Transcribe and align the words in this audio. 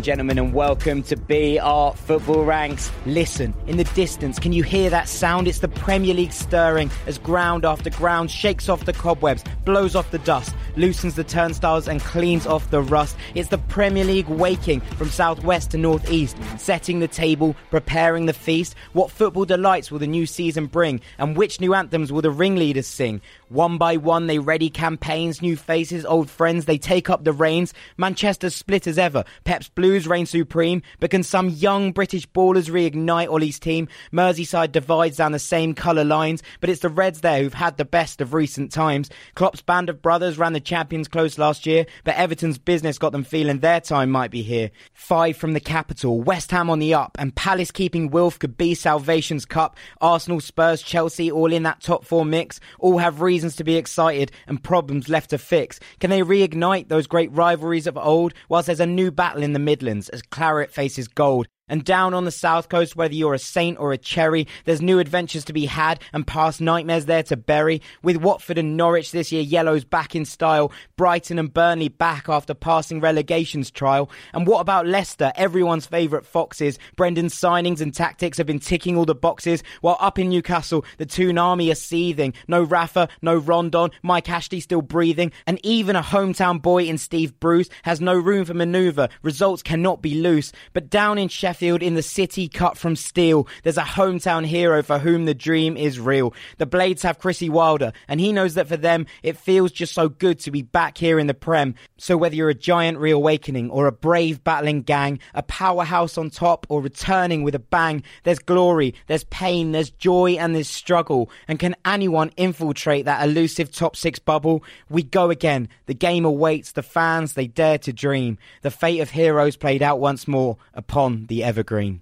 And 0.00 0.04
gentlemen, 0.06 0.38
and 0.38 0.54
welcome 0.54 1.02
to 1.02 1.14
BR 1.14 1.94
Football 1.94 2.46
Ranks. 2.46 2.90
Listen, 3.04 3.52
in 3.66 3.76
the 3.76 3.84
distance, 3.84 4.38
can 4.38 4.50
you 4.50 4.62
hear 4.62 4.88
that 4.88 5.10
sound? 5.10 5.46
It's 5.46 5.58
the 5.58 5.68
Premier 5.68 6.14
League 6.14 6.32
stirring 6.32 6.90
as 7.06 7.18
ground 7.18 7.66
after 7.66 7.90
ground 7.90 8.30
shakes 8.30 8.70
off 8.70 8.86
the 8.86 8.94
cobwebs, 8.94 9.44
blows 9.66 9.94
off 9.94 10.10
the 10.10 10.18
dust, 10.20 10.54
loosens 10.78 11.16
the 11.16 11.24
turnstiles, 11.24 11.86
and 11.86 12.00
cleans 12.00 12.46
off 12.46 12.70
the 12.70 12.80
rust. 12.80 13.14
It's 13.34 13.50
the 13.50 13.58
Premier 13.58 14.04
League 14.04 14.28
waking 14.28 14.80
from 14.80 15.10
southwest 15.10 15.72
to 15.72 15.76
northeast, 15.76 16.34
setting 16.56 17.00
the 17.00 17.06
table, 17.06 17.54
preparing 17.68 18.24
the 18.24 18.32
feast. 18.32 18.76
What 18.94 19.10
football 19.10 19.44
delights 19.44 19.90
will 19.90 19.98
the 19.98 20.06
new 20.06 20.24
season 20.24 20.64
bring, 20.64 21.02
and 21.18 21.36
which 21.36 21.60
new 21.60 21.74
anthems 21.74 22.10
will 22.10 22.22
the 22.22 22.30
ringleaders 22.30 22.86
sing? 22.86 23.20
One 23.50 23.78
by 23.78 23.96
one, 23.96 24.28
they 24.28 24.38
ready 24.38 24.70
campaigns, 24.70 25.42
new 25.42 25.56
faces, 25.56 26.06
old 26.06 26.30
friends, 26.30 26.66
they 26.66 26.78
take 26.78 27.10
up 27.10 27.24
the 27.24 27.32
reins. 27.32 27.74
Manchester's 27.96 28.54
split 28.54 28.86
as 28.86 28.96
ever. 28.96 29.24
Pep's 29.42 29.68
Blues 29.68 30.06
reign 30.06 30.26
supreme, 30.26 30.82
but 31.00 31.10
can 31.10 31.24
some 31.24 31.48
young 31.48 31.90
British 31.90 32.28
ballers 32.28 32.70
reignite 32.70 33.26
Ole's 33.26 33.58
team? 33.58 33.88
Merseyside 34.12 34.70
divides 34.70 35.16
down 35.16 35.32
the 35.32 35.40
same 35.40 35.74
colour 35.74 36.04
lines, 36.04 36.44
but 36.60 36.70
it's 36.70 36.82
the 36.82 36.88
Reds 36.88 37.22
there 37.22 37.42
who've 37.42 37.52
had 37.52 37.76
the 37.76 37.84
best 37.84 38.20
of 38.20 38.34
recent 38.34 38.70
times. 38.70 39.10
Klopp's 39.34 39.62
band 39.62 39.88
of 39.88 40.00
brothers 40.00 40.38
ran 40.38 40.52
the 40.52 40.60
champions 40.60 41.08
close 41.08 41.36
last 41.36 41.66
year, 41.66 41.86
but 42.04 42.14
Everton's 42.14 42.56
business 42.56 42.98
got 42.98 43.10
them 43.10 43.24
feeling 43.24 43.58
their 43.58 43.80
time 43.80 44.12
might 44.12 44.30
be 44.30 44.42
here. 44.42 44.70
Five 44.92 45.36
from 45.36 45.54
the 45.54 45.60
capital, 45.60 46.20
West 46.20 46.52
Ham 46.52 46.70
on 46.70 46.78
the 46.78 46.94
up, 46.94 47.16
and 47.18 47.34
Palace 47.34 47.72
keeping 47.72 48.10
Wilf 48.10 48.38
could 48.38 48.56
be 48.56 48.76
Salvation's 48.76 49.44
Cup. 49.44 49.76
Arsenal, 50.00 50.38
Spurs, 50.38 50.82
Chelsea 50.82 51.32
all 51.32 51.52
in 51.52 51.64
that 51.64 51.80
top 51.80 52.04
four 52.04 52.24
mix, 52.24 52.60
all 52.78 52.98
have 52.98 53.20
reasons 53.40 53.56
to 53.56 53.64
be 53.64 53.76
excited 53.76 54.30
and 54.46 54.62
problems 54.62 55.08
left 55.08 55.30
to 55.30 55.38
fix. 55.38 55.80
Can 55.98 56.10
they 56.10 56.20
reignite 56.20 56.88
those 56.88 57.06
great 57.06 57.32
rivalries 57.32 57.86
of 57.86 57.96
old 57.96 58.34
whilst 58.50 58.66
there's 58.66 58.80
a 58.80 58.84
new 58.84 59.10
battle 59.10 59.42
in 59.42 59.54
the 59.54 59.58
Midlands 59.58 60.10
as 60.10 60.20
Claret 60.20 60.70
faces 60.70 61.08
gold? 61.08 61.48
And 61.70 61.84
down 61.84 62.12
on 62.12 62.24
the 62.26 62.30
south 62.30 62.68
coast, 62.68 62.96
whether 62.96 63.14
you're 63.14 63.32
a 63.32 63.38
saint 63.38 63.78
or 63.78 63.92
a 63.92 63.96
cherry, 63.96 64.48
there's 64.66 64.82
new 64.82 64.98
adventures 64.98 65.44
to 65.46 65.52
be 65.52 65.64
had 65.64 66.02
and 66.12 66.26
past 66.26 66.60
nightmares 66.60 67.06
there 67.06 67.22
to 67.22 67.36
bury. 67.36 67.80
With 68.02 68.16
Watford 68.16 68.58
and 68.58 68.76
Norwich 68.76 69.12
this 69.12 69.30
year, 69.30 69.40
Yellow's 69.42 69.84
back 69.84 70.16
in 70.16 70.24
style. 70.24 70.72
Brighton 70.96 71.38
and 71.38 71.54
Burnley 71.54 71.88
back 71.88 72.28
after 72.28 72.54
passing 72.54 73.00
relegation's 73.00 73.70
trial. 73.70 74.10
And 74.34 74.48
what 74.48 74.60
about 74.60 74.86
Leicester, 74.86 75.32
everyone's 75.36 75.86
favourite 75.86 76.26
foxes? 76.26 76.76
Brendan's 76.96 77.34
signings 77.34 77.80
and 77.80 77.94
tactics 77.94 78.36
have 78.38 78.48
been 78.48 78.58
ticking 78.58 78.96
all 78.96 79.04
the 79.04 79.14
boxes, 79.14 79.62
while 79.80 79.96
up 80.00 80.18
in 80.18 80.28
Newcastle, 80.28 80.84
the 80.98 81.06
Toon 81.06 81.38
Army 81.38 81.70
are 81.70 81.76
seething. 81.76 82.34
No 82.48 82.64
Rafa, 82.64 83.08
no 83.22 83.36
Rondon, 83.36 83.90
Mike 84.02 84.28
Ashley 84.28 84.58
still 84.58 84.82
breathing, 84.82 85.30
and 85.46 85.64
even 85.64 85.94
a 85.94 86.02
hometown 86.02 86.60
boy 86.60 86.84
in 86.84 86.98
Steve 86.98 87.38
Bruce 87.38 87.68
has 87.84 88.00
no 88.00 88.14
room 88.14 88.44
for 88.44 88.54
manoeuvre. 88.54 89.08
Results 89.22 89.62
cannot 89.62 90.02
be 90.02 90.16
loose. 90.16 90.50
But 90.72 90.90
down 90.90 91.16
in 91.16 91.28
Sheffield, 91.28 91.59
Sheffield 91.60 91.82
in 91.82 91.94
the 91.94 92.02
city 92.02 92.48
cut 92.48 92.78
from 92.78 92.96
steel. 92.96 93.46
There's 93.64 93.76
a 93.76 93.82
hometown 93.82 94.46
hero 94.46 94.82
for 94.82 94.98
whom 94.98 95.26
the 95.26 95.34
dream 95.34 95.76
is 95.76 96.00
real. 96.00 96.32
The 96.56 96.64
Blades 96.64 97.02
have 97.02 97.18
Chrissy 97.18 97.50
Wilder, 97.50 97.92
and 98.08 98.18
he 98.18 98.32
knows 98.32 98.54
that 98.54 98.66
for 98.66 98.78
them, 98.78 99.04
it 99.22 99.36
feels 99.36 99.70
just 99.70 99.92
so 99.92 100.08
good 100.08 100.38
to 100.40 100.50
be 100.50 100.62
back 100.62 100.96
here 100.96 101.18
in 101.18 101.26
the 101.26 101.34
Prem. 101.34 101.74
So 101.98 102.16
whether 102.16 102.34
you're 102.34 102.48
a 102.48 102.54
giant 102.54 102.96
reawakening 102.96 103.68
or 103.68 103.86
a 103.86 103.92
brave 103.92 104.42
battling 104.42 104.80
gang, 104.80 105.18
a 105.34 105.42
powerhouse 105.42 106.16
on 106.16 106.30
top 106.30 106.64
or 106.70 106.80
returning 106.80 107.42
with 107.42 107.54
a 107.54 107.58
bang, 107.58 108.04
there's 108.22 108.38
glory, 108.38 108.94
there's 109.06 109.24
pain, 109.24 109.72
there's 109.72 109.90
joy, 109.90 110.36
and 110.38 110.54
there's 110.54 110.70
struggle. 110.70 111.28
And 111.46 111.58
can 111.58 111.76
anyone 111.84 112.30
infiltrate 112.38 113.04
that 113.04 113.22
elusive 113.22 113.70
top 113.70 113.96
six 113.96 114.18
bubble? 114.18 114.64
We 114.88 115.02
go 115.02 115.28
again. 115.28 115.68
The 115.84 115.92
game 115.92 116.24
awaits 116.24 116.72
the 116.72 116.82
fans, 116.82 117.34
they 117.34 117.48
dare 117.48 117.76
to 117.80 117.92
dream. 117.92 118.38
The 118.62 118.70
fate 118.70 119.00
of 119.00 119.10
heroes 119.10 119.58
played 119.58 119.82
out 119.82 120.00
once 120.00 120.26
more 120.26 120.56
upon 120.72 121.26
the 121.26 121.49
evergreen. 121.50 122.00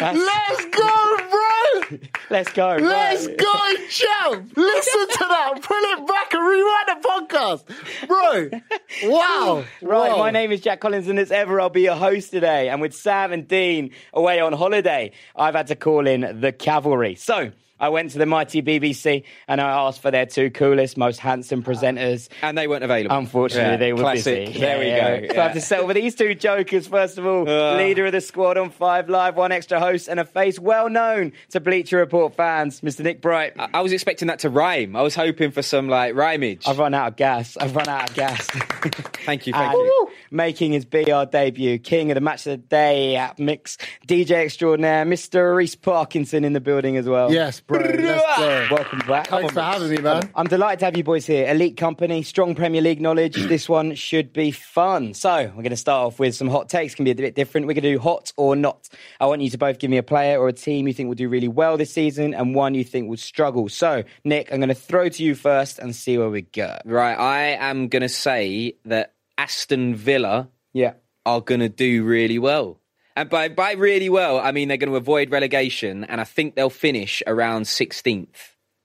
Let's 0.00 0.64
go, 0.70 1.16
bro! 1.30 1.98
Let's 2.30 2.50
go. 2.52 2.76
Let's 2.80 3.26
go, 3.26 3.54
champ! 3.90 4.52
Listen 4.56 5.08
to 5.08 5.26
that. 5.28 5.58
Pull 5.62 5.76
it 5.76 6.06
back 6.06 6.32
and 6.32 6.48
rewind 6.48 6.88
the 6.88 7.08
podcast. 7.08 8.08
Bro, 8.08 9.10
wow. 9.10 9.64
Right, 9.82 10.10
Wow. 10.12 10.18
my 10.18 10.30
name 10.30 10.52
is 10.52 10.62
Jack 10.62 10.80
Collins, 10.80 11.08
and 11.08 11.18
as 11.18 11.30
ever, 11.30 11.60
I'll 11.60 11.68
be 11.68 11.82
your 11.82 11.96
host 11.96 12.30
today. 12.30 12.70
And 12.70 12.80
with 12.80 12.94
Sam 12.94 13.30
and 13.30 13.46
Dean 13.46 13.90
away 14.14 14.40
on 14.40 14.54
holiday, 14.54 15.12
I've 15.36 15.54
had 15.54 15.66
to 15.66 15.76
call 15.76 16.06
in 16.06 16.40
the 16.40 16.50
cavalry. 16.52 17.14
So, 17.14 17.52
I 17.80 17.88
went 17.88 18.10
to 18.12 18.18
the 18.18 18.26
mighty 18.26 18.62
BBC 18.62 19.24
and 19.46 19.60
I 19.60 19.70
asked 19.86 20.00
for 20.02 20.10
their 20.10 20.26
two 20.26 20.50
coolest, 20.50 20.96
most 20.96 21.18
handsome 21.20 21.62
presenters. 21.62 22.28
And 22.42 22.56
they 22.58 22.66
weren't 22.68 22.84
available. 22.84 23.16
Unfortunately, 23.16 23.70
Yeah, 23.72 23.76
they 23.76 23.92
were 23.92 24.00
classic. 24.00 24.46
busy. 24.48 24.58
There 24.60 24.78
we 24.78 24.86
Yeah, 24.86 25.16
go. 25.20 25.24
yeah. 25.26 25.32
So 25.32 25.40
I 25.40 25.42
have 25.44 25.52
to 25.54 25.60
settle 25.60 25.86
with 25.86 25.96
these 25.96 26.14
two 26.14 26.34
jokers. 26.34 26.86
First 26.86 27.18
of 27.18 27.26
all, 27.26 27.48
Uh. 27.48 27.76
leader 27.76 28.06
of 28.06 28.12
the 28.12 28.20
squad 28.20 28.56
on 28.58 28.70
Five 28.70 29.08
Live, 29.08 29.36
one 29.36 29.52
extra 29.52 29.78
host, 29.80 30.08
and 30.08 30.18
a 30.20 30.24
face 30.24 30.58
well 30.58 30.88
known 30.88 31.32
to 31.50 31.60
Bleacher 31.60 31.98
Report 31.98 32.34
fans, 32.34 32.80
Mr. 32.80 33.00
Nick 33.00 33.20
Bright. 33.20 33.52
I- 33.58 33.68
I 33.74 33.80
was 33.80 33.92
expecting 33.92 34.28
that 34.28 34.40
to 34.40 34.50
rhyme. 34.50 34.96
I 34.96 35.02
was 35.02 35.14
hoping 35.14 35.50
for 35.50 35.62
some 35.62 35.88
like 35.88 36.14
rhymage. 36.14 36.66
I've 36.66 36.78
run 36.78 36.94
out 36.94 37.08
of 37.08 37.16
gas. 37.16 37.56
I've 37.56 37.74
run 37.76 37.88
out 37.88 38.10
of 38.10 38.16
gas. 38.16 38.46
Thank 39.26 39.46
you, 39.46 39.52
thank 39.52 39.74
And 39.74 39.82
you. 39.82 40.08
Making 40.30 40.72
his 40.72 40.84
BR 40.84 41.24
debut, 41.30 41.78
king 41.78 42.10
of 42.10 42.14
the 42.14 42.20
match 42.20 42.46
of 42.46 42.52
the 42.52 42.56
day 42.56 43.16
at 43.16 43.38
Mix, 43.38 43.76
DJ 44.06 44.44
extraordinaire, 44.44 45.04
Mr. 45.04 45.54
Reece 45.56 45.74
Parkinson 45.74 46.44
in 46.44 46.52
the 46.54 46.60
building 46.60 46.96
as 46.96 47.08
well. 47.08 47.32
Yes, 47.32 47.60
bro. 47.68 47.78
Welcome 48.70 48.98
back. 49.06 49.28
Thanks 49.28 49.52
for 49.52 49.60
having 49.60 49.90
me, 49.90 49.98
man. 49.98 50.30
I'm 50.34 50.46
delighted 50.46 50.80
to 50.80 50.84
have 50.86 50.96
you 50.96 51.04
boys 51.04 51.26
here. 51.26 51.46
Elite 51.48 51.76
company, 51.76 52.22
strong 52.22 52.54
Premier 52.54 52.80
League 52.80 53.00
knowledge. 53.00 53.34
this 53.48 53.68
one 53.68 53.94
should 53.94 54.32
be 54.32 54.50
fun. 54.50 55.14
So, 55.14 55.44
we're 55.54 55.62
going 55.62 55.70
to 55.70 55.76
start 55.76 56.06
off 56.06 56.18
with 56.18 56.34
some 56.34 56.48
hot 56.48 56.68
takes. 56.68 56.94
Can 56.94 57.04
be 57.04 57.10
a 57.10 57.14
bit 57.14 57.34
different. 57.34 57.66
We're 57.66 57.74
going 57.74 57.84
to 57.84 57.92
do 57.92 57.98
hot 57.98 58.32
or 58.36 58.56
not. 58.56 58.88
I 59.20 59.26
want 59.26 59.42
you 59.42 59.50
to 59.50 59.58
both 59.58 59.78
give 59.78 59.90
me 59.90 59.98
a 59.98 60.02
player 60.02 60.38
or 60.40 60.48
a 60.48 60.52
team 60.52 60.88
you 60.88 60.94
think 60.94 61.08
will 61.08 61.14
do 61.14 61.28
really 61.28 61.48
well 61.48 61.76
this 61.76 61.92
season 61.92 62.34
and 62.34 62.54
one 62.54 62.74
you 62.74 62.84
think 62.84 63.08
will 63.08 63.16
struggle. 63.18 63.68
So, 63.68 64.02
Nick, 64.24 64.50
I'm 64.52 64.58
going 64.58 64.68
to 64.70 64.74
throw 64.74 65.08
to 65.08 65.22
you 65.22 65.34
first 65.34 65.78
and 65.78 65.94
see 65.94 66.18
where 66.18 66.30
we 66.30 66.42
go. 66.42 66.78
Right, 66.84 67.14
I 67.14 67.42
am 67.68 67.88
going 67.88 68.02
to 68.02 68.08
say 68.08 68.74
that 68.86 69.14
Aston 69.36 69.94
Villa 69.94 70.48
Yeah. 70.72 70.94
are 71.26 71.40
going 71.40 71.60
to 71.60 71.68
do 71.68 72.02
really 72.04 72.38
well. 72.38 72.80
And 73.18 73.28
by, 73.28 73.48
by 73.48 73.72
really 73.72 74.08
well, 74.08 74.38
I 74.38 74.52
mean 74.52 74.68
they're 74.68 74.76
going 74.76 74.92
to 74.92 74.96
avoid 74.96 75.30
relegation, 75.30 76.04
and 76.04 76.20
I 76.20 76.24
think 76.24 76.54
they'll 76.54 76.70
finish 76.70 77.20
around 77.26 77.64
16th. 77.64 78.28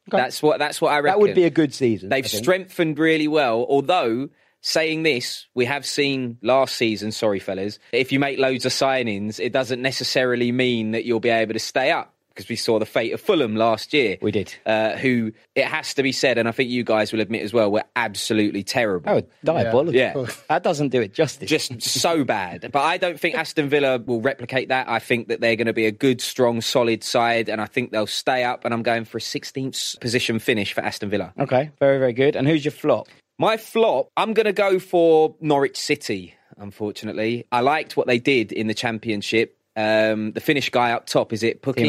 That's 0.07 0.41
what 0.41 0.59
that's 0.59 0.81
what 0.81 0.91
I 0.91 0.99
reckon. 0.99 1.19
That 1.19 1.21
would 1.21 1.35
be 1.35 1.45
a 1.45 1.49
good 1.49 1.73
season. 1.73 2.09
They've 2.09 2.27
strengthened 2.27 2.99
really 2.99 3.27
well. 3.27 3.65
Although 3.69 4.29
saying 4.61 5.03
this, 5.03 5.47
we 5.53 5.65
have 5.65 5.85
seen 5.85 6.39
last 6.41 6.75
season. 6.75 7.11
Sorry, 7.11 7.39
fellas, 7.39 7.79
if 7.91 8.11
you 8.11 8.19
make 8.19 8.39
loads 8.39 8.65
of 8.65 8.71
signings, 8.71 9.39
it 9.39 9.53
doesn't 9.53 9.81
necessarily 9.81 10.51
mean 10.51 10.91
that 10.91 11.05
you'll 11.05 11.19
be 11.19 11.29
able 11.29 11.53
to 11.53 11.59
stay 11.59 11.91
up. 11.91 12.12
Because 12.33 12.49
we 12.49 12.55
saw 12.55 12.79
the 12.79 12.85
fate 12.85 13.13
of 13.13 13.21
Fulham 13.21 13.55
last 13.55 13.93
year. 13.93 14.17
We 14.21 14.31
did. 14.31 14.55
Uh, 14.65 14.93
who, 14.97 15.31
it 15.53 15.65
has 15.65 15.93
to 15.93 16.03
be 16.03 16.11
said, 16.11 16.37
and 16.37 16.47
I 16.47 16.51
think 16.51 16.69
you 16.69 16.83
guys 16.83 17.11
will 17.13 17.21
admit 17.21 17.43
as 17.43 17.53
well, 17.53 17.71
were 17.71 17.83
absolutely 17.95 18.63
terrible. 18.63 19.09
Oh, 19.09 19.21
diabolical. 19.43 19.95
Yeah. 19.95 20.25
That 20.49 20.63
doesn't 20.63 20.89
do 20.89 21.01
it 21.01 21.13
justice. 21.13 21.49
Just 21.49 21.81
so 21.81 22.23
bad. 22.23 22.69
But 22.71 22.81
I 22.81 22.97
don't 22.97 23.19
think 23.19 23.35
Aston 23.35 23.69
Villa 23.69 23.99
will 23.99 24.21
replicate 24.21 24.69
that. 24.69 24.89
I 24.89 24.99
think 24.99 25.27
that 25.27 25.41
they're 25.41 25.55
going 25.55 25.67
to 25.67 25.73
be 25.73 25.85
a 25.85 25.91
good, 25.91 26.21
strong, 26.21 26.61
solid 26.61 27.03
side, 27.03 27.49
and 27.49 27.61
I 27.61 27.65
think 27.65 27.91
they'll 27.91 28.07
stay 28.07 28.43
up. 28.43 28.65
And 28.65 28.73
I'm 28.73 28.83
going 28.83 29.05
for 29.05 29.17
a 29.19 29.21
16th 29.21 29.99
position 29.99 30.39
finish 30.39 30.73
for 30.73 30.81
Aston 30.81 31.09
Villa. 31.09 31.33
okay, 31.39 31.69
very, 31.79 31.99
very 31.99 32.13
good. 32.13 32.35
And 32.35 32.47
who's 32.47 32.65
your 32.65 32.71
flop? 32.71 33.07
My 33.37 33.57
flop, 33.57 34.09
I'm 34.15 34.33
going 34.33 34.45
to 34.45 34.53
go 34.53 34.79
for 34.79 35.35
Norwich 35.41 35.77
City, 35.77 36.35
unfortunately. 36.57 37.45
I 37.51 37.61
liked 37.61 37.95
what 37.97 38.07
they 38.07 38.19
did 38.19 38.51
in 38.51 38.67
the 38.67 38.73
championship. 38.73 39.57
Um, 39.75 40.31
the 40.33 40.41
Finnish 40.41 40.69
guy 40.69 40.91
up 40.91 41.07
top, 41.07 41.33
is 41.33 41.43
it 41.43 41.61
Pukki? 41.61 41.85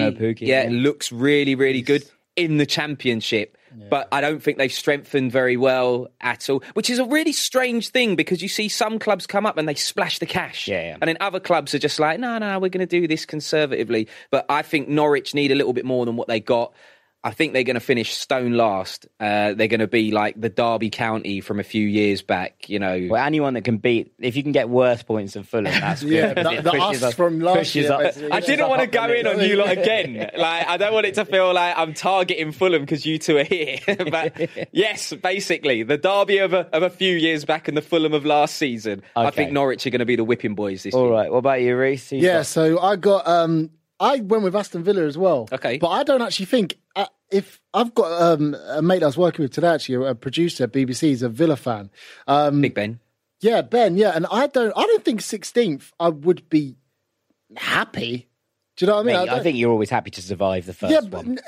Yeah, 0.46 0.64
yeah. 0.64 0.70
looks 0.70 1.12
really, 1.12 1.54
really 1.54 1.82
good 1.82 2.04
in 2.36 2.56
the 2.56 2.66
championship. 2.66 3.56
But 3.90 4.08
I 4.12 4.20
don't 4.20 4.42
think 4.42 4.58
they've 4.58 4.72
strengthened 4.72 5.32
very 5.32 5.56
well 5.56 6.08
at 6.20 6.48
all, 6.48 6.62
which 6.74 6.88
is 6.90 6.98
a 6.98 7.04
really 7.04 7.32
strange 7.32 7.88
thing 7.88 8.14
because 8.14 8.42
you 8.42 8.48
see 8.48 8.68
some 8.68 8.98
clubs 8.98 9.26
come 9.26 9.46
up 9.46 9.58
and 9.58 9.68
they 9.68 9.74
splash 9.74 10.20
the 10.20 10.26
cash. 10.26 10.68
Yeah, 10.68 10.82
yeah. 10.82 10.96
And 11.00 11.08
then 11.08 11.16
other 11.20 11.40
clubs 11.40 11.74
are 11.74 11.78
just 11.78 11.98
like, 11.98 12.20
no, 12.20 12.38
no, 12.38 12.58
we're 12.58 12.68
going 12.68 12.86
to 12.86 13.00
do 13.00 13.08
this 13.08 13.26
conservatively. 13.26 14.08
But 14.30 14.46
I 14.48 14.62
think 14.62 14.88
Norwich 14.88 15.34
need 15.34 15.50
a 15.50 15.54
little 15.54 15.72
bit 15.72 15.84
more 15.84 16.06
than 16.06 16.16
what 16.16 16.28
they 16.28 16.40
got. 16.40 16.72
I 17.26 17.30
think 17.30 17.54
they're 17.54 17.62
going 17.64 17.74
to 17.74 17.80
finish 17.80 18.12
stone 18.12 18.52
last. 18.52 19.06
Uh, 19.18 19.54
they're 19.54 19.66
going 19.68 19.80
to 19.80 19.86
be 19.86 20.10
like 20.10 20.38
the 20.38 20.50
Derby 20.50 20.90
County 20.90 21.40
from 21.40 21.58
a 21.58 21.62
few 21.62 21.86
years 21.88 22.20
back, 22.20 22.68
you 22.68 22.78
know. 22.78 23.06
Well, 23.10 23.24
anyone 23.24 23.54
that 23.54 23.62
can 23.64 23.78
beat, 23.78 24.12
if 24.18 24.36
you 24.36 24.42
can 24.42 24.52
get 24.52 24.68
worse 24.68 25.02
points 25.02 25.32
than 25.32 25.42
Fulham, 25.44 25.64
that's 25.80 26.02
good. 26.02 26.12
Yeah, 26.12 26.34
because 26.34 26.56
the- 26.56 26.62
the 26.62 26.70
pushes 26.78 27.02
us 27.02 27.14
from 27.14 27.40
last 27.40 27.74
year. 27.74 27.90
I 28.30 28.40
didn't 28.40 28.68
want 28.68 28.82
to 28.82 28.86
go 28.86 29.06
in 29.10 29.26
on 29.26 29.40
you 29.40 29.56
lot 29.56 29.70
again. 29.78 30.18
Like, 30.36 30.68
I 30.68 30.76
don't 30.76 30.92
want 30.92 31.06
it 31.06 31.14
to 31.14 31.24
feel 31.24 31.54
like 31.54 31.74
I'm 31.78 31.94
targeting 31.94 32.52
Fulham 32.52 32.82
because 32.82 33.06
you 33.06 33.18
two 33.18 33.38
are 33.38 33.44
here. 33.44 33.78
but 34.10 34.68
yes, 34.72 35.14
basically, 35.14 35.82
the 35.82 35.96
derby 35.96 36.38
of 36.38 36.52
a, 36.52 36.66
of 36.76 36.82
a 36.82 36.90
few 36.90 37.16
years 37.16 37.46
back 37.46 37.68
and 37.68 37.76
the 37.76 37.80
Fulham 37.82 38.12
of 38.12 38.26
last 38.26 38.56
season. 38.56 39.02
I 39.16 39.30
think 39.30 39.50
Norwich 39.50 39.86
are 39.86 39.90
going 39.90 40.00
to 40.00 40.04
be 40.04 40.16
the 40.16 40.24
whipping 40.24 40.54
boys 40.54 40.82
this 40.82 40.92
All 40.94 41.04
year. 41.06 41.12
right, 41.14 41.32
what 41.32 41.38
about 41.38 41.62
you, 41.62 41.74
Reece? 41.74 42.10
Who's 42.10 42.22
Yeah, 42.22 42.34
got- 42.40 42.46
so 42.46 42.78
I 42.80 42.96
got 42.96 43.26
um 43.26 43.70
I 44.00 44.20
went 44.20 44.42
with 44.42 44.56
Aston 44.56 44.82
Villa 44.82 45.04
as 45.04 45.16
well. 45.16 45.48
Okay. 45.52 45.78
But 45.78 45.88
I 45.88 46.02
don't 46.02 46.20
actually 46.22 46.46
think 46.46 46.78
uh, 46.96 47.06
if 47.30 47.60
I've 47.72 47.94
got 47.94 48.10
um, 48.20 48.54
a 48.68 48.82
mate 48.82 49.02
I 49.02 49.06
was 49.06 49.16
working 49.16 49.42
with 49.44 49.52
today, 49.52 49.68
actually, 49.68 50.06
a 50.06 50.14
producer 50.14 50.64
at 50.64 50.72
BBC, 50.72 51.00
he's 51.02 51.22
a 51.22 51.28
Villa 51.28 51.56
fan. 51.56 51.90
Um, 52.26 52.60
Big 52.60 52.74
Ben. 52.74 53.00
Yeah, 53.40 53.62
Ben. 53.62 53.96
Yeah, 53.96 54.12
and 54.14 54.26
I 54.30 54.46
don't. 54.46 54.72
I 54.76 54.82
don't 54.86 55.04
think 55.04 55.20
sixteenth. 55.20 55.92
I 56.00 56.08
would 56.08 56.48
be 56.48 56.76
happy. 57.56 58.28
Do 58.76 58.84
you 58.84 58.88
know 58.90 58.96
what 58.96 59.02
I 59.02 59.04
mean? 59.04 59.14
Mate, 59.16 59.22
I 59.22 59.34
don't- 59.36 59.42
think 59.44 59.56
you're 59.58 59.70
always 59.70 59.90
happy 59.90 60.10
to 60.10 60.20
survive 60.22 60.66
the 60.66 60.72
first 60.72 60.92
Yeah, 60.92 61.02
but, 61.02 61.24
one. 61.24 61.38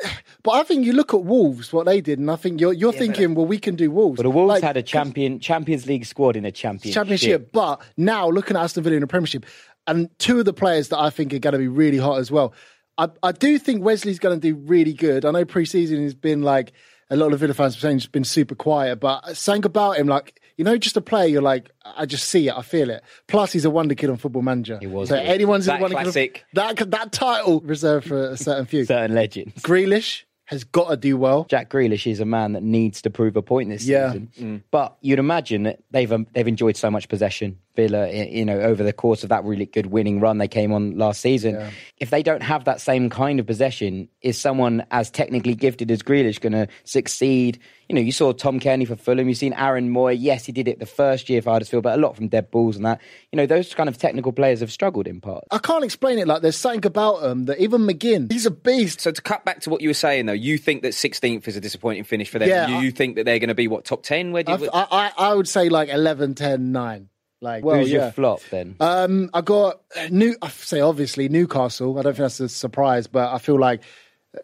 but 0.44 0.50
I 0.52 0.62
think 0.62 0.84
you 0.86 0.92
look 0.92 1.12
at 1.12 1.24
Wolves, 1.24 1.72
what 1.72 1.86
they 1.86 2.00
did, 2.00 2.20
and 2.20 2.30
I 2.30 2.36
think 2.36 2.60
you're 2.60 2.72
you're 2.72 2.92
thinking, 2.92 3.34
well, 3.34 3.46
we 3.46 3.58
can 3.58 3.74
do 3.74 3.90
Wolves. 3.90 4.18
But 4.18 4.22
the 4.22 4.30
Wolves 4.30 4.48
Like, 4.50 4.62
had 4.62 4.76
a 4.76 4.82
champion 4.82 5.40
Champions 5.40 5.86
League 5.86 6.04
squad 6.06 6.36
in 6.36 6.44
a 6.44 6.52
championship. 6.52 6.94
championship. 6.94 7.50
But 7.50 7.80
now 7.96 8.28
looking 8.30 8.56
at 8.56 8.62
Aston 8.62 8.84
Villa 8.84 8.94
in 8.96 9.00
the 9.00 9.08
Premiership, 9.08 9.44
and 9.86 10.08
two 10.18 10.38
of 10.38 10.44
the 10.44 10.52
players 10.52 10.88
that 10.88 10.98
I 10.98 11.10
think 11.10 11.32
are 11.34 11.38
going 11.38 11.52
to 11.52 11.58
be 11.58 11.68
really 11.68 11.98
hot 11.98 12.18
as 12.18 12.30
well. 12.30 12.54
I, 12.98 13.08
I 13.22 13.32
do 13.32 13.58
think 13.58 13.84
Wesley's 13.84 14.18
going 14.18 14.40
to 14.40 14.48
do 14.52 14.56
really 14.56 14.94
good. 14.94 15.24
I 15.24 15.30
know 15.30 15.44
preseason 15.44 16.02
has 16.02 16.14
been 16.14 16.42
like 16.42 16.72
a 17.10 17.16
lot 17.16 17.32
of 17.32 17.40
Villa 17.40 17.54
fans 17.54 17.76
are 17.76 17.80
saying 17.80 17.98
it's 17.98 18.06
been 18.06 18.24
super 18.24 18.54
quiet, 18.54 18.96
but 19.00 19.36
something 19.36 19.64
about 19.66 19.98
him, 19.98 20.06
like 20.08 20.40
you 20.56 20.64
know, 20.64 20.78
just 20.78 20.96
a 20.96 21.02
player, 21.02 21.26
you're 21.28 21.42
like, 21.42 21.70
I 21.84 22.06
just 22.06 22.28
see 22.28 22.48
it, 22.48 22.54
I 22.56 22.62
feel 22.62 22.88
it. 22.88 23.02
Plus, 23.28 23.52
he's 23.52 23.66
a 23.66 23.70
wonder 23.70 23.94
kid 23.94 24.08
on 24.08 24.16
Football 24.16 24.40
Manager. 24.40 24.78
He 24.80 24.86
was 24.86 25.10
So 25.10 25.16
good. 25.16 25.26
anyone's 25.26 25.66
That 25.66 25.80
a 25.80 25.82
wonder 25.82 25.96
classic. 25.98 26.34
kid. 26.34 26.44
That 26.54 26.90
that 26.92 27.12
title 27.12 27.60
reserved 27.60 28.08
for 28.08 28.30
a 28.30 28.36
certain 28.38 28.64
few. 28.64 28.84
Certain 28.86 29.14
legends. 29.14 29.52
Grealish 29.62 30.22
has 30.46 30.64
got 30.64 30.88
to 30.88 30.96
do 30.96 31.16
well. 31.18 31.44
Jack 31.50 31.68
Grealish 31.68 32.10
is 32.10 32.20
a 32.20 32.24
man 32.24 32.52
that 32.52 32.62
needs 32.62 33.02
to 33.02 33.10
prove 33.10 33.36
a 33.36 33.42
point 33.42 33.68
this 33.68 33.84
Yeah. 33.84 34.12
season. 34.12 34.62
But 34.70 34.96
you'd 35.02 35.18
imagine 35.18 35.64
that 35.64 35.80
they've 35.90 36.10
um, 36.10 36.26
they've 36.32 36.48
enjoyed 36.48 36.76
so 36.78 36.90
much 36.90 37.08
possession. 37.08 37.58
Villa, 37.76 38.10
you 38.10 38.44
know, 38.44 38.58
over 38.58 38.82
the 38.82 38.92
course 38.92 39.22
of 39.22 39.28
that 39.28 39.44
really 39.44 39.66
good 39.66 39.86
winning 39.86 40.18
run 40.18 40.38
they 40.38 40.48
came 40.48 40.72
on 40.72 40.96
last 40.98 41.20
season. 41.20 41.70
If 41.98 42.10
they 42.10 42.22
don't 42.22 42.42
have 42.42 42.64
that 42.64 42.80
same 42.80 43.08
kind 43.10 43.38
of 43.38 43.46
possession, 43.46 44.08
is 44.22 44.38
someone 44.38 44.84
as 44.90 45.10
technically 45.10 45.54
gifted 45.54 45.90
as 45.90 46.02
Grealish 46.02 46.40
going 46.40 46.52
to 46.52 46.66
succeed? 46.84 47.58
You 47.88 47.94
know, 47.94 48.00
you 48.00 48.10
saw 48.10 48.32
Tom 48.32 48.58
Cairney 48.58 48.86
for 48.86 48.96
Fulham. 48.96 49.28
You've 49.28 49.38
seen 49.38 49.52
Aaron 49.52 49.92
Mooy. 49.94 50.16
Yes, 50.18 50.44
he 50.44 50.50
did 50.50 50.66
it 50.66 50.80
the 50.80 50.86
first 50.86 51.28
year 51.30 51.40
for 51.40 51.50
Huddersfield, 51.50 51.84
but 51.84 51.96
a 51.96 52.02
lot 52.02 52.16
from 52.16 52.26
dead 52.26 52.50
balls 52.50 52.74
and 52.74 52.84
that. 52.84 53.00
You 53.30 53.36
know, 53.36 53.46
those 53.46 53.72
kind 53.74 53.88
of 53.88 53.96
technical 53.96 54.32
players 54.32 54.58
have 54.58 54.72
struggled 54.72 55.06
in 55.06 55.20
part. 55.20 55.44
I 55.52 55.58
can't 55.58 55.84
explain 55.84 56.18
it. 56.18 56.26
Like 56.26 56.42
there's 56.42 56.56
something 56.56 56.84
about 56.84 57.20
them 57.20 57.44
that 57.44 57.58
even 57.60 57.82
McGinn, 57.82 58.32
he's 58.32 58.44
a 58.46 58.50
beast. 58.50 59.00
So 59.02 59.12
to 59.12 59.22
cut 59.22 59.44
back 59.44 59.60
to 59.60 59.70
what 59.70 59.82
you 59.82 59.88
were 59.90 59.94
saying, 59.94 60.26
though, 60.26 60.32
you 60.32 60.58
think 60.58 60.82
that 60.82 60.94
16th 60.94 61.46
is 61.46 61.56
a 61.56 61.60
disappointing 61.60 62.02
finish 62.04 62.28
for 62.28 62.40
them. 62.40 62.48
Yeah, 62.48 62.66
you, 62.66 62.74
I- 62.76 62.82
you 62.82 62.90
think 62.90 63.16
that 63.16 63.24
they're 63.24 63.38
going 63.38 63.48
to 63.48 63.54
be 63.54 63.68
what 63.68 63.84
top 63.84 64.02
10? 64.02 64.32
Where 64.32 64.42
do 64.42 64.52
I, 64.52 64.56
you? 64.56 64.70
I, 64.72 64.86
I 64.90 65.12
I 65.30 65.34
would 65.34 65.46
say 65.48 65.68
like 65.68 65.88
11, 65.88 66.34
10, 66.34 66.72
9. 66.72 67.08
Like, 67.40 67.64
well, 67.64 67.80
Who's 67.80 67.90
yeah. 67.90 68.04
your 68.04 68.12
flop 68.12 68.40
then? 68.50 68.76
Um, 68.80 69.30
I 69.34 69.42
got 69.42 69.80
new. 70.10 70.34
I 70.40 70.48
say 70.48 70.80
obviously 70.80 71.28
Newcastle. 71.28 71.98
I 71.98 72.02
don't 72.02 72.14
think 72.14 72.24
that's 72.24 72.40
a 72.40 72.48
surprise, 72.48 73.06
but 73.06 73.32
I 73.32 73.38
feel 73.38 73.58
like 73.58 73.82
uh, 74.34 74.40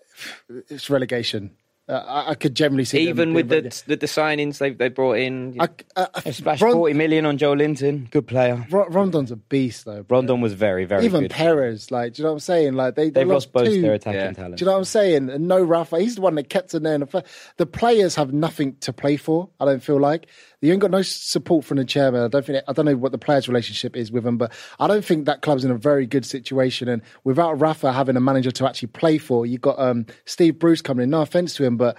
it's 0.68 0.90
relegation. 0.90 1.52
Uh, 1.92 2.04
I, 2.06 2.30
I 2.30 2.34
could 2.34 2.54
generally 2.56 2.84
see 2.84 3.08
Even 3.08 3.28
being 3.28 3.34
with 3.34 3.48
the, 3.48 3.56
relegated. 3.56 3.82
the 3.86 3.96
the 3.96 4.06
signings 4.06 4.58
they 4.58 4.70
they 4.70 4.88
brought 4.88 5.18
in, 5.18 5.56
I, 5.60 5.68
uh, 5.94 6.06
I, 6.14 6.30
splashed 6.30 6.62
Ron- 6.62 6.72
40 6.72 6.94
million 6.94 7.26
on 7.26 7.36
Joelinton. 7.38 8.10
Good 8.10 8.26
player. 8.26 8.66
Ron- 8.70 8.90
Rondon's 8.92 9.30
a 9.30 9.36
beast 9.36 9.84
though. 9.84 10.02
bro. 10.02 10.18
Rondon 10.18 10.40
was 10.40 10.54
very, 10.54 10.84
very 10.86 11.04
Even 11.04 11.22
good. 11.22 11.30
Perez, 11.30 11.90
like, 11.90 12.14
do 12.14 12.22
you 12.22 12.24
know 12.24 12.30
what 12.30 12.36
I'm 12.36 12.40
saying? 12.40 12.74
Like 12.74 12.94
they 12.94 13.10
They've 13.10 13.26
lost 13.28 13.52
both 13.52 13.66
two. 13.66 13.82
their 13.82 13.94
attacking 13.94 14.20
Yeah. 14.20 14.32
talent. 14.32 14.56
Do 14.56 14.64
you 14.64 14.66
know 14.66 14.72
what 14.72 14.78
I'm 14.78 14.84
saying? 14.84 15.28
And 15.30 15.48
no 15.48 15.62
Rafa. 15.62 16.00
He's 16.00 16.14
the 16.14 16.22
one 16.22 16.34
that 16.36 16.48
kept 16.48 16.72
in 16.74 16.82
there. 16.82 16.94
In 16.94 17.00
the, 17.00 17.06
fir- 17.06 17.22
the 17.58 17.66
players 17.66 18.14
have 18.14 18.32
nothing 18.32 18.76
to 18.80 18.92
play 18.92 19.16
for. 19.16 19.50
I 19.60 19.64
don't 19.66 19.82
feel 19.82 20.00
like 20.00 20.26
you 20.60 20.70
ain't 20.72 20.80
got 20.80 20.92
no 20.92 21.02
support 21.02 21.64
from 21.64 21.78
the 21.78 21.84
chairman. 21.84 22.22
I 22.22 22.28
don't 22.28 22.44
think. 22.46 22.62
I 22.68 22.72
don't 22.72 22.86
know 22.86 22.96
what 22.96 23.12
the 23.12 23.18
players' 23.18 23.48
relationship 23.48 23.96
is 23.96 24.10
with 24.12 24.24
him, 24.26 24.38
but 24.38 24.52
I 24.78 24.86
don't 24.86 25.04
think 25.04 25.26
that 25.26 25.42
club's 25.42 25.64
in 25.64 25.70
a 25.70 25.76
very 25.76 26.06
good 26.06 26.24
situation. 26.24 26.88
And 26.88 27.02
without 27.24 27.54
Rafa 27.60 27.92
having 27.92 28.16
a 28.16 28.20
manager 28.20 28.50
to 28.52 28.66
actually 28.68 28.88
play 28.88 29.18
for, 29.18 29.44
you 29.44 29.54
have 29.54 29.60
got 29.60 29.78
um, 29.80 30.06
Steve 30.24 30.58
Bruce 30.58 30.80
coming 30.80 31.04
in. 31.04 31.10
No 31.10 31.20
offense 31.22 31.54
to 31.56 31.64
him, 31.64 31.76
but. 31.82 31.96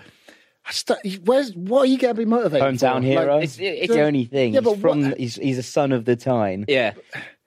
I 0.65 0.71
just 0.71 0.89
Where's 1.25 1.53
what 1.55 1.81
are 1.81 1.85
you 1.87 1.97
going 1.97 2.15
to 2.15 2.17
be 2.17 2.23
motivated? 2.23 2.65
Hometown 2.65 2.99
for? 2.99 3.01
hero. 3.01 3.35
Like, 3.35 3.43
it's, 3.43 3.57
it's 3.59 3.93
the 3.93 4.01
only 4.01 4.23
thing. 4.23 4.53
Yeah, 4.53 4.61
he's 4.61 4.69
but 4.69 4.79
from. 4.79 5.09
what- 5.09 5.17
He's, 5.19 5.35
he's 5.35 5.57
a 5.57 5.63
son 5.63 5.91
of 5.91 6.05
the 6.05 6.15
Tyne. 6.15 6.63
yeah. 6.69 6.93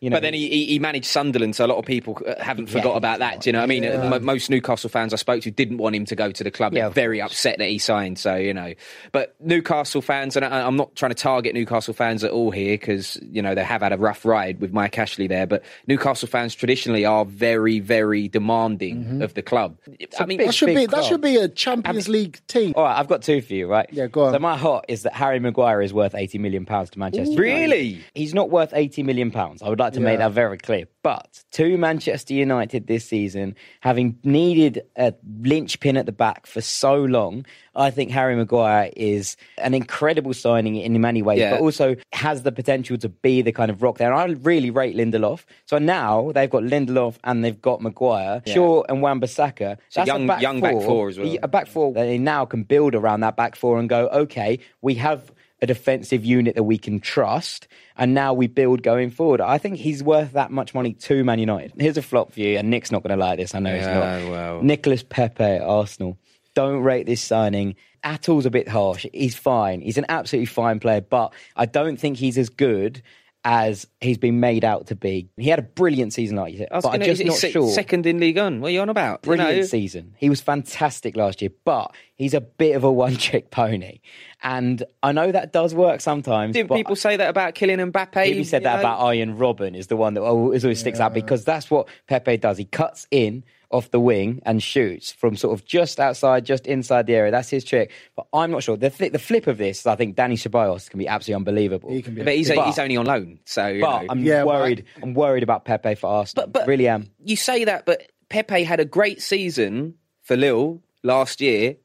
You 0.06 0.10
know, 0.10 0.16
but 0.16 0.22
then 0.22 0.34
he, 0.34 0.48
he 0.48 0.66
he 0.66 0.78
managed 0.78 1.06
Sunderland, 1.06 1.56
so 1.56 1.64
a 1.64 1.66
lot 1.66 1.78
of 1.78 1.84
people 1.84 2.16
uh, 2.24 2.40
haven't 2.40 2.68
forgot 2.68 2.92
Yeah, 2.92 2.96
about 2.98 3.18
that. 3.18 3.40
Do 3.40 3.48
you 3.48 3.52
know 3.54 3.58
what 3.58 3.64
I 3.64 3.66
mean? 3.66 3.84
Uh, 3.84 4.08
mo- 4.08 4.20
Most 4.20 4.50
Newcastle 4.50 4.88
fans 4.88 5.12
I 5.12 5.16
spoke 5.16 5.42
to 5.42 5.50
didn't 5.50 5.78
want 5.78 5.96
him 5.96 6.04
to 6.04 6.14
go 6.14 6.30
to 6.30 6.44
the 6.44 6.50
club. 6.52 6.74
Yeah, 6.74 6.82
They're 6.82 6.90
very 6.90 7.20
upset 7.20 7.58
that 7.58 7.68
he 7.68 7.78
signed. 7.78 8.16
So 8.16 8.36
you 8.36 8.54
know, 8.54 8.74
but 9.10 9.34
Newcastle 9.40 10.02
fans, 10.02 10.36
and 10.36 10.44
I, 10.44 10.64
I'm 10.64 10.76
not 10.76 10.94
trying 10.94 11.10
to 11.10 11.16
target 11.16 11.54
Newcastle 11.54 11.92
fans 11.92 12.22
at 12.22 12.30
all 12.30 12.52
here 12.52 12.74
because 12.74 13.18
you 13.20 13.42
know 13.42 13.56
they 13.56 13.64
have 13.64 13.82
had 13.82 13.92
a 13.92 13.96
rough 13.98 14.24
ride 14.24 14.60
with 14.60 14.72
Mike 14.72 14.96
Ashley 14.96 15.26
there. 15.26 15.46
But 15.46 15.64
Newcastle 15.88 16.28
fans 16.28 16.54
traditionally 16.54 17.04
are 17.04 17.24
very 17.24 17.80
very 17.80 18.28
demanding 18.28 19.22
of 19.22 19.34
the 19.34 19.42
club. 19.42 19.76
I 20.20 20.26
mean, 20.26 20.38
big- 20.38 20.46
That 20.46 20.54
should 20.54 20.66
big 20.66 20.76
be 20.76 20.86
that 20.86 21.04
should 21.04 21.20
be 21.20 21.36
a 21.36 21.48
Champions 21.48 22.08
League 22.08 22.40
team. 22.46 22.74
All 22.76 22.84
right, 22.84 22.96
I've 22.98 23.08
got 23.08 23.22
two 23.22 23.40
for 23.42 23.54
you, 23.54 23.66
right? 23.66 23.88
Yeah, 23.90 24.06
go 24.06 24.26
on. 24.26 24.32
So 24.34 24.38
my 24.38 24.56
hot 24.56 24.84
is 24.88 25.02
that 25.02 25.14
Harry 25.14 25.40
Maguire 25.40 25.82
is 25.82 25.92
worth 25.92 26.14
eighty 26.14 26.38
million 26.38 26.64
pounds 26.64 26.90
to 26.90 26.98
Manchester. 26.98 27.32
United. 27.32 27.40
Really? 27.40 28.04
He's 28.14 28.34
not 28.34 28.50
worth 28.50 28.72
eighty 28.74 29.02
million 29.02 29.30
pounds. 29.30 29.62
I 29.62 29.68
would 29.68 29.78
like 29.78 29.94
to 29.96 30.00
make 30.04 30.18
that 30.18 30.32
very 30.32 30.58
clear. 30.58 30.86
But 31.02 31.44
to 31.52 31.76
Manchester 31.78 32.34
United 32.34 32.86
this 32.86 33.04
season, 33.06 33.54
having 33.80 34.18
needed 34.24 34.82
a 34.96 35.14
linchpin 35.40 35.96
at 35.96 36.06
the 36.06 36.12
back 36.12 36.46
for 36.46 36.60
so 36.60 36.96
long, 37.04 37.44
I 37.74 37.90
think 37.90 38.10
Harry 38.10 38.34
Maguire 38.36 38.90
is 38.96 39.36
an 39.58 39.74
incredible 39.74 40.34
signing 40.34 40.76
in 40.76 41.00
many 41.00 41.22
ways, 41.22 41.38
Yeah. 41.40 41.50
but 41.52 41.60
also 41.60 41.96
has 42.12 42.42
the 42.42 42.52
potential 42.52 42.96
to 42.98 43.08
be 43.08 43.42
the 43.42 43.52
kind 43.52 43.70
of 43.70 43.82
rock 43.82 43.98
there. 43.98 44.12
And 44.12 44.18
I 44.20 44.34
really 44.42 44.70
rate 44.70 44.96
Lindelof. 44.96 45.44
So 45.66 45.78
now 45.78 46.32
they've 46.32 46.50
got 46.50 46.62
Lindelof 46.62 47.16
and 47.24 47.44
they've 47.44 47.60
got 47.60 47.80
Maguire, 47.82 48.42
Shaw 48.46 48.82
and 48.88 49.02
Wan-Bissaka. 49.02 49.76
So 49.88 50.00
That's 50.00 50.08
young- 50.08 50.26
back 50.26 50.40
young 50.42 50.60
back 50.60 50.74
four 50.82 51.08
as 51.08 51.18
well. 51.18 51.36
A 51.42 51.48
back 51.48 51.66
four 51.66 51.92
they 51.92 52.18
now 52.18 52.44
can 52.46 52.62
build 52.64 52.94
around 52.94 53.20
that 53.20 53.36
back 53.36 53.56
four 53.56 53.78
and 53.78 53.88
go, 53.88 54.08
okay, 54.08 54.58
we 54.82 54.94
have 54.94 55.30
a 55.62 55.66
defensive 55.66 56.22
unit 56.24 56.54
that 56.54 56.64
we 56.64 56.76
can 56.76 57.00
trust, 57.00 57.66
and 57.98 58.14
now 58.14 58.34
we 58.34 58.46
build 58.46 58.82
going 58.82 59.10
forward. 59.10 59.40
I 59.40 59.58
think 59.58 59.76
he's 59.76 60.02
worth 60.02 60.32
that 60.32 60.50
much 60.50 60.74
money 60.74 60.92
to 60.92 61.24
Man 61.24 61.38
United. 61.38 61.72
Here's 61.78 61.96
a 61.96 62.02
flop 62.02 62.32
for 62.32 62.40
you, 62.40 62.58
and 62.58 62.70
Nick's 62.70 62.90
not 62.90 63.02
going 63.02 63.16
to 63.16 63.22
like 63.24 63.38
this. 63.38 63.54
I 63.54 63.58
know 63.58 63.74
he's 63.74 63.86
not. 63.86 64.30
well. 64.30 64.62
Nicholas 64.62 65.02
Pepe 65.02 65.42
at 65.42 65.62
Arsenal. 65.62 66.18
Don't 66.54 66.82
rate 66.82 67.06
this 67.06 67.22
signing. 67.22 67.76
Attle's 68.02 68.46
a 68.46 68.50
bit 68.50 68.68
harsh. 68.68 69.06
He's 69.12 69.34
fine. 69.34 69.80
He's 69.80 69.98
an 69.98 70.06
absolutely 70.08 70.46
fine 70.46 70.78
player, 70.80 71.00
but 71.00 71.32
I 71.56 71.66
don't 71.66 71.98
think 71.98 72.16
he's 72.18 72.38
as 72.38 72.48
good 72.48 73.02
as 73.48 73.86
he's 74.00 74.18
been 74.18 74.40
made 74.40 74.64
out 74.64 74.88
to 74.88 74.96
be. 74.96 75.28
He 75.36 75.48
had 75.48 75.60
a 75.60 75.62
brilliant 75.62 76.12
season, 76.12 76.36
like 76.36 76.52
you 76.52 76.58
said, 76.58 76.68
I 76.72 76.74
was 76.74 76.82
but 76.84 76.94
I'm 76.94 77.00
just 77.00 77.22
he's 77.22 77.28
not 77.28 77.36
se- 77.36 77.52
sure 77.52 77.70
Second 77.70 78.04
in 78.04 78.18
League 78.18 78.36
One. 78.36 78.60
What 78.60 78.68
are 78.68 78.70
you 78.72 78.80
on 78.80 78.88
about? 78.88 79.20
You 79.22 79.28
brilliant 79.28 79.58
know? 79.58 79.62
season. 79.62 80.16
He 80.18 80.28
was 80.28 80.40
fantastic 80.40 81.16
last 81.16 81.40
year, 81.40 81.52
but 81.64 81.94
he's 82.16 82.34
a 82.34 82.40
bit 82.40 82.74
of 82.74 82.82
a 82.82 82.90
one 82.90 83.14
trick 83.16 83.52
pony. 83.52 84.00
And 84.42 84.82
I 85.00 85.12
know 85.12 85.30
that 85.30 85.52
does 85.52 85.76
work 85.76 86.00
sometimes. 86.00 86.54
Did 86.54 86.66
but 86.66 86.74
people 86.74 86.96
say 86.96 87.16
that 87.16 87.30
about 87.30 87.54
Kylian 87.54 87.92
Mbappe? 87.92 88.24
People 88.24 88.44
said 88.44 88.64
that 88.64 88.74
know? 88.74 88.80
about 88.80 88.98
Arjen 88.98 89.38
Robben 89.38 89.76
is 89.76 89.86
the 89.86 89.96
one 89.96 90.14
that 90.14 90.22
always, 90.22 90.64
always 90.64 90.80
sticks 90.80 90.98
out 90.98 91.14
because 91.14 91.44
that's 91.44 91.70
what 91.70 91.86
Pepe 92.08 92.38
does. 92.38 92.58
He 92.58 92.64
cuts 92.64 93.06
in 93.12 93.44
off 93.70 93.90
the 93.90 94.00
wing 94.00 94.40
and 94.46 94.62
shoots 94.62 95.12
from 95.12 95.36
sort 95.36 95.58
of 95.58 95.64
just 95.66 95.98
outside, 96.00 96.44
just 96.44 96.66
inside 96.66 97.06
the 97.06 97.14
area. 97.14 97.30
That's 97.30 97.50
his 97.50 97.64
trick. 97.64 97.90
But 98.14 98.26
I'm 98.32 98.50
not 98.50 98.62
sure. 98.62 98.76
The, 98.76 98.90
th- 98.90 99.12
the 99.12 99.18
flip 99.18 99.46
of 99.46 99.58
this, 99.58 99.86
I 99.86 99.96
think 99.96 100.16
Dani 100.16 100.34
Ceballos 100.34 100.88
can 100.88 100.98
be 100.98 101.08
absolutely 101.08 101.36
unbelievable. 101.36 101.90
He 101.90 102.02
can 102.02 102.14
be. 102.14 102.22
But 102.22 102.34
he's, 102.36 102.48
But- 102.52 102.66
he's 102.66 102.78
only 102.78 102.96
on 102.96 103.06
loan, 103.06 103.40
so 103.44 103.66
you 103.66 103.80
but 103.80 104.02
know. 104.02 104.06
I'm 104.10 104.18
Yeah, 104.24 104.44
but 104.44 104.50
I- 104.50 104.60
worried. 104.60 104.84
I'm 105.02 105.14
worried 105.14 105.42
about 105.42 105.64
Pepe 105.64 105.94
for 105.96 106.06
Arsenal. 106.08 106.46
But, 106.46 106.52
but 106.52 106.66
really 106.68 106.88
am. 106.88 107.10
You 107.24 107.36
say 107.36 107.64
that, 107.64 107.86
but 107.86 108.02
Pepe 108.28 108.62
had 108.64 108.80
a 108.80 108.84
great 108.84 109.20
season 109.22 109.94
for 110.22 110.36
Lille 110.36 110.82
last 111.02 111.40
year, 111.40 111.76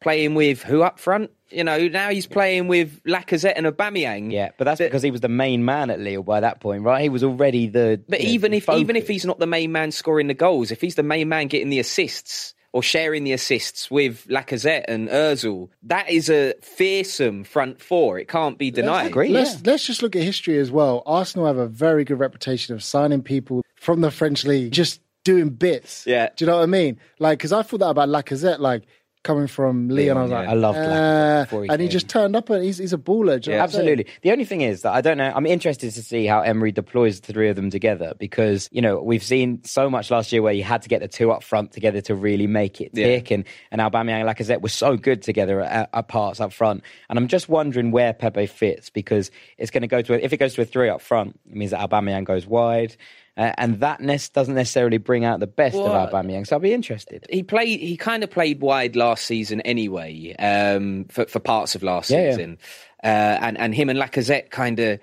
playing 0.00 0.34
with 0.34 0.62
who 0.62 0.82
up 0.82 0.98
front? 0.98 1.30
You 1.50 1.64
know, 1.64 1.88
now 1.88 2.10
he's 2.10 2.26
playing 2.26 2.68
with 2.68 3.02
Lacazette 3.04 3.54
and 3.56 3.66
Aubameyang. 3.66 4.32
Yeah, 4.32 4.50
but 4.58 4.64
that's 4.64 4.78
But- 4.78 4.86
because 4.86 5.02
he 5.02 5.10
was 5.10 5.20
the 5.20 5.28
main 5.28 5.64
man 5.64 5.90
at 5.90 5.98
Lille 6.00 6.22
by 6.22 6.40
that 6.40 6.60
point, 6.60 6.82
right? 6.82 7.02
He 7.02 7.08
was 7.08 7.24
already 7.24 7.66
the. 7.68 8.00
But 8.08 8.20
you 8.20 8.26
know, 8.26 8.32
even 8.32 8.50
the 8.52 8.56
if 8.58 8.68
even 8.68 8.96
if 8.96 9.08
he's 9.08 9.24
not 9.24 9.38
the 9.38 9.46
main 9.46 9.72
man 9.72 9.90
scoring 9.90 10.26
the 10.26 10.34
goals, 10.34 10.70
if 10.70 10.80
he's 10.80 10.94
the 10.94 11.02
main 11.02 11.28
man 11.28 11.46
getting 11.48 11.70
the 11.70 11.78
assists 11.78 12.54
or 12.72 12.82
sharing 12.82 13.24
the 13.24 13.32
assists 13.32 13.90
with 13.90 14.26
Lacazette 14.28 14.84
and 14.88 15.08
Özil, 15.08 15.68
that 15.84 16.10
is 16.10 16.28
a 16.28 16.52
fearsome 16.60 17.44
front 17.44 17.80
four. 17.80 18.18
It 18.18 18.28
can't 18.28 18.58
be 18.58 18.70
denied. 18.70 19.06
agree. 19.06 19.30
Let's 19.30 19.54
yeah. 19.54 19.60
let's 19.72 19.86
just 19.86 20.02
look 20.02 20.14
at 20.16 20.22
history 20.22 20.58
as 20.58 20.70
well. 20.70 21.02
Arsenal 21.06 21.46
have 21.46 21.56
a 21.56 21.66
very 21.66 22.04
good 22.04 22.18
reputation 22.18 22.74
of 22.74 22.82
signing 22.82 23.22
people 23.22 23.64
from 23.76 24.00
the 24.00 24.10
French 24.10 24.44
league, 24.44 24.72
just 24.72 25.00
doing 25.24 25.50
bits. 25.50 26.06
Yeah. 26.06 26.28
do 26.36 26.44
you 26.44 26.50
know 26.50 26.56
what 26.56 26.62
I 26.62 26.66
mean? 26.66 26.98
Like, 27.18 27.38
because 27.38 27.52
I 27.52 27.62
thought 27.62 27.78
that 27.80 27.90
about 27.90 28.08
Lacazette, 28.08 28.60
like 28.60 28.84
coming 29.28 29.46
from 29.46 29.90
Lyon. 29.90 30.16
I 30.16 30.22
was 30.22 30.30
yeah. 30.30 30.38
like, 30.38 30.48
I 30.48 30.54
loved 30.54 30.78
Lacazette 30.78 31.52
uh, 31.52 31.60
he 31.60 31.68
and 31.68 31.82
he 31.82 31.88
just 31.88 32.08
turned 32.08 32.34
up 32.34 32.48
and 32.48 32.64
he's 32.64 32.78
he's 32.78 32.94
a 32.94 32.98
baller. 32.98 33.40
do 33.40 33.50
you 33.50 33.56
know 33.56 33.62
what 33.62 33.64
I'm 33.64 33.70
saying? 33.70 33.88
Absolutely. 33.88 34.06
The 34.22 34.32
only 34.32 34.44
thing 34.46 34.62
is 34.62 34.82
that 34.82 34.94
I 34.94 35.02
don't 35.02 35.18
know. 35.18 35.30
I'm 35.34 35.44
interested 35.44 35.92
to 35.92 36.02
see 36.02 36.24
how 36.26 36.40
Emery 36.40 36.72
deploys 36.72 37.20
the 37.20 37.32
three 37.34 37.50
of 37.50 37.56
them 37.56 37.68
together 37.70 38.14
because 38.18 38.68
you 38.72 38.80
know 38.80 39.02
we've 39.02 39.22
seen 39.22 39.62
so 39.64 39.90
much 39.90 40.10
last 40.10 40.32
year 40.32 40.40
where 40.40 40.54
you 40.54 40.64
had 40.64 40.82
to 40.82 40.88
get 40.88 41.00
the 41.00 41.08
two 41.08 41.30
up 41.30 41.42
front 41.42 41.72
together 41.72 42.00
to 42.02 42.14
really 42.14 42.46
make 42.46 42.80
it 42.80 42.92
Yeah. 42.94 43.06
tick, 43.06 43.30
and 43.30 43.44
and 43.70 43.80
Aubameyang 43.82 44.20
and 44.20 44.28
Lacazette 44.28 44.62
were 44.62 44.70
so 44.70 44.96
good 44.96 45.20
together 45.22 45.60
at, 45.60 45.90
at 45.92 46.08
parts 46.08 46.40
up 46.40 46.52
front. 46.52 46.82
And 47.10 47.18
I'm 47.18 47.28
just 47.28 47.48
wondering 47.48 47.90
where 47.90 48.14
Pepe 48.14 48.46
fits 48.46 48.88
because 48.88 49.30
it's 49.58 49.70
going 49.70 49.82
to 49.82 49.88
go 49.88 50.00
to 50.02 50.14
a, 50.14 50.16
if 50.16 50.32
it 50.32 50.38
goes 50.38 50.54
to 50.54 50.62
a 50.62 50.64
three 50.64 50.88
up 50.88 51.02
front, 51.02 51.38
it 51.48 51.54
means 51.54 51.72
that 51.72 51.80
Aubameyang 51.88 52.24
goes 52.24 52.46
wide. 52.46 52.96
Uh, 53.38 53.52
and 53.56 53.78
that 53.80 54.00
nest 54.00 54.32
doesn't 54.34 54.56
necessarily 54.56 54.98
bring 54.98 55.24
out 55.24 55.38
the 55.38 55.46
best 55.46 55.76
Well, 55.76 55.86
of 55.86 56.10
Aubameyang, 56.10 56.44
so 56.44 56.56
I'll 56.56 56.60
be 56.60 56.72
interested. 56.72 57.24
he 57.30 57.44
played. 57.44 57.78
He 57.78 57.96
kind 57.96 58.24
of 58.24 58.30
played 58.30 58.60
wide 58.60 58.96
last 58.96 59.24
season 59.26 59.60
anyway, 59.60 60.34
um, 60.40 61.04
for 61.08 61.24
for 61.26 61.38
parts 61.38 61.76
of 61.76 61.82
last 61.84 62.10
Yeah, 62.10 62.22
yeah. 62.24 62.30
season, 62.32 62.58
Uh, 63.04 63.06
and 63.40 63.56
and 63.56 63.74
him 63.74 63.88
and 63.90 63.98
Lacazette 63.98 64.50
kind 64.50 64.80
of 64.80 64.98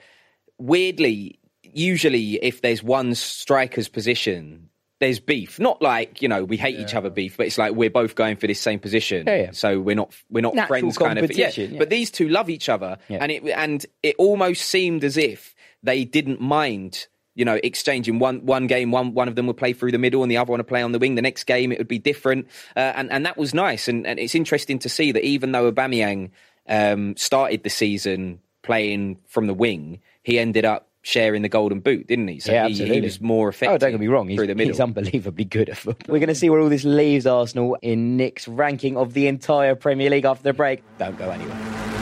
weirdly, 0.58 1.40
usually 1.64 2.36
if 2.44 2.62
there's 2.62 2.84
one 2.84 3.16
striker's 3.16 3.88
position, 3.88 4.70
there's 5.00 5.20
beef. 5.20 5.60
Not 5.60 5.82
like 5.82 6.22
you 6.22 6.28
know 6.28 6.44
we 6.44 6.58
hate 6.58 6.80
each 6.80 6.96
other 6.96 7.10
beef, 7.10 7.38
but 7.38 7.46
it's 7.48 7.58
like 7.58 7.74
we're 7.74 7.90
both 7.90 8.16
going 8.16 8.38
for 8.38 8.48
this 8.48 8.60
same 8.62 8.80
position. 8.80 9.26
Yeah, 9.28 9.36
yeah. 9.36 9.52
So 9.52 9.80
we're 9.80 9.96
not 9.96 10.14
we're 10.30 10.42
not 10.42 10.56
Natural 10.56 10.80
friends 10.80 10.98
kind 10.98 11.20
of. 11.20 11.32
Yeah. 11.36 11.52
yeah. 11.56 11.78
But 11.78 11.90
these 11.90 12.12
two 12.12 12.30
love 12.30 12.50
each 12.50 12.70
other, 12.70 12.98
Yeah. 13.10 13.20
and 13.22 13.32
it 13.32 13.44
and 13.46 13.86
it 14.04 14.16
almost 14.18 14.64
seemed 14.64 15.04
as 15.04 15.18
if 15.18 15.56
they 15.84 16.04
didn't 16.06 16.42
mind. 16.42 17.08
You 17.36 17.46
know, 17.46 17.60
exchanging 17.64 18.20
one 18.20 18.46
one 18.46 18.68
game, 18.68 18.92
one 18.92 19.14
one 19.14 19.28
of 19.28 19.36
them 19.36 19.48
would 19.48 19.58
play 19.58 19.74
through 19.74 19.92
the 19.92 19.98
middle, 19.98 20.24
and 20.24 20.32
the 20.32 20.38
other 20.38 20.52
one 20.52 20.60
would 20.60 20.68
play 20.68 20.82
on 20.82 20.92
the 20.92 21.00
wing. 21.00 21.16
The 21.16 21.22
next 21.22 21.44
game, 21.44 21.72
it 21.72 21.78
would 21.78 21.88
be 21.88 22.00
different, 22.00 22.48
uh, 22.76 22.94
and 22.96 23.12
and 23.12 23.26
that 23.26 23.38
was 23.38 23.54
nice. 23.54 23.88
And, 23.88 24.08
and 24.08 24.20
it's 24.20 24.36
interesting 24.36 24.80
to 24.80 24.90
see 24.90 25.12
that 25.12 25.24
even 25.24 25.52
though 25.52 25.72
Aubameyang 25.72 26.32
um, 26.68 27.16
started 27.18 27.64
the 27.64 27.70
season 27.70 28.40
playing 28.64 29.20
from 29.28 29.48
the 29.48 29.54
wing, 29.54 30.00
he 30.24 30.40
ended 30.40 30.66
up 30.66 30.90
sharing 31.06 31.44
the 31.44 31.50
golden 31.50 31.80
boot, 31.82 32.08
didn't 32.08 32.28
he? 32.28 32.40
So 32.40 32.52
Yeah, 32.52 32.68
he, 32.68 32.74
he 32.74 33.02
was 33.02 33.22
more 33.22 33.48
effective. 33.50 33.76
Oh, 33.76 33.78
don't 33.78 33.92
get 33.92 34.00
me 34.00 34.08
wrong. 34.08 34.28
He's, 34.28 34.40
the 34.40 34.56
he's 34.56 34.80
unbelievably 34.80 35.46
good 35.46 35.70
at 35.70 35.78
football. 35.78 36.12
We're 36.12 36.20
going 36.20 36.30
to 36.30 36.36
see 36.36 36.50
where 36.50 36.60
all 36.60 36.70
this 36.70 36.84
leaves 36.84 37.28
Arsenal 37.28 37.78
in 37.84 38.18
Nick's 38.18 38.48
ranking 38.48 38.98
of 38.98 39.14
the 39.14 39.28
entire 39.28 39.76
Premier 39.76 40.10
League 40.10 40.26
after 40.26 40.44
the 40.44 40.54
break. 40.54 40.84
Don't 40.98 41.18
go 41.18 41.30
anywhere. 41.30 41.95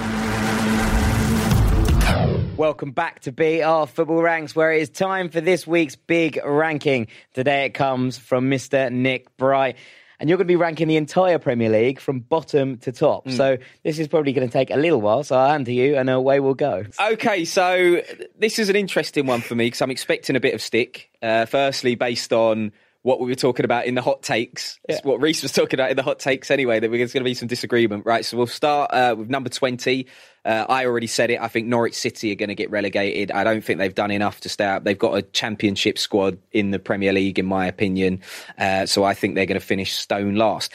Welcome 2.57 2.91
back 2.91 3.21
to 3.21 3.31
BR 3.31 3.87
Football 3.87 4.21
Ranks, 4.21 4.55
where 4.55 4.71
it 4.71 4.81
is 4.83 4.89
time 4.91 5.29
for 5.29 5.41
this 5.41 5.65
week's 5.65 5.95
big 5.95 6.39
ranking. 6.45 7.07
Today 7.33 7.65
it 7.65 7.71
comes 7.71 8.19
from 8.19 8.51
Mr. 8.51 8.91
Nick 8.91 9.35
Bright. 9.37 9.75
And 10.19 10.29
you're 10.29 10.37
going 10.37 10.45
to 10.45 10.51
be 10.51 10.55
ranking 10.55 10.87
the 10.87 10.95
entire 10.95 11.39
Premier 11.39 11.69
League 11.69 11.99
from 11.99 12.19
bottom 12.19 12.77
to 12.77 12.91
top. 12.91 13.27
So 13.29 13.57
this 13.83 13.97
is 13.97 14.07
probably 14.07 14.33
going 14.33 14.47
to 14.47 14.53
take 14.53 14.69
a 14.69 14.77
little 14.77 15.01
while. 15.01 15.23
So 15.23 15.35
I'll 15.35 15.49
hand 15.49 15.65
to 15.65 15.73
you 15.73 15.97
and 15.97 16.09
away 16.11 16.39
we'll 16.39 16.53
go. 16.53 16.85
Okay, 17.01 17.43
so 17.43 18.01
this 18.37 18.59
is 18.59 18.69
an 18.69 18.75
interesting 18.75 19.25
one 19.25 19.41
for 19.41 19.55
me 19.55 19.65
because 19.65 19.81
I'm 19.81 19.91
expecting 19.91 20.35
a 20.35 20.39
bit 20.39 20.53
of 20.53 20.61
stick. 20.61 21.09
Uh, 21.23 21.45
firstly, 21.45 21.95
based 21.95 22.31
on 22.31 22.71
what 23.03 23.19
we 23.19 23.27
were 23.27 23.35
talking 23.35 23.65
about 23.65 23.85
in 23.85 23.95
the 23.95 24.01
hot 24.01 24.23
takes, 24.23 24.79
It's 24.87 25.03
what 25.03 25.21
Reece 25.21 25.43
was 25.43 25.51
talking 25.51 25.77
about 25.77 25.91
in 25.91 25.97
the 25.97 26.03
hot 26.03 26.19
takes 26.19 26.49
anyway, 26.49 26.79
that 26.79 26.89
there's 26.89 27.13
going 27.13 27.23
to 27.23 27.29
be 27.29 27.33
some 27.33 27.49
disagreement, 27.49 28.05
right? 28.05 28.23
So 28.23 28.37
we'll 28.37 28.47
start 28.47 28.91
uh, 28.93 29.15
with 29.17 29.29
number 29.29 29.49
20. 29.49 30.07
Uh, 30.45 30.65
I 30.69 30.85
already 30.85 31.07
said 31.07 31.29
it. 31.29 31.41
I 31.41 31.49
think 31.49 31.67
Norwich 31.67 31.95
City 31.95 32.31
are 32.31 32.35
going 32.35 32.49
to 32.49 32.55
get 32.55 32.71
relegated. 32.71 33.29
I 33.31 33.43
don't 33.43 33.63
think 33.63 33.79
they've 33.79 33.93
done 33.93 34.09
enough 34.09 34.39
to 34.41 34.49
stay 34.49 34.65
up. 34.65 34.85
They've 34.85 34.97
got 34.97 35.15
a 35.17 35.21
championship 35.21 35.97
squad 35.97 36.37
in 36.53 36.71
the 36.71 36.79
Premier 36.79 37.11
League, 37.11 37.39
in 37.39 37.45
my 37.45 37.67
opinion. 37.67 38.21
Uh, 38.57 38.85
so 38.85 39.03
I 39.03 39.13
think 39.13 39.35
they're 39.35 39.45
going 39.45 39.59
to 39.59 39.65
finish 39.65 39.93
stone 39.93 40.35
last. 40.35 40.71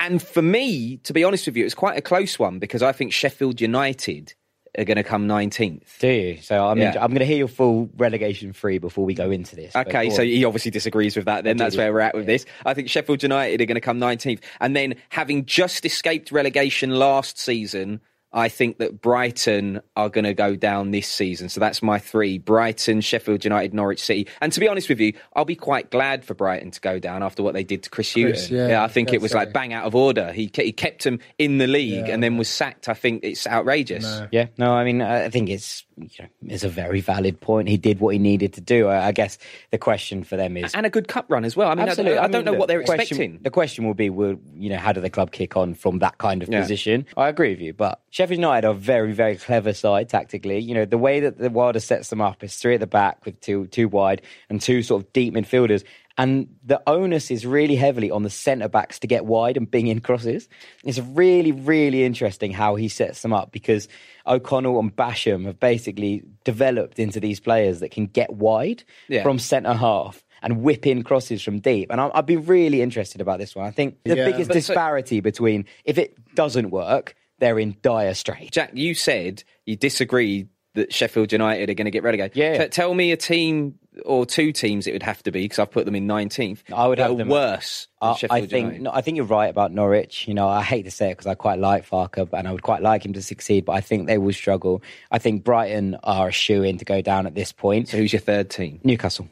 And 0.00 0.22
for 0.22 0.40
me, 0.40 0.96
to 1.04 1.12
be 1.12 1.24
honest 1.24 1.44
with 1.44 1.58
you, 1.58 1.66
it's 1.66 1.74
quite 1.74 1.98
a 1.98 2.02
close 2.02 2.38
one 2.38 2.58
because 2.58 2.82
I 2.82 2.92
think 2.92 3.12
Sheffield 3.12 3.60
United 3.60 4.34
are 4.78 4.84
going 4.84 4.96
to 4.96 5.02
come 5.02 5.26
19th. 5.26 5.98
Do 5.98 6.08
you? 6.08 6.36
So 6.42 6.66
I'm, 6.66 6.78
Yeah. 6.78 6.94
I'm 7.00 7.10
going 7.10 7.20
to 7.20 7.26
hear 7.26 7.38
your 7.38 7.48
full 7.48 7.90
relegation 7.96 8.52
free 8.52 8.78
before 8.78 9.04
we 9.04 9.14
go 9.14 9.30
into 9.30 9.56
this. 9.56 9.74
Okay, 9.74 10.10
so 10.10 10.22
he 10.22 10.44
obviously 10.44 10.70
disagrees 10.70 11.16
with 11.16 11.24
that. 11.26 11.44
Then 11.44 11.56
that's 11.56 11.76
where 11.76 11.92
we're 11.92 12.00
at 12.00 12.14
with 12.14 12.26
this. 12.26 12.46
I 12.64 12.74
think 12.74 12.88
Sheffield 12.88 13.22
United 13.22 13.60
are 13.60 13.66
going 13.66 13.74
to 13.74 13.80
come 13.80 13.98
19th, 13.98 14.40
and 14.60 14.76
then 14.76 14.94
having 15.08 15.44
just 15.44 15.84
escaped 15.84 16.30
relegation 16.32 16.90
last 16.90 17.38
season, 17.38 18.00
I 18.32 18.48
think 18.48 18.78
that 18.78 19.00
Brighton 19.00 19.80
are 19.96 20.08
going 20.08 20.24
to 20.24 20.34
go 20.34 20.54
down 20.56 20.92
this 20.92 21.08
season. 21.08 21.48
So 21.48 21.58
that's 21.60 21.82
my 21.82 21.98
three: 21.98 22.38
Brighton, 22.38 23.00
Sheffield 23.00 23.44
United, 23.44 23.74
Norwich 23.74 24.00
City. 24.02 24.28
And 24.40 24.52
to 24.52 24.60
be 24.60 24.68
honest 24.68 24.88
with 24.88 25.00
you, 25.00 25.14
I'll 25.34 25.44
be 25.44 25.56
quite 25.56 25.90
glad 25.90 26.24
for 26.24 26.34
Brighton 26.34 26.70
to 26.70 26.80
go 26.80 26.98
down 26.98 27.22
after 27.22 27.42
what 27.42 27.54
they 27.54 27.64
did 27.64 27.82
to 27.84 27.90
Chris, 27.90 28.12
Chris, 28.12 28.48
Hughton. 28.48 28.68
yeah, 28.70 28.84
I 28.84 28.88
think 28.88 29.12
it 29.12 29.20
was 29.20 29.32
say. 29.32 29.38
like 29.38 29.52
bang 29.52 29.72
out 29.72 29.84
of 29.84 29.94
order. 29.94 30.32
He 30.32 30.50
he 30.54 30.72
kept 30.72 31.04
him 31.04 31.18
in 31.38 31.58
the 31.58 31.66
league 31.66 32.06
Yeah. 32.06 32.14
and 32.14 32.22
then 32.22 32.36
was 32.36 32.48
sacked. 32.48 32.88
I 32.88 32.94
think 32.94 33.24
it's 33.24 33.46
outrageous. 33.46 34.22
Yeah, 34.30 34.46
no, 34.58 34.72
I 34.72 34.84
mean, 34.84 35.02
I 35.02 35.28
think 35.28 35.48
it's 35.50 35.84
you 36.02 36.24
know, 36.24 36.28
it's 36.54 36.64
a 36.64 36.68
very 36.68 37.00
valid 37.00 37.40
point. 37.40 37.68
He 37.68 37.76
did 37.76 38.00
what 38.00 38.10
he 38.14 38.18
needed 38.18 38.52
to 38.54 38.60
do. 38.60 38.88
I, 38.88 39.08
I 39.08 39.12
guess 39.12 39.38
the 39.70 39.78
question 39.78 40.24
for 40.24 40.36
them 40.36 40.56
is 40.56 40.74
And 40.74 40.86
a 40.86 40.90
good 40.90 41.08
cup 41.08 41.26
run 41.28 41.44
as 41.44 41.56
well. 41.56 41.68
I 41.68 41.74
mean, 41.74 41.86
I, 41.86 41.90
Absolutely. 41.90 42.18
I, 42.18 42.28
don't 42.28 42.44
know 42.44 42.52
look, 42.52 42.60
what 42.60 42.68
they're 42.68 42.82
question- 42.82 43.00
expecting. 43.02 43.38
The 43.42 43.50
question 43.50 43.84
will 43.86 43.94
be, 43.94 44.10
will 44.10 44.36
you 44.54 44.70
know, 44.70 44.78
how 44.78 44.92
do 44.92 45.00
the 45.00 45.10
club 45.10 45.30
kick 45.32 45.56
on 45.56 45.74
from 45.74 45.98
that 46.00 46.18
kind 46.18 46.42
of 46.42 46.48
Yeah. 46.48 46.60
position? 46.60 47.06
I 47.16 47.28
agree 47.28 47.50
with 47.50 47.60
you, 47.60 47.72
but 47.72 48.00
Sheffield 48.10 48.38
United 48.38 48.66
are 48.66 48.74
very, 48.74 49.12
very 49.12 49.36
clever 49.36 49.72
side 49.72 50.08
tactically. 50.08 50.58
You 50.58 50.74
know, 50.74 50.84
the 50.84 50.98
way 50.98 51.20
that 51.20 51.38
the 51.38 51.50
Wilder 51.50 51.80
sets 51.80 52.08
them 52.10 52.20
up 52.20 52.42
is 52.42 52.56
three 52.56 52.74
at 52.74 52.80
the 52.80 52.86
back 52.86 53.24
with 53.24 53.40
two 53.40 53.66
two 53.68 53.88
wide 53.88 54.22
and 54.48 54.60
two 54.60 54.82
sort 54.82 55.02
of 55.04 55.12
deep 55.12 55.34
midfielders. 55.34 55.84
And 56.20 56.48
the 56.62 56.82
onus 56.86 57.30
is 57.30 57.46
really 57.46 57.76
heavily 57.76 58.10
on 58.10 58.24
the 58.24 58.30
centre 58.30 58.68
backs 58.68 58.98
to 58.98 59.06
get 59.06 59.24
wide 59.24 59.56
and 59.56 59.70
bing 59.70 59.86
in 59.86 60.00
crosses. 60.00 60.48
It's 60.84 60.98
really, 60.98 61.50
really 61.52 62.04
interesting 62.04 62.52
how 62.52 62.74
he 62.74 62.88
sets 62.88 63.22
them 63.22 63.32
up 63.32 63.52
because 63.52 63.88
O'Connell 64.26 64.78
and 64.78 64.94
Basham 64.94 65.46
have 65.46 65.58
basically 65.58 66.22
developed 66.44 66.98
into 66.98 67.20
these 67.20 67.40
players 67.40 67.80
that 67.80 67.90
can 67.90 68.04
get 68.06 68.30
wide 68.34 68.84
Yeah. 69.08 69.22
from 69.22 69.38
centre 69.38 69.72
half 69.72 70.22
and 70.42 70.62
whip 70.62 70.86
in 70.86 71.04
crosses 71.04 71.40
from 71.42 71.60
deep. 71.60 71.90
And 71.90 72.00
I'd 72.00 72.26
be 72.26 72.36
really 72.36 72.82
interested 72.82 73.22
about 73.22 73.38
this 73.38 73.56
one. 73.56 73.66
I 73.66 73.70
think 73.70 73.96
the 74.04 74.16
Yeah. 74.16 74.26
biggest 74.30 74.48
But 74.48 74.54
so- 74.54 74.60
disparity 74.60 75.20
between 75.20 75.64
if 75.86 75.96
it 75.96 76.14
doesn't 76.34 76.70
work, 76.70 77.14
they're 77.38 77.58
in 77.58 77.76
dire 77.80 78.12
straits. 78.12 78.50
Jack, 78.50 78.72
you 78.74 78.94
said 78.94 79.42
you 79.64 79.74
disagreed 79.76 80.48
that 80.74 80.92
Sheffield 80.92 81.32
United 81.32 81.68
are 81.68 81.74
going 81.74 81.86
to 81.86 81.90
get 81.90 82.02
relegated. 82.02 82.36
Yeah. 82.36 82.62
T- 82.64 82.68
tell 82.68 82.94
me 82.94 83.10
a 83.12 83.16
team 83.16 83.74
or 84.04 84.24
two 84.24 84.52
teams 84.52 84.86
it 84.86 84.92
would 84.92 85.02
have 85.02 85.20
to 85.24 85.32
be 85.32 85.42
because 85.42 85.58
I've 85.58 85.70
put 85.72 85.84
them 85.84 85.96
in 85.96 86.06
19th. 86.06 86.60
I 86.72 86.86
would 86.86 86.98
have 86.98 87.10
are 87.10 87.16
them- 87.16 87.28
worse. 87.28 87.88
Than 88.00 88.10
I, 88.10 88.14
Sheffield 88.14 88.30
I 88.44 88.46
think 88.46 88.64
United. 88.66 88.82
no, 88.82 88.90
I 88.92 89.00
think 89.00 89.16
you're 89.16 89.26
right 89.26 89.48
about 89.50 89.72
Norwich. 89.72 90.28
You 90.28 90.34
know, 90.34 90.48
I 90.48 90.62
hate 90.62 90.84
to 90.84 90.90
say 90.90 91.08
it 91.08 91.14
because 91.18 91.26
I 91.26 91.34
quite 91.34 91.58
like 91.58 91.88
Farke, 91.88 92.28
and 92.32 92.46
I 92.46 92.52
would 92.52 92.62
quite 92.62 92.82
like 92.82 93.04
him 93.04 93.12
to 93.14 93.22
succeed, 93.22 93.64
but 93.64 93.72
I 93.72 93.80
think 93.80 94.06
they 94.06 94.16
will 94.18 94.32
struggle. 94.32 94.80
I 95.10 95.18
think 95.18 95.42
Brighton 95.44 95.96
are 96.04 96.28
a 96.28 96.32
shoe 96.32 96.62
in 96.62 96.78
to 96.78 96.84
go 96.84 97.02
down 97.02 97.26
at 97.26 97.34
this 97.34 97.50
point. 97.52 97.88
So 97.88 97.96
who's 97.96 98.12
your 98.12 98.20
third 98.20 98.48
team? 98.48 98.80
Newcastle. 98.84 99.28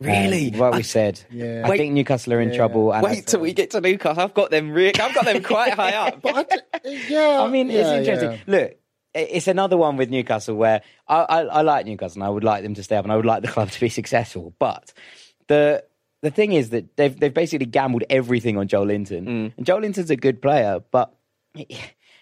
Really? 0.00 0.52
Um, 0.52 0.58
what 0.58 0.74
I- 0.74 0.76
we 0.78 0.82
said. 0.82 1.20
Yeah. 1.30 1.62
I 1.64 1.70
Wait- 1.70 1.78
think 1.78 1.94
Newcastle 1.94 2.32
are 2.34 2.40
in 2.40 2.52
trouble. 2.54 2.92
And 2.92 3.06
I- 3.06 3.10
Wait 3.10 3.26
till 3.26 3.40
we 3.40 3.52
get 3.54 3.70
to 3.70 3.80
Newcastle. 3.80 4.20
I've 4.22 4.34
got 4.34 4.50
them. 4.50 4.70
Re- 4.72 4.88
I've 4.88 5.14
got 5.14 5.24
them 5.24 5.42
quite 5.42 5.72
high 5.74 5.94
up. 5.94 6.20
But 6.22 6.36
I 6.36 6.42
d- 6.80 6.98
yeah, 7.08 7.40
I 7.40 7.48
mean, 7.48 7.70
it's 7.70 7.88
interesting. 7.88 8.32
yeah. 8.32 8.38
Look, 8.46 8.70
i- 8.70 8.74
it's 9.14 9.46
another 9.48 9.76
one 9.76 9.96
with 9.96 10.10
Newcastle 10.10 10.56
where 10.56 10.82
I, 11.08 11.16
I, 11.20 11.40
I 11.42 11.62
like 11.62 11.86
Newcastle 11.86 12.22
and 12.22 12.26
I 12.26 12.30
would 12.30 12.44
like 12.44 12.62
them 12.62 12.74
to 12.74 12.82
stay 12.82 12.96
up 12.96 13.04
and 13.04 13.12
I 13.12 13.16
would 13.16 13.26
like 13.26 13.42
the 13.42 13.48
club 13.48 13.70
to 13.72 13.80
be 13.80 13.88
successful. 13.88 14.54
But 14.58 14.92
the 15.48 15.84
the 16.22 16.30
thing 16.30 16.52
is 16.52 16.70
that 16.70 16.96
they've 16.96 17.18
they've 17.18 17.34
basically 17.34 17.66
gambled 17.66 18.04
everything 18.08 18.56
on 18.56 18.68
Joelinton, 18.68 19.24
Mm. 19.26 19.52
and 19.56 19.66
Joelinton's 19.66 20.10
a 20.10 20.16
good 20.16 20.40
player, 20.40 20.80
but 20.90 21.12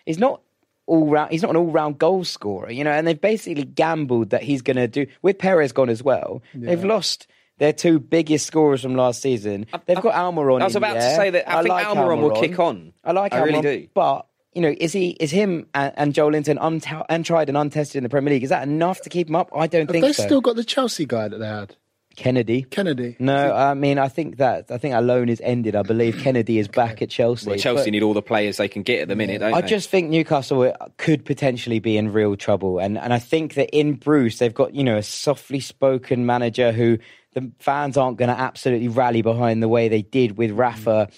he's 0.05 0.19
not. 0.19 0.41
All 0.87 1.07
round, 1.07 1.31
he's 1.31 1.43
not 1.43 1.51
an 1.53 1.57
all-round 1.57 1.99
goal 2.01 2.25
scorer, 2.25 2.69
you 2.69 2.83
know. 2.83 2.91
And 2.91 3.07
they've 3.07 3.21
basically 3.21 3.63
gambled 3.63 4.31
that 4.31 4.43
he's 4.43 4.61
going 4.61 4.77
to 4.77 4.89
do. 4.89 5.07
With 5.23 5.39
Perez 5.39 5.71
gone 5.71 5.89
as 5.89 6.03
well, 6.03 6.43
they've 6.53 6.83
lost 6.83 7.29
their 7.59 7.73
two 7.73 8.01
biggest 8.01 8.45
scorers 8.45 8.83
from 8.83 8.97
last 8.97 9.23
season. 9.23 9.67
They've 9.87 10.01
got 10.01 10.15
Almiron. 10.15 10.63
I 10.63 10.65
was 10.65 10.75
about 10.75 10.95
to 10.95 11.15
say 11.15 11.31
that 11.31 11.49
I, 11.49 11.59
think 11.63 11.69
like 11.69 11.87
Almiron 11.87 12.21
will 12.23 12.41
kick 12.41 12.59
on. 12.59 12.93
I 13.05 13.13
like 13.13 13.33
I 13.33 13.39
Almiron, 13.41 13.45
really 13.45 13.61
do. 13.83 13.89
but 13.95 14.27
you 14.55 14.61
know, 14.63 14.75
is 14.79 14.93
he 14.93 15.11
is 15.21 15.31
him 15.31 15.67
and, 15.75 15.93
and 15.97 16.15
Joelinton 16.15 16.59
unt- 16.61 17.05
untried 17.09 17.49
and 17.49 17.57
untested 17.57 17.97
in 17.97 18.03
the 18.03 18.09
Premier 18.09 18.33
League? 18.35 18.43
Is 18.45 18.51
that 18.51 18.67
enough 18.67 19.01
to 19.03 19.09
keep 19.11 19.29
him 19.29 19.37
up? 19.37 19.51
I 19.55 19.67
don't 19.67 19.83
Have 19.83 19.91
think 19.91 20.05
they 20.05 20.13
so. 20.13 20.25
still 20.25 20.41
got 20.41 20.57
the 20.57 20.65
Chelsea 20.65 21.07
guy 21.07 21.29
that 21.29 21.39
they 21.39 21.47
had? 21.47 21.77
Kennedy. 22.17 22.63
Kennedy. 22.63 23.15
No, 23.21 23.55
I 23.55 23.75
mean, 23.75 23.97
I 23.97 24.09
think 24.09 24.39
that 24.39 24.71
I 24.71 24.79
think 24.79 24.95
our 24.95 25.01
loan 25.01 25.29
is 25.29 25.41
ended. 25.43 25.77
I 25.77 25.83
believe 25.83 26.19
Kennedy 26.19 26.59
is 26.59 26.67
back 26.67 27.01
at 27.03 27.09
Chelsea. 27.09 27.49
Well, 27.49 27.57
Chelsea 27.59 27.85
But 27.85 27.93
need 27.93 28.03
all 28.03 28.15
the 28.15 28.21
players 28.21 28.57
they 28.57 28.67
can 28.67 28.83
get 28.83 29.03
at 29.03 29.09
the 29.09 29.15
minute, 29.17 29.39
don't 29.41 29.55
I 29.55 29.61
they? 29.61 29.69
just 29.69 29.89
think 29.89 30.11
Newcastle 30.11 30.75
could 30.99 31.25
potentially 31.25 31.79
be 31.79 31.97
in 31.97 32.13
real 32.13 32.35
trouble, 32.37 32.79
and 32.81 32.99
and 32.99 33.13
I 33.15 33.21
think 33.21 33.55
that 33.55 33.71
in 33.71 33.95
Bruce 33.95 34.39
they've 34.39 34.53
got 34.53 34.75
you 34.75 34.83
know 34.83 34.97
a 34.97 35.03
softly 35.05 35.61
spoken 35.61 36.27
manager 36.27 36.73
who 36.73 36.99
the 37.35 37.53
fans 37.61 37.97
aren't 37.97 38.17
going 38.19 38.29
to 38.29 38.39
absolutely 38.39 38.89
rally 38.89 39.23
behind 39.23 39.63
the 39.63 39.69
way 39.69 39.87
they 39.89 40.03
did 40.03 40.37
with 40.37 40.51
Rafa, 40.51 41.09
A- 41.09 41.15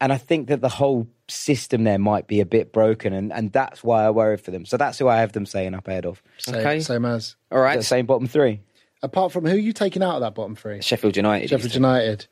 and 0.00 0.12
I 0.12 0.18
think 0.18 0.48
that 0.48 0.60
the 0.60 0.68
whole 0.68 1.06
system 1.28 1.84
there 1.84 1.98
might 1.98 2.26
be 2.26 2.40
a 2.40 2.46
bit 2.46 2.72
broken, 2.72 3.12
and 3.12 3.32
and 3.32 3.52
that's 3.52 3.82
why 3.82 4.04
I 4.04 4.10
worry 4.10 4.36
for 4.36 4.50
them. 4.50 4.64
So 4.66 4.76
that's 4.76 4.98
who 4.98 5.08
I 5.08 5.18
have 5.18 5.32
them 5.32 5.46
saying 5.46 5.74
up 5.74 5.88
ahead 5.88 6.06
of. 6.06 6.22
Same, 6.38 6.54
Okay. 6.56 6.80
same 6.80 7.04
as. 7.04 7.36
all 7.50 7.60
right. 7.60 7.76
The 7.76 7.82
same 7.84 8.06
bottom 8.06 8.26
three. 8.26 8.60
Apart 9.02 9.32
from 9.32 9.44
who 9.46 9.54
are 9.54 9.58
you 9.58 9.72
taking 9.72 10.02
out 10.02 10.14
of 10.16 10.20
that 10.22 10.34
bottom 10.34 10.54
three? 10.56 10.80
Sheffield 10.80 11.16
United. 11.16 11.50
Sheffield 11.50 11.74
United. 11.74 12.26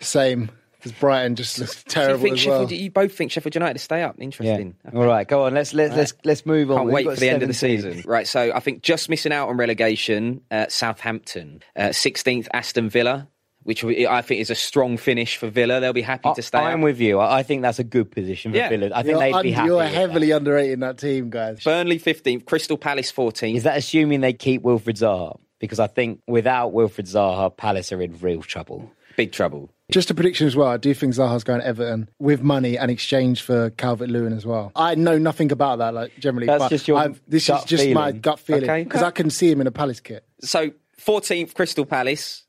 Same. 0.00 0.50
Because 0.76 0.92
Brighton 0.92 1.34
just 1.34 1.58
looks 1.58 1.72
So 1.88 2.00
you 2.00 2.06
terrible 2.06 2.22
think 2.22 2.38
as 2.38 2.46
well. 2.46 2.72
You 2.72 2.90
both 2.90 3.12
think 3.12 3.32
Sheffield 3.32 3.56
United 3.56 3.74
to 3.74 3.78
stay 3.80 4.02
up? 4.04 4.14
Yeah. 4.16 4.24
Interesting. 4.24 4.76
All 4.94 5.06
right, 5.06 5.26
go 5.26 5.42
on. 5.44 5.54
Let's 5.54 5.74
let's 5.74 5.96
let's 5.96 6.14
let's 6.24 6.46
move 6.46 6.70
on. 6.70 6.76
Can't 6.76 6.86
We've 6.86 6.94
wait 6.94 7.04
got 7.06 7.14
for 7.14 7.20
the 7.20 7.30
end 7.30 7.42
of 7.42 7.48
the 7.48 7.54
season. 7.54 8.02
Right, 8.06 8.28
so 8.28 8.52
I 8.54 8.60
think 8.60 8.82
just 8.82 9.08
missing 9.08 9.32
out 9.32 9.48
on 9.48 9.56
relegation, 9.56 10.40
uh, 10.52 10.66
Southampton, 10.68 11.62
uh, 11.74 11.88
16th 11.88 12.46
Aston 12.52 12.88
Villa, 12.90 13.26
which 13.68 13.84
I 13.84 14.22
think 14.22 14.40
is 14.40 14.48
a 14.48 14.54
strong 14.54 14.96
finish 14.96 15.36
for 15.36 15.48
Villa. 15.50 15.78
They'll 15.78 15.92
be 15.92 16.00
happy 16.00 16.30
to 16.34 16.40
stay 16.42 16.56
I'm 16.58 16.80
up. 16.80 16.84
with 16.84 17.00
you. 17.00 17.18
I 17.18 17.38
I 17.40 17.42
think 17.42 17.60
that's 17.60 17.78
a 17.78 17.84
good 17.84 18.10
position 18.10 18.52
for 18.52 18.56
Yeah. 18.56 18.70
Villa. 18.70 18.90
I 18.94 19.02
think 19.02 19.10
You're, 19.12 19.18
they'd 19.20 19.32
un- 19.34 19.42
be 19.42 19.50
happy. 19.52 19.66
you're 19.68 19.76
with 19.76 19.86
that. 19.92 19.94
heavily 19.94 20.30
underrating 20.30 20.80
that 20.80 20.96
team, 20.96 21.28
guys. 21.28 21.62
Burnley 21.62 21.98
15th, 22.00 22.46
Crystal 22.46 22.78
Palace 22.78 23.12
14th. 23.12 23.54
Is 23.56 23.64
that 23.64 23.76
assuming 23.76 24.22
they 24.22 24.32
keep 24.32 24.62
Wilfred 24.62 24.96
Zaha? 24.96 25.38
Because 25.58 25.78
I 25.80 25.86
think 25.86 26.20
without 26.26 26.72
Wilfred 26.72 27.06
Zaha, 27.06 27.54
Palace 27.54 27.92
are 27.92 28.00
in 28.00 28.16
real 28.20 28.40
trouble. 28.42 28.90
big 29.16 29.32
trouble. 29.32 29.68
Just 29.90 30.10
a 30.10 30.14
prediction 30.14 30.46
as 30.46 30.54
well. 30.54 30.68
I 30.68 30.76
do 30.76 30.94
think 30.94 31.14
Zaha's 31.14 31.44
going 31.44 31.60
to 31.60 31.66
Everton 31.66 32.08
with 32.18 32.40
money 32.42 32.78
and 32.78 32.90
exchange 32.90 33.42
for 33.42 33.70
Calvert 33.70 34.08
Lewin 34.08 34.32
as 34.32 34.46
well. 34.46 34.70
I 34.76 34.94
know 34.94 35.18
nothing 35.18 35.50
about 35.50 35.78
that, 35.78 35.92
like 35.94 36.12
generally. 36.20 36.46
That's 36.46 36.62
but 36.64 36.68
just 36.70 36.86
your 36.88 36.98
I've- 36.98 37.18
this 37.26 37.48
gut 37.48 37.64
is 37.64 37.64
just 37.80 37.90
my 37.94 38.12
gut 38.12 38.38
feeling 38.38 38.64
Okay. 38.64 38.84
because 38.84 39.02
I 39.02 39.10
can 39.10 39.28
see 39.30 39.50
him 39.50 39.60
in 39.60 39.66
a 39.66 39.70
Palace 39.72 40.00
kit. 40.00 40.24
So 40.40 40.70
14th, 40.98 41.52
Crystal 41.54 41.84
Palace. 41.84 42.44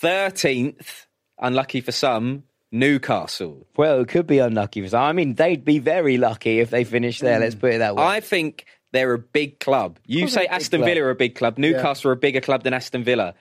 13th, 0.00 1.06
unlucky 1.38 1.80
for 1.80 1.92
some, 1.92 2.44
Newcastle. 2.72 3.66
Well, 3.76 4.00
it 4.00 4.08
could 4.08 4.26
be 4.26 4.38
unlucky 4.38 4.82
for 4.82 4.88
some. 4.88 5.02
I 5.02 5.12
mean, 5.12 5.34
they'd 5.34 5.64
be 5.64 5.78
very 5.78 6.18
lucky 6.18 6.60
if 6.60 6.70
they 6.70 6.84
finished 6.84 7.20
there. 7.20 7.38
Let's 7.38 7.54
put 7.54 7.74
it 7.74 7.78
that 7.78 7.96
way. 7.96 8.04
I 8.04 8.20
think 8.20 8.66
they're 8.92 9.14
a 9.14 9.18
big 9.18 9.60
club. 9.60 9.98
You 10.06 10.28
say 10.28 10.46
Aston 10.46 10.80
club. 10.80 10.90
Villa 10.90 11.06
are 11.06 11.10
a 11.10 11.14
big 11.14 11.34
club. 11.34 11.58
Newcastle 11.58 12.10
are 12.10 12.14
a 12.14 12.16
bigger 12.16 12.40
club 12.40 12.64
than 12.64 12.74
Aston 12.74 13.04
Villa. 13.04 13.34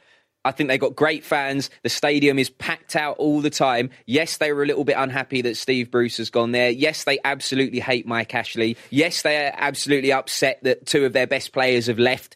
I 0.43 0.51
think 0.51 0.69
they've 0.69 0.79
got 0.79 0.95
great 0.95 1.23
fans. 1.23 1.71
The 1.81 1.89
stadium 1.89 2.37
is 2.37 2.51
packed 2.51 2.95
out 2.95 3.17
all 3.17 3.41
the 3.41 3.49
time. 3.49 3.89
Yes, 4.05 4.37
they 4.37 4.53
were 4.53 4.61
a 4.61 4.67
little 4.67 4.83
bit 4.83 4.95
unhappy 4.95 5.41
that 5.41 5.57
Steve 5.57 5.89
Bruce 5.89 6.17
has 6.17 6.29
gone 6.29 6.51
there. 6.51 6.69
Yes, 6.69 7.03
they 7.03 7.17
absolutely 7.25 7.79
hate 7.79 8.05
Mike 8.05 8.35
Ashley. 8.35 8.77
Yes, 8.91 9.23
they 9.23 9.47
are 9.47 9.53
absolutely 9.57 10.11
upset 10.11 10.59
that 10.61 10.85
two 10.85 11.03
of 11.03 11.13
their 11.13 11.25
best 11.25 11.51
players 11.51 11.87
have 11.87 11.97
left. 11.97 12.35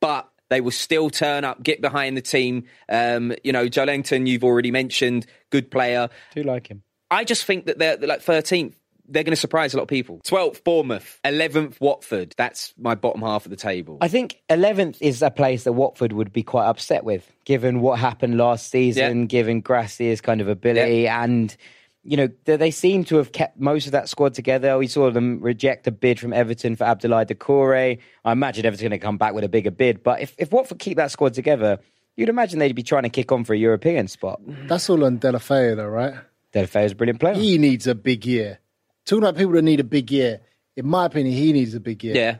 But 0.00 0.28
they 0.50 0.60
will 0.60 0.70
still 0.70 1.10
turn 1.10 1.44
up, 1.44 1.62
get 1.62 1.80
behind 1.80 2.16
the 2.16 2.22
team. 2.22 2.64
Um, 2.88 3.34
you 3.44 3.52
know, 3.52 3.66
Joelinton, 3.66 4.26
you've 4.26 4.44
already 4.44 4.70
mentioned, 4.70 5.26
good 5.50 5.70
player. 5.70 6.08
do 6.34 6.42
like 6.42 6.68
him. 6.68 6.82
I 7.10 7.24
just 7.24 7.44
think 7.44 7.66
that 7.66 7.78
they're, 7.78 7.96
they're 7.96 8.08
like 8.08 8.22
13th. 8.24 8.74
They're 9.10 9.22
going 9.24 9.32
to 9.32 9.36
surprise 9.36 9.72
a 9.72 9.78
lot 9.78 9.84
of 9.84 9.88
people. 9.88 10.20
12th, 10.26 10.62
Bournemouth. 10.64 11.18
11th, 11.24 11.80
Watford. 11.80 12.34
That's 12.36 12.74
my 12.76 12.94
bottom 12.94 13.22
half 13.22 13.46
of 13.46 13.50
the 13.50 13.56
table. 13.56 13.96
I 14.02 14.08
think 14.08 14.42
11th 14.50 14.98
is 15.00 15.22
a 15.22 15.30
place 15.30 15.64
that 15.64 15.72
Watford 15.72 16.12
would 16.12 16.30
be 16.30 16.42
quite 16.42 16.66
upset 16.66 17.04
with, 17.04 17.30
given 17.46 17.80
what 17.80 17.98
happened 17.98 18.36
last 18.36 18.70
season, 18.70 19.20
Yeah. 19.20 19.24
given 19.26 19.62
Gracia's 19.62 20.20
kind 20.20 20.42
of 20.42 20.48
ability. 20.48 21.08
And, 21.08 21.56
you 22.08 22.16
know, 22.16 22.28
they, 22.44 22.56
they 22.56 22.70
seem 22.70 23.04
to 23.04 23.16
have 23.16 23.32
kept 23.32 23.60
most 23.60 23.84
of 23.84 23.92
that 23.92 24.08
squad 24.08 24.32
together. 24.32 24.78
We 24.78 24.86
saw 24.86 25.10
them 25.10 25.40
reject 25.42 25.86
a 25.86 25.90
bid 25.90 26.18
from 26.18 26.32
Everton 26.32 26.74
for 26.74 26.84
Abdoulaye 26.84 27.26
Doucouré. 27.26 27.98
I 28.24 28.32
imagine 28.32 28.64
Everton's 28.64 28.88
going 28.88 28.98
to 28.98 28.98
come 28.98 29.18
back 29.18 29.34
with 29.34 29.44
a 29.44 29.48
bigger 29.48 29.70
bid. 29.70 30.02
But 30.02 30.22
if, 30.22 30.34
if 30.38 30.50
Watford 30.50 30.78
keep 30.78 30.96
that 30.96 31.10
squad 31.10 31.34
together, 31.34 31.80
you'd 32.16 32.30
imagine 32.30 32.60
they'd 32.60 32.74
be 32.74 32.82
trying 32.82 33.02
to 33.02 33.10
kick 33.10 33.30
on 33.30 33.44
for 33.44 33.52
a 33.52 33.58
European 33.58 34.08
spot. 34.08 34.40
That's 34.46 34.88
all 34.88 35.04
on 35.04 35.18
Deulofeu, 35.18 35.76
though, 35.76 35.86
right? 35.86 36.14
Deulofeu's 36.54 36.92
a 36.92 36.94
brilliant 36.94 37.20
player. 37.20 37.34
He 37.34 37.58
needs 37.58 37.86
a 37.86 37.94
big 37.94 38.24
year. 38.24 38.58
Talking 39.04 39.24
about 39.24 39.36
people 39.36 39.52
that 39.52 39.62
need 39.62 39.80
a 39.80 39.84
big 39.84 40.10
year, 40.10 40.40
in 40.76 40.86
my 40.86 41.04
opinion, 41.04 41.36
he 41.36 41.52
needs 41.52 41.74
a 41.74 41.80
big 41.80 42.02
year. 42.02 42.16
Yeah. 42.16 42.36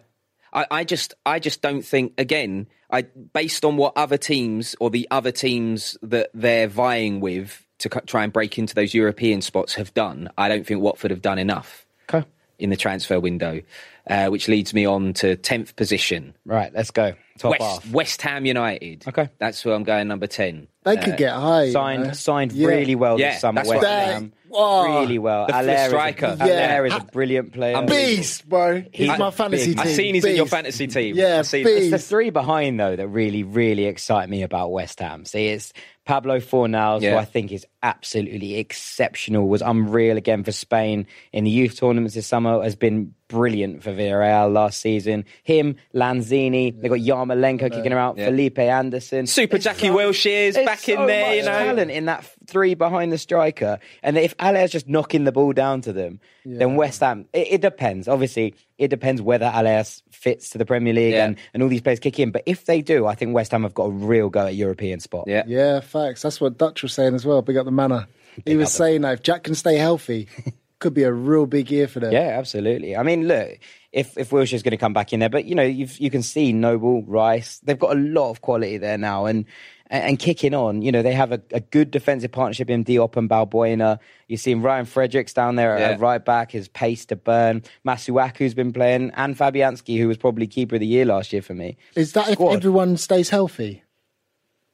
I, 0.50 0.66
I 0.70 0.84
just 0.84 1.12
I 1.26 1.40
just 1.40 1.60
don't 1.60 1.82
think 1.82 2.14
again, 2.16 2.68
I 2.90 3.02
based 3.02 3.66
on 3.66 3.76
what 3.76 3.92
other 3.96 4.16
teams 4.16 4.75
or 4.80 4.88
the 4.88 5.06
other 5.10 5.30
teams 5.30 5.98
that 6.00 6.30
they're 6.32 6.68
vying 6.68 7.20
with 7.20 7.66
to 7.78 7.88
try 8.06 8.25
and 8.25 8.32
break 8.32 8.58
into 8.58 8.75
those 8.75 8.94
European 8.94 9.40
spots 9.40 9.75
have 9.75 9.92
done, 9.94 10.28
I 10.38 10.49
don't 10.49 10.66
think 10.66 10.80
Watford 10.80 11.11
have 11.11 11.23
done 11.23 11.38
enough 11.38 11.87
Okay. 12.12 12.26
in 12.58 12.70
the 12.70 12.76
transfer 12.76 13.20
window. 13.20 13.62
Uh, 14.11 14.28
which 14.28 14.49
leads 14.49 14.73
me 14.73 14.87
on 14.87 15.12
to 15.12 15.37
tenth 15.37 15.76
position. 15.76 16.32
Right, 16.47 16.73
let's 16.73 16.90
go. 16.90 17.12
Top 17.38 17.50
West, 17.50 17.62
half. 17.62 17.90
West 17.90 18.23
Ham 18.23 18.47
United. 18.47 19.04
Okay. 19.06 19.28
That's 19.37 19.62
where 19.66 19.75
I'm 19.75 19.85
going 19.85 20.08
number 20.08 20.26
ten. 20.26 20.66
They 20.97 21.02
could 21.02 21.16
get 21.16 21.33
high. 21.33 21.64
you 21.64 21.73
Signed 21.73 22.02
know? 22.09 22.12
signed 22.12 22.52
Yeah. 22.52 22.68
really 22.68 22.95
well 22.95 23.18
Yeah, 23.18 23.30
this 23.33 23.40
summer. 23.40 23.57
that's 23.61 23.68
West 23.68 23.83
what- 23.83 23.90
Ham. 23.90 24.33
Whoa. 24.50 25.00
Really 25.00 25.18
well. 25.18 25.47
The- 25.47 25.52
the 25.52 25.59
Haller 25.59 25.73
is 25.75 25.80
a- 25.80 25.88
striker. 25.88 26.37
Haller 26.40 26.87
is 26.87 26.95
a 26.95 27.00
brilliant 27.12 27.52
player. 27.52 27.76
Unbelievable. 27.76 28.16
Beast, 28.16 28.49
bro. 28.49 28.83
He's 28.92 29.11
I- 29.11 29.16
my 29.18 29.30
fantasy 29.30 29.66
big. 29.66 29.76
team. 29.76 29.87
I've 29.87 29.95
seen 29.95 30.14
he's 30.14 30.25
in 30.25 30.37
your 30.37 30.47
fantasy 30.47 30.87
team. 30.87 31.16
Yeah, 31.16 31.38
I've 31.40 31.47
seen 31.47 31.64
beast. 31.64 31.83
It's 31.83 31.90
the 31.90 31.99
three 31.99 32.30
behind 32.30 32.80
though 32.80 32.97
that 32.97 33.09
really, 33.09 33.42
really 33.42 33.85
excite 33.85 34.30
me 34.30 34.42
about 34.42 34.73
West 34.73 35.00
Ham. 35.00 35.26
See, 35.26 35.49
it's 35.49 35.75
Pablo 36.06 36.39
Fornals, 36.39 37.00
who 37.00 37.08
Yeah. 37.08 37.19
I 37.19 37.26
think 37.26 37.52
is 37.52 37.67
absolutely 37.82 38.56
exceptional, 38.56 39.47
was 39.49 39.60
unreal 39.60 40.17
again 40.17 40.43
for 40.45 40.52
Spain 40.52 41.06
in 41.32 41.45
the 41.45 41.50
youth 41.50 41.78
tournaments 41.78 42.15
this 42.15 42.26
summer, 42.26 42.62
has 42.62 42.75
been 42.75 43.12
brilliant 43.28 43.82
for 43.82 43.93
Villarreal 43.93 44.52
last 44.52 44.80
season. 44.80 45.25
Him, 45.43 45.76
Lanzini, 45.95 46.78
they 46.80 46.88
got 46.88 46.99
Yarmolenko 46.99 47.71
kicking 47.73 47.93
around, 47.93 48.19
Yeah. 48.19 48.26
Felipe 48.26 48.58
Anderson. 48.58 49.26
Super 49.26 49.56
It's 49.56 49.64
Jackie 49.64 49.88
so- 49.88 49.97
Wilshere's 49.97 50.54
there's 50.54 50.67
back 50.67 50.88
in 50.88 51.06
there, 51.06 51.26
much 51.28 51.36
you 51.36 51.43
know. 51.43 51.58
talent 51.64 51.91
in 51.91 52.06
that 52.06 52.25
three 52.47 52.75
behind 52.75 53.12
the 53.12 53.19
striker. 53.19 53.78
And 54.02 54.17
if 54.17 54.34
Haller's 54.38 54.71
just 54.73 54.88
knocking 54.88 55.25
the 55.25 55.32
ball 55.32 55.52
down 55.52 55.82
to 55.82 55.93
them, 55.93 56.21
then 56.47 56.76
West 56.76 57.00
Ham, 57.00 57.26
it, 57.34 57.49
it 57.52 57.60
depends. 57.60 58.08
Obviously, 58.08 58.54
it 58.78 58.88
depends 58.88 59.21
whether 59.21 59.47
Alaire 59.47 60.00
fits 60.10 60.49
to 60.50 60.58
the 60.58 60.64
Premier 60.64 60.95
League 60.95 61.12
Yeah. 61.12 61.26
and, 61.26 61.36
and 61.52 61.62
all 61.62 61.69
these 61.69 61.82
players 61.82 62.00
kick 62.00 62.19
in. 62.19 62.30
But 62.30 62.43
if 62.47 62.64
they 62.64 62.80
do, 62.80 63.06
I 63.06 63.14
think 63.14 63.34
West 63.34 63.52
Ham 63.52 63.62
have 63.64 63.75
got 63.75 63.84
a 63.84 63.91
real 63.91 64.30
go 64.30 64.47
at 64.47 64.54
European 64.54 65.00
spot. 65.00 65.25
Yeah. 65.26 65.43
Yeah, 65.47 65.80
facts. 65.80 66.23
That's 66.23 66.41
what 66.41 66.56
Dutch 66.56 66.82
was 66.82 66.95
saying 66.95 67.14
as 67.14 67.26
well. 67.26 67.43
Big 67.43 67.58
up 67.58 67.67
the 67.67 67.71
manor. 67.71 68.06
He 68.47 68.56
was 68.56 68.73
saying 68.73 69.02
that 69.02 69.14
if 69.14 69.23
Jack 69.23 69.43
can 69.43 69.54
stay 69.56 69.76
healthy, 69.76 70.28
could 70.78 70.95
be 70.95 71.02
a 71.02 71.12
real 71.12 71.47
big 71.47 71.71
year 71.71 71.88
for 71.88 72.00
them. 72.00 72.12
Yeah, 72.12 72.36
absolutely. 72.38 72.97
I 72.97 73.02
mean, 73.02 73.26
look, 73.26 73.58
if 73.93 74.17
if 74.17 74.30
Wilshere's 74.30 74.62
going 74.62 74.73
to 74.73 74.76
come 74.76 74.93
back 74.93 75.12
in 75.12 75.21
there, 75.21 75.28
but 75.28 75.45
you 75.45 75.54
know, 75.54 75.62
you've, 75.62 75.99
you 75.99 76.10
can 76.10 76.23
see 76.23 76.52
Noble, 76.52 77.02
Rice, 77.04 77.58
they've 77.60 77.78
got 77.78 77.97
a 77.97 78.00
lot 78.00 78.30
of 78.30 78.41
quality 78.41 78.78
there 78.78 78.99
now, 78.99 79.26
and 79.26 79.45
and, 79.91 80.04
and 80.04 80.19
kicking 80.19 80.52
on, 80.54 80.82
you 80.82 80.93
know, 80.93 81.02
they 81.02 81.14
have 81.14 81.32
a, 81.32 81.41
a 81.52 81.60
good 81.60 81.91
defensive 81.91 82.30
partnership 82.30 82.69
in 82.69 82.84
Diop 82.84 83.17
and 83.17 83.28
Balbuena. 83.28 83.99
You're 84.28 84.36
seeing 84.36 84.60
Ryan 84.60 84.84
Fredericks 84.84 85.32
down 85.32 85.56
there 85.56 85.78
Yeah. 85.78 85.91
at 85.91 86.00
right 86.00 86.23
back, 86.23 86.52
his 86.52 86.69
pace 86.69 87.06
to 87.06 87.17
burn. 87.17 87.62
Masuaku's 87.86 88.52
been 88.54 88.73
playing, 88.73 89.12
and 89.17 89.36
Fabianski, 89.36 89.99
who 89.99 90.06
was 90.06 90.19
probably 90.19 90.47
keeper 90.47 90.76
of 90.76 90.80
the 90.80 90.86
year 90.86 91.06
last 91.06 91.32
year 91.32 91.43
for 91.43 91.54
me. 91.54 91.76
Is 91.97 92.12
that 92.12 92.28
if 92.28 92.41
everyone 92.41 92.97
stays 92.99 93.30
healthy? 93.30 93.82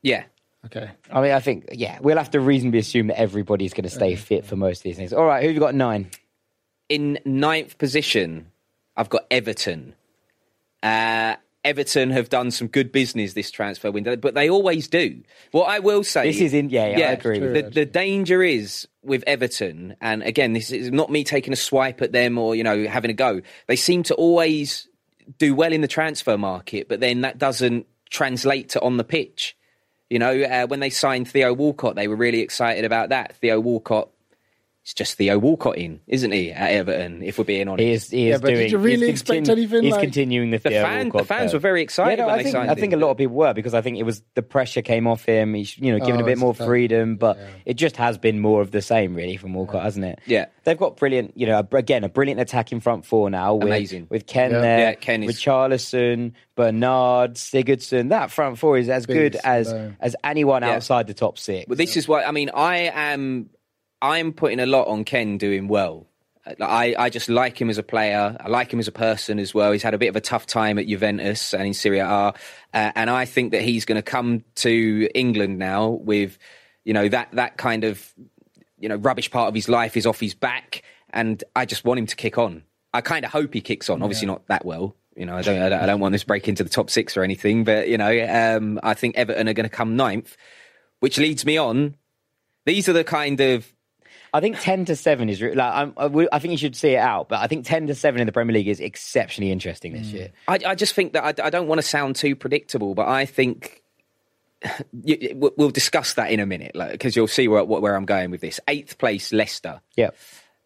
Yeah. 0.02 0.24
Okay. 0.66 0.90
I 1.10 1.20
mean, 1.20 1.32
I 1.32 1.40
think, 1.40 1.68
yeah, 1.72 1.98
we'll 2.00 2.16
have 2.16 2.30
to 2.30 2.40
reasonably 2.40 2.78
assume 2.78 3.08
that 3.08 3.18
everybody's 3.18 3.74
going 3.74 3.84
to 3.84 3.90
stay 3.90 4.16
fit 4.16 4.46
for 4.46 4.56
most 4.56 4.78
of 4.78 4.82
these 4.84 4.96
things. 4.96 5.12
All 5.12 5.24
right, 5.26 5.42
who 5.42 5.48
have 5.48 5.54
you 5.54 5.60
got 5.60 5.74
nine? 5.74 6.10
in 6.88 7.18
ninth 7.24 7.78
position, 7.78 8.50
I've 8.96 9.08
got 9.08 9.24
Everton. 9.30 9.94
Uh, 10.82 11.36
Everton 11.64 12.10
have 12.10 12.28
done 12.28 12.50
some 12.50 12.68
good 12.68 12.92
business 12.92 13.32
this 13.32 13.50
transfer 13.50 13.90
window, 13.90 14.16
but 14.16 14.34
they 14.34 14.50
always 14.50 14.86
do. 14.86 15.22
What 15.52 15.64
I 15.64 15.78
will 15.78 16.04
say, 16.04 16.30
This 16.30 16.40
is 16.40 16.52
in- 16.52 16.68
yeah, 16.68 16.96
yeah, 16.96 17.08
I 17.08 17.12
agree 17.12 17.40
with 17.40 17.54
The, 17.54 17.70
the 17.70 17.86
danger 17.86 18.42
is 18.42 18.86
with 19.02 19.24
Everton, 19.26 19.96
and 20.00 20.22
again, 20.22 20.52
this 20.52 20.70
is 20.70 20.90
not 20.90 21.10
me 21.10 21.24
taking 21.24 21.52
a 21.52 21.56
swipe 21.56 22.02
at 22.02 22.12
them 22.12 22.36
or 22.36 22.54
you 22.54 22.64
know 22.64 22.86
having 22.86 23.10
a 23.10 23.14
go. 23.14 23.40
They 23.66 23.76
seem 23.76 24.02
to 24.04 24.14
always 24.14 24.88
do 25.38 25.54
well 25.54 25.72
in 25.72 25.80
the 25.80 25.88
transfer 25.88 26.36
market, 26.36 26.86
but 26.88 27.00
then 27.00 27.22
that 27.22 27.38
doesn't 27.38 27.86
translate 28.10 28.68
to 28.70 28.82
on 28.82 28.98
the 28.98 29.04
pitch. 29.04 29.56
You 30.10 30.18
know, 30.18 30.42
uh, 30.42 30.66
when 30.66 30.80
they 30.80 30.90
signed 30.90 31.28
Theo 31.28 31.52
Walcott, 31.52 31.96
they 31.96 32.08
were 32.08 32.16
really 32.16 32.40
excited 32.40 32.84
about 32.84 33.08
that. 33.08 33.36
Theo 33.36 33.58
Walcott, 33.60 34.10
it's 34.84 34.92
just 34.92 35.16
Theo 35.16 35.38
Walcott 35.38 35.78
in, 35.78 36.00
isn't 36.06 36.30
he, 36.30 36.52
at 36.52 36.70
Everton? 36.72 37.22
If 37.22 37.38
we're 37.38 37.44
being 37.44 37.68
honest. 37.68 37.80
He 37.82 37.90
is, 37.92 38.10
he 38.10 38.28
Yeah, 38.28 38.34
is 38.34 38.40
but 38.42 38.48
did 38.48 38.70
you 38.70 38.76
really 38.76 39.06
he's 39.06 39.20
expect 39.22 39.48
anything 39.48 39.82
He's 39.82 39.92
like- 39.92 40.02
continuing 40.02 40.50
the 40.50 40.58
The 40.58 40.68
Theo 40.68 40.82
fan- 40.82 41.04
Walcott 41.06 41.20
the 41.22 41.26
fans 41.26 41.42
curve. 41.44 41.52
were 41.54 41.58
very 41.60 41.80
excited 41.80 42.18
Yeah, 42.18 42.24
no, 42.24 42.26
when 42.26 42.34
I 42.34 42.36
they 42.36 42.42
think, 42.44 42.52
signed 42.52 42.70
I 42.70 42.74
think 42.74 42.92
a 42.92 42.96
lot 42.98 43.10
of 43.10 43.16
people 43.16 43.34
were 43.34 43.54
because 43.54 43.72
I 43.72 43.80
think 43.80 43.96
it 43.98 44.02
was 44.02 44.22
the 44.34 44.42
pressure 44.42 44.82
came 44.82 45.06
off 45.06 45.24
him. 45.24 45.54
He's 45.54 45.78
you 45.78 45.90
know 45.90 46.04
given 46.04 46.20
Oh, 46.20 46.24
a 46.24 46.26
bit 46.26 46.36
more 46.36 46.52
the 46.52 46.58
fact- 46.58 46.68
freedom, 46.68 47.16
but 47.16 47.38
it 47.64 47.74
just 47.74 47.96
has 47.96 48.18
been 48.18 48.40
more 48.40 48.60
of 48.60 48.72
the 48.72 48.82
same 48.82 49.14
really 49.14 49.38
from 49.38 49.54
Walcott, 49.54 49.84
hasn't 49.84 50.04
it? 50.04 50.18
Yeah. 50.26 50.46
they've 50.64 50.78
got 50.78 50.96
brilliant. 50.96 51.32
You 51.36 51.46
know, 51.46 51.66
again 51.72 52.04
a 52.04 52.08
brilliant 52.10 52.40
attacking 52.40 52.80
front 52.80 53.04
four 53.06 53.28
now. 53.30 53.54
With, 53.54 53.64
Amazing. 53.68 54.06
with 54.10 54.26
Kean 54.26 54.50
Yeah. 54.50 54.60
there, 54.60 54.78
Yeah, 54.80 54.92
Kean 54.94 55.22
is- 55.22 55.26
with 55.28 55.36
Charlison, 55.36 56.32
Bernard, 56.56 57.34
Sigurdsson. 57.34 58.10
That 58.10 58.30
front 58.30 58.58
four 58.58 58.78
is 58.78 58.88
as 58.88 59.06
good 59.06 59.36
as 59.44 59.72
no. 59.72 59.92
as 60.00 60.14
anyone 60.24 60.62
Yeah. 60.62 60.72
outside 60.72 61.06
the 61.06 61.14
top 61.14 61.38
six. 61.38 61.66
But 61.68 61.78
this 61.78 61.96
is 61.96 62.06
what 62.08 62.26
I 62.26 62.30
mean. 62.32 62.50
I 62.54 62.90
am, 62.94 63.50
I'm 64.04 64.34
putting 64.34 64.60
a 64.60 64.66
lot 64.66 64.86
on 64.86 65.04
Kean 65.04 65.38
doing 65.38 65.66
well. 65.66 66.06
I, 66.60 66.94
I 66.98 67.08
just 67.08 67.30
like 67.30 67.58
him 67.58 67.70
as 67.70 67.78
a 67.78 67.82
player. 67.82 68.36
I 68.38 68.48
like 68.48 68.70
him 68.70 68.78
as 68.78 68.86
a 68.86 68.92
person 68.92 69.38
as 69.38 69.54
well. 69.54 69.72
He's 69.72 69.82
had 69.82 69.94
a 69.94 69.98
bit 69.98 70.08
of 70.08 70.16
a 70.16 70.20
tough 70.20 70.44
time 70.44 70.78
at 70.78 70.86
Juventus 70.86 71.54
and 71.54 71.66
in 71.66 71.72
Serie 71.72 72.00
A, 72.00 72.06
uh, 72.06 72.32
and 72.72 73.08
I 73.08 73.24
think 73.24 73.52
that 73.52 73.62
he's 73.62 73.86
going 73.86 73.96
to 73.96 74.02
come 74.02 74.44
to 74.56 75.08
England 75.14 75.58
now 75.58 75.88
with, 75.88 76.38
you 76.84 76.92
know, 76.92 77.08
that 77.08 77.30
that 77.32 77.56
kind 77.56 77.84
of, 77.84 78.12
you 78.78 78.90
know, 78.90 78.96
rubbish 78.96 79.30
part 79.30 79.48
of 79.48 79.54
his 79.54 79.70
life 79.70 79.96
is 79.96 80.04
off 80.04 80.20
his 80.20 80.34
back, 80.34 80.82
and 81.08 81.42
I 81.56 81.64
just 81.64 81.86
want 81.86 81.98
him 81.98 82.06
to 82.08 82.16
kick 82.16 82.36
on. 82.36 82.62
I 82.92 83.00
kind 83.00 83.24
of 83.24 83.32
hope 83.32 83.54
he 83.54 83.62
kicks 83.62 83.88
on. 83.88 84.02
Obviously, 84.02 84.26
not 84.26 84.46
that 84.48 84.66
well. 84.66 84.94
You 85.16 85.24
know, 85.24 85.36
I 85.38 85.40
don't, 85.40 85.62
I 85.62 85.68
don't, 85.70 85.80
I 85.80 85.86
don't 85.86 86.00
want 86.00 86.12
this 86.12 86.24
break 86.24 86.46
into 86.46 86.62
the 86.62 86.68
top 86.68 86.90
six 86.90 87.16
or 87.16 87.22
anything, 87.22 87.64
but 87.64 87.88
you 87.88 87.96
know, 87.96 88.26
um, 88.28 88.80
I 88.82 88.92
think 88.92 89.16
Everton 89.16 89.48
are 89.48 89.54
going 89.54 89.68
to 89.68 89.74
come 89.74 89.96
ninth, 89.96 90.36
which 91.00 91.16
leads 91.16 91.46
me 91.46 91.56
on. 91.56 91.96
These 92.66 92.86
are 92.90 92.92
the 92.92 93.04
kind 93.04 93.40
of 93.40 93.73
I 94.34 94.40
think 94.40 94.58
ten 94.60 94.84
to 94.86 94.96
seven 94.96 95.30
is 95.30 95.40
like 95.40 95.56
I'm, 95.58 95.94
I, 95.96 96.02
w- 96.02 96.28
I 96.32 96.38
think 96.40 96.52
you 96.52 96.58
should 96.58 96.76
see 96.76 96.90
it 96.90 96.98
out, 96.98 97.28
but 97.30 97.38
I 97.40 97.46
think 97.46 97.64
ten 97.64 97.86
to 97.86 97.94
seven 97.94 98.20
in 98.20 98.26
the 98.26 98.32
Premier 98.32 98.52
League 98.52 98.68
is 98.68 98.80
exceptionally 98.80 99.50
interesting 99.52 99.92
this 99.94 100.08
year. 100.08 100.30
I, 100.48 100.58
I 100.66 100.74
just 100.74 100.92
think 100.94 101.12
that 101.14 101.24
I, 101.40 101.46
I 101.46 101.50
don't 101.50 101.68
want 101.68 101.78
to 101.80 101.86
sound 101.86 102.16
too 102.16 102.34
predictable, 102.36 102.94
but 102.94 103.08
I 103.08 103.24
think 103.26 103.82
we'll- 104.92 105.70
discuss 105.70 106.14
that 106.14 106.30
in 106.30 106.40
a 106.40 106.46
minute 106.46 106.72
because 106.92 107.16
you'll 107.16 107.26
see 107.28 107.48
where, 107.48 107.64
where 107.64 107.94
I'm 107.96 108.04
going 108.06 108.30
with 108.30 108.40
this. 108.40 108.60
Eighth 108.68 108.98
place, 108.98 109.32
Leicester. 109.32 109.80
Yeah. 109.96 110.10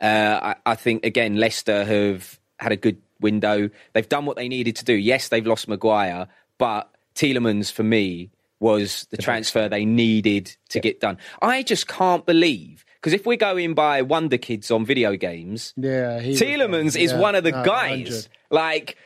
Uh, 0.00 0.54
I, 0.64 0.72
I 0.72 0.74
think 0.74 1.04
again, 1.04 1.36
Leicester 1.36 1.84
have 1.84 2.38
had 2.58 2.72
a 2.72 2.76
good 2.76 2.98
window. 3.20 3.68
They've 3.92 4.08
done 4.08 4.26
what 4.26 4.36
they 4.36 4.48
needed 4.48 4.76
to 4.76 4.84
do. 4.84 4.94
Yes, 4.94 5.28
they've 5.28 5.46
lost 5.46 5.68
Maguire, 5.68 6.28
but 6.56 6.88
Tielemans 7.14 7.72
for 7.72 7.82
me 7.82 8.30
was 8.60 9.06
the 9.10 9.16
transfer 9.16 9.68
they 9.68 9.84
needed 9.84 10.56
to 10.70 10.80
get 10.80 11.00
done. 11.00 11.18
I 11.42 11.62
just 11.62 11.86
can't 11.88 12.24
believe 12.26 12.84
because 13.00 13.12
if 13.12 13.24
we're 13.26 13.36
going 13.36 13.74
by 13.74 14.02
Wonder 14.02 14.38
Kids 14.38 14.70
on 14.70 14.84
video 14.84 15.16
games, 15.16 15.72
Yeah, 15.76 16.20
he 16.20 16.30
was- 16.30 16.40
Tielemans 16.40 17.00
is 17.00 17.12
yeah, 17.12 17.18
one 17.18 17.34
of 17.34 17.44
the 17.44 17.52
no, 17.52 17.64
guys. 17.64 17.98
100. 17.98 18.28
Like 18.50 18.96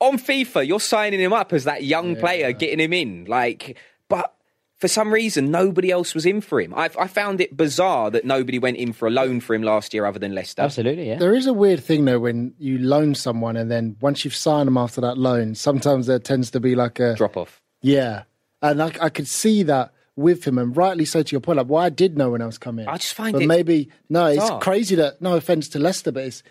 on 0.00 0.18
FIFA, 0.18 0.66
you're 0.66 0.80
signing 0.80 1.20
him 1.20 1.32
up 1.32 1.52
as 1.52 1.64
that 1.64 1.82
young 1.84 2.14
player, 2.16 2.52
getting 2.52 2.78
him 2.78 2.92
in. 2.92 3.24
Like, 3.24 3.76
but 4.08 4.32
for 4.76 4.86
some 4.86 5.12
reason, 5.12 5.50
nobody 5.50 5.90
else 5.90 6.14
was 6.14 6.24
in 6.24 6.40
for 6.40 6.60
him. 6.60 6.72
I, 6.72 6.88
I 6.96 7.08
found 7.08 7.40
it 7.40 7.56
bizarre 7.56 8.12
that 8.12 8.24
nobody 8.24 8.60
went 8.60 8.76
in 8.76 8.92
for 8.92 9.08
a 9.08 9.10
loan 9.10 9.40
for 9.40 9.54
him 9.54 9.62
last 9.64 9.92
year, 9.92 10.06
other 10.06 10.20
than 10.20 10.36
Leicester. 10.36 10.62
Absolutely, 10.62 11.08
yeah. 11.08 11.18
There 11.18 11.34
is 11.34 11.46
a 11.48 11.52
weird 11.52 11.82
thing 11.82 12.04
though 12.04 12.20
when 12.20 12.54
you 12.58 12.78
loan 12.78 13.16
someone 13.16 13.56
and 13.56 13.68
then 13.70 13.96
once 14.00 14.24
you've 14.24 14.36
signed 14.36 14.68
them 14.68 14.76
after 14.76 15.00
that 15.00 15.18
loan, 15.18 15.56
sometimes 15.56 16.06
there 16.06 16.20
tends 16.20 16.52
to 16.52 16.60
be 16.60 16.76
like 16.76 17.00
a 17.00 17.14
Drop 17.16 17.36
off. 17.36 17.60
yeah, 17.82 18.22
and 18.62 18.80
I, 18.80 18.92
I 19.00 19.08
could 19.08 19.26
see 19.26 19.64
that 19.64 19.92
with 20.18 20.44
him, 20.44 20.58
and 20.58 20.76
rightly 20.76 21.04
so 21.04 21.22
to 21.22 21.32
your 21.32 21.40
point. 21.40 21.56
Like, 21.58 21.68
well, 21.68 21.82
I 21.82 21.88
did 21.88 22.18
know 22.18 22.30
when 22.30 22.42
I 22.42 22.46
was 22.46 22.58
coming. 22.58 22.86
I 22.86 22.98
just 22.98 23.14
find 23.14 23.32
but 23.32 23.42
it 23.42 23.46
maybe 23.46 23.88
no, 24.08 24.26
it's 24.26 24.50
crazy 24.60 24.96
that 24.96 25.22
no 25.22 25.36
offense 25.36 25.68
to 25.70 25.78
Leicester, 25.78 26.12
but 26.12 26.24
it's 26.24 26.42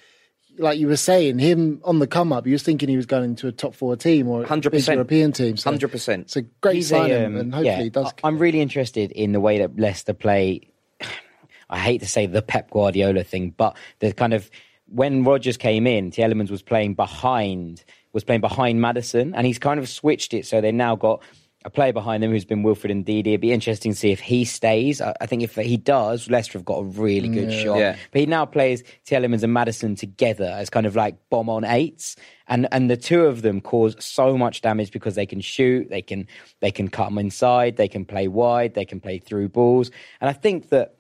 like 0.57 0.79
you 0.79 0.87
were 0.87 0.97
saying, 0.97 1.39
him 1.39 1.81
on 1.83 1.99
the 1.99 2.07
come 2.07 2.33
up. 2.33 2.47
You 2.47 2.53
was 2.53 2.63
thinking 2.63 2.89
he 2.89 2.97
was 2.97 3.05
going 3.05 3.25
into 3.25 3.47
a 3.47 3.51
top 3.51 3.75
four 3.75 3.95
team 3.95 4.27
or 4.27 4.43
a 4.43 4.57
big 4.57 4.71
100%. 4.71 4.93
European 4.93 5.31
team. 5.31 5.57
So 5.57 5.71
100%. 5.71 6.21
It's 6.21 6.35
a 6.35 6.41
great 6.41 6.77
He's 6.77 6.89
signing, 6.89 7.11
a, 7.11 7.25
um, 7.25 7.37
and 7.37 7.53
hopefully 7.53 7.75
yeah, 7.75 7.83
he 7.83 7.89
does. 7.89 8.13
I'm 8.23 8.39
really 8.39 8.61
interested 8.61 9.11
in 9.11 9.33
the 9.33 9.39
way 9.39 9.59
that 9.59 9.77
Leicester 9.77 10.13
play. 10.13 10.71
I 11.69 11.79
hate 11.79 11.99
to 11.99 12.07
say 12.07 12.25
the 12.25 12.41
Pep 12.41 12.71
Guardiola 12.71 13.23
thing, 13.23 13.53
but 13.55 13.75
the 13.99 14.13
kind 14.13 14.33
of 14.33 14.49
when 14.87 15.25
Rodgers 15.25 15.57
came 15.57 15.85
in, 15.85 16.11
Tielemans 16.11 16.49
was 16.49 16.61
playing 16.61 16.95
behind 16.95 17.83
was 18.13 18.23
playing 18.23 18.41
behind 18.41 18.81
Maddison, 18.81 19.35
and 19.35 19.45
he's 19.45 19.59
kind 19.59 19.79
of 19.79 19.87
switched 19.89 20.33
it 20.33 20.45
so 20.45 20.61
they 20.61 20.71
now 20.71 20.95
got 20.95 21.21
a 21.67 21.69
player 21.69 21.91
behind 21.91 22.23
them 22.23 22.31
who's 22.31 22.45
been 22.45 22.63
Wilfred 22.63 22.95
Ndidi. 22.95 23.27
It'd 23.27 23.41
be 23.41 23.51
interesting 23.51 23.91
to 23.91 23.97
see 23.97 24.11
if 24.11 24.21
he 24.21 24.45
stays. 24.45 25.01
I, 25.01 25.13
I 25.19 25.25
think 25.25 25.43
if 25.43 25.55
he 25.55 25.75
does, 25.75 26.29
Leicester 26.29 26.57
have 26.57 26.63
got 26.63 26.77
a 26.77 26.83
really 26.83 27.27
good 27.27 27.51
shot. 27.51 27.77
Yeah. 27.77 27.97
But 28.13 28.21
he 28.21 28.25
now 28.25 28.45
plays 28.45 28.83
Tielemans 29.05 29.43
and 29.43 29.53
Maddison 29.53 29.95
together 29.95 30.45
as 30.45 30.69
kind 30.69 30.85
of 30.85 30.95
like 30.95 31.17
bomb 31.29 31.49
on 31.49 31.65
eights, 31.65 32.15
and 32.47 32.69
and 32.71 32.89
the 32.89 32.95
two 32.95 33.25
of 33.25 33.41
them 33.41 33.59
cause 33.59 33.97
so 33.99 34.37
much 34.37 34.61
damage 34.61 34.93
because 34.93 35.15
they 35.15 35.25
can 35.25 35.41
shoot, 35.41 35.89
they 35.89 36.01
can 36.01 36.27
they 36.61 36.71
can 36.71 36.87
cut 36.87 37.09
them 37.09 37.17
inside, 37.17 37.75
they 37.75 37.89
can 37.89 38.05
play 38.05 38.29
wide, 38.29 38.73
they 38.73 38.85
can 38.85 39.01
play 39.01 39.19
through 39.19 39.49
balls, 39.49 39.91
and 40.21 40.29
I 40.29 40.33
think 40.33 40.69
that 40.69 40.95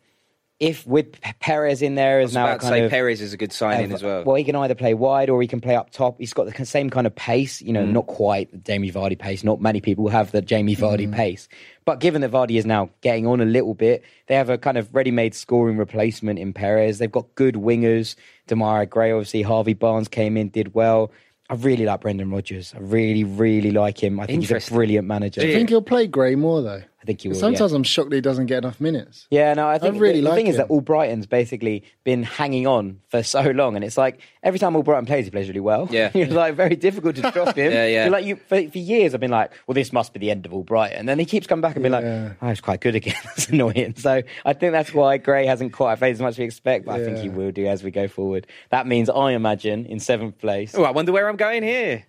if 0.59 0.87
with 0.87 1.21
Perez 1.39 1.83
in 1.83 1.93
there 1.93 2.19
as 2.19 2.29
was 2.29 2.33
now 2.33 2.45
about 2.45 2.53
to 2.53 2.59
kind 2.61 2.73
say 2.73 2.83
of 2.85 2.89
Perez 2.89 3.21
is 3.21 3.31
a 3.31 3.37
good 3.37 3.53
signing 3.53 3.91
as 3.91 4.01
well. 4.01 4.23
well, 4.23 4.35
he 4.35 4.43
can 4.43 4.55
either 4.55 4.73
play 4.73 4.95
wide 4.95 5.29
or 5.29 5.39
he 5.39 5.47
can 5.47 5.61
play 5.61 5.75
up 5.75 5.91
top. 5.91 6.17
He's 6.17 6.33
got 6.33 6.51
the 6.51 6.65
same 6.65 6.89
kind 6.89 7.05
of 7.05 7.13
pace, 7.15 7.61
you 7.61 7.71
know, 7.71 7.83
Mm. 7.83 7.91
not 7.91 8.07
quite 8.07 8.51
the 8.51 8.57
Jamie 8.57 8.91
Vardy 8.91 9.17
pace. 9.19 9.43
Not 9.43 9.61
many 9.61 9.81
people 9.81 10.07
have 10.07 10.31
the 10.31 10.41
Jamie 10.41 10.75
Vardy 10.75 11.07
Mm. 11.07 11.13
pace. 11.13 11.47
But 11.85 11.99
given 11.99 12.21
that 12.21 12.31
Vardy 12.31 12.57
is 12.57 12.65
now 12.65 12.89
getting 13.01 13.27
on 13.27 13.39
a 13.39 13.45
little 13.45 13.75
bit, 13.75 14.03
they 14.27 14.35
have 14.35 14.49
a 14.49 14.57
kind 14.57 14.77
of 14.77 14.93
ready-made 14.95 15.35
scoring 15.35 15.77
replacement 15.77 16.39
in 16.39 16.53
Perez. 16.53 16.97
They've 16.97 17.11
got 17.11 17.35
good 17.35 17.53
wingers. 17.55 18.15
Demarai 18.49 18.89
Gray, 18.89 19.11
obviously, 19.11 19.43
Harvey 19.43 19.73
Barnes 19.73 20.07
came 20.07 20.37
in, 20.37 20.49
did 20.49 20.73
well. 20.73 21.11
I 21.49 21.53
really 21.53 21.85
like 21.85 22.01
Brendan 22.01 22.29
Rodgers. 22.31 22.73
I 22.75 22.79
really, 22.81 23.23
really 23.23 23.71
like 23.71 24.03
him. 24.03 24.19
I 24.19 24.25
think 24.25 24.41
he's 24.45 24.69
a 24.69 24.73
brilliant 24.73 25.07
manager. 25.07 25.39
Do 25.41 25.47
you 25.47 25.53
think 25.53 25.69
he'll 25.69 25.81
play 25.81 26.05
Gray 26.07 26.35
more 26.35 26.61
though? 26.61 26.81
I 27.07 27.11
think 27.11 27.21
he 27.21 27.29
will. 27.29 27.35
Sometimes 27.35 27.71
yeah. 27.71 27.77
I'm 27.77 27.83
shocked 27.83 28.09
that 28.09 28.17
he 28.17 28.21
doesn't 28.21 28.47
get 28.47 28.57
enough 28.57 28.81
minutes. 28.81 29.27
Yeah, 29.31 29.53
no, 29.53 29.65
I 29.69 29.77
think 29.77 29.97
really 30.01 30.15
the, 30.15 30.23
the 30.23 30.29
like 30.29 30.35
thing 30.37 30.47
is 30.47 30.57
that 30.57 30.67
Albrighton's 30.67 31.25
basically 31.25 31.85
been 32.03 32.23
hanging 32.23 32.67
on 32.67 32.99
for 33.07 33.23
so 33.23 33.41
long, 33.51 33.77
and 33.77 33.85
it's 33.85 33.97
like 33.97 34.19
every 34.43 34.59
time 34.59 34.73
Albrighton 34.73 35.07
plays, 35.07 35.23
he 35.23 35.31
plays 35.31 35.47
really 35.47 35.61
well. 35.61 35.87
Yeah. 35.89 36.11
it's 36.13 36.33
like 36.33 36.55
very 36.55 36.75
difficult 36.75 37.15
to 37.15 37.31
drop 37.31 37.55
him. 37.55 37.71
Yeah, 37.71 37.85
yeah. 37.87 38.03
You're 38.03 38.11
like 38.11 38.25
you 38.25 38.35
for, 38.35 38.61
for 38.69 38.77
years, 38.77 39.13
I've 39.13 39.21
been 39.21 39.31
like, 39.31 39.51
well, 39.67 39.75
this 39.75 39.93
must 39.93 40.11
be 40.11 40.19
the 40.19 40.31
end 40.31 40.45
of 40.45 40.51
Albrighton, 40.51 40.99
and 40.99 41.07
then 41.07 41.17
he 41.17 41.23
keeps 41.25 41.47
coming 41.47 41.61
back 41.61 41.75
and 41.77 41.83
being 41.83 41.93
Yeah. 41.93 42.23
like, 42.25 42.37
oh, 42.41 42.47
it's 42.49 42.59
quite 42.61 42.81
good 42.81 42.95
again. 42.95 43.15
It's 43.37 43.47
annoying. 43.47 43.93
So 43.95 44.21
I 44.43 44.53
think 44.53 44.73
that's 44.73 44.93
why 44.93 45.17
Gray 45.17 45.45
hasn't 45.45 45.71
quite 45.71 45.97
played 45.99 46.11
as 46.15 46.19
much 46.19 46.31
as 46.31 46.39
we 46.39 46.45
expect, 46.45 46.85
but 46.85 46.99
I 46.99 47.05
think 47.05 47.19
he 47.19 47.29
will 47.29 47.51
do 47.51 47.67
as 47.67 47.83
we 47.83 47.91
go 47.91 48.07
forward. 48.07 48.47
That 48.71 48.85
means 48.85 49.09
I 49.09 49.31
imagine 49.31 49.85
in 49.85 49.99
seventh 49.99 50.39
place. 50.39 50.75
oh, 50.75 50.83
I 50.83 50.91
wonder 50.91 51.11
where 51.11 51.29
I'm 51.29 51.37
going 51.37 51.63
here. 51.63 52.03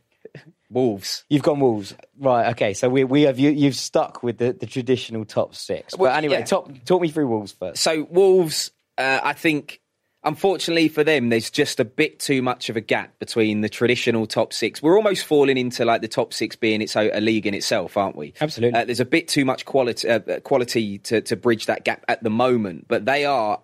Wolves. 0.70 1.24
You've 1.28 1.42
gone 1.42 1.60
Wolves, 1.60 1.94
right? 2.18 2.50
Okay, 2.50 2.74
so 2.74 2.88
we 2.88 3.04
we 3.04 3.22
have 3.22 3.38
you 3.38 3.50
you've 3.50 3.74
stuck 3.74 4.22
with 4.22 4.38
the, 4.38 4.52
the 4.52 4.66
traditional 4.66 5.24
top 5.24 5.54
six. 5.54 5.96
Well, 5.96 6.10
but 6.10 6.16
anyway, 6.16 6.40
yeah. 6.40 6.44
top, 6.44 6.70
talk 6.84 7.00
me 7.00 7.08
through 7.08 7.28
Wolves 7.28 7.52
first. 7.52 7.82
So 7.82 8.06
Wolves, 8.10 8.70
uh, 8.98 9.20
I 9.22 9.32
think, 9.32 9.80
unfortunately 10.24 10.88
for 10.88 11.04
them, 11.04 11.30
there's 11.30 11.50
just 11.50 11.80
a 11.80 11.84
bit 11.84 12.18
too 12.18 12.42
much 12.42 12.68
of 12.68 12.76
a 12.76 12.80
gap 12.80 13.18
between 13.18 13.62
the 13.62 13.68
traditional 13.68 14.26
top 14.26 14.52
six. 14.52 14.82
We're 14.82 14.96
almost 14.96 15.24
falling 15.24 15.56
into 15.56 15.84
like 15.84 16.02
the 16.02 16.08
top 16.08 16.34
six 16.34 16.54
being 16.56 16.82
its 16.82 16.96
own, 16.96 17.10
a 17.14 17.20
league 17.20 17.46
in 17.46 17.54
itself, 17.54 17.96
aren't 17.96 18.16
we? 18.16 18.34
Absolutely. 18.40 18.78
Uh, 18.78 18.84
there's 18.84 19.00
a 19.00 19.06
bit 19.06 19.28
too 19.28 19.44
much 19.44 19.64
quality 19.64 20.08
uh, 20.08 20.40
quality 20.40 20.98
to, 20.98 21.20
to 21.22 21.36
bridge 21.36 21.66
that 21.66 21.84
gap 21.84 22.04
at 22.08 22.22
the 22.22 22.30
moment, 22.30 22.86
but 22.88 23.06
they 23.06 23.24
are. 23.24 23.60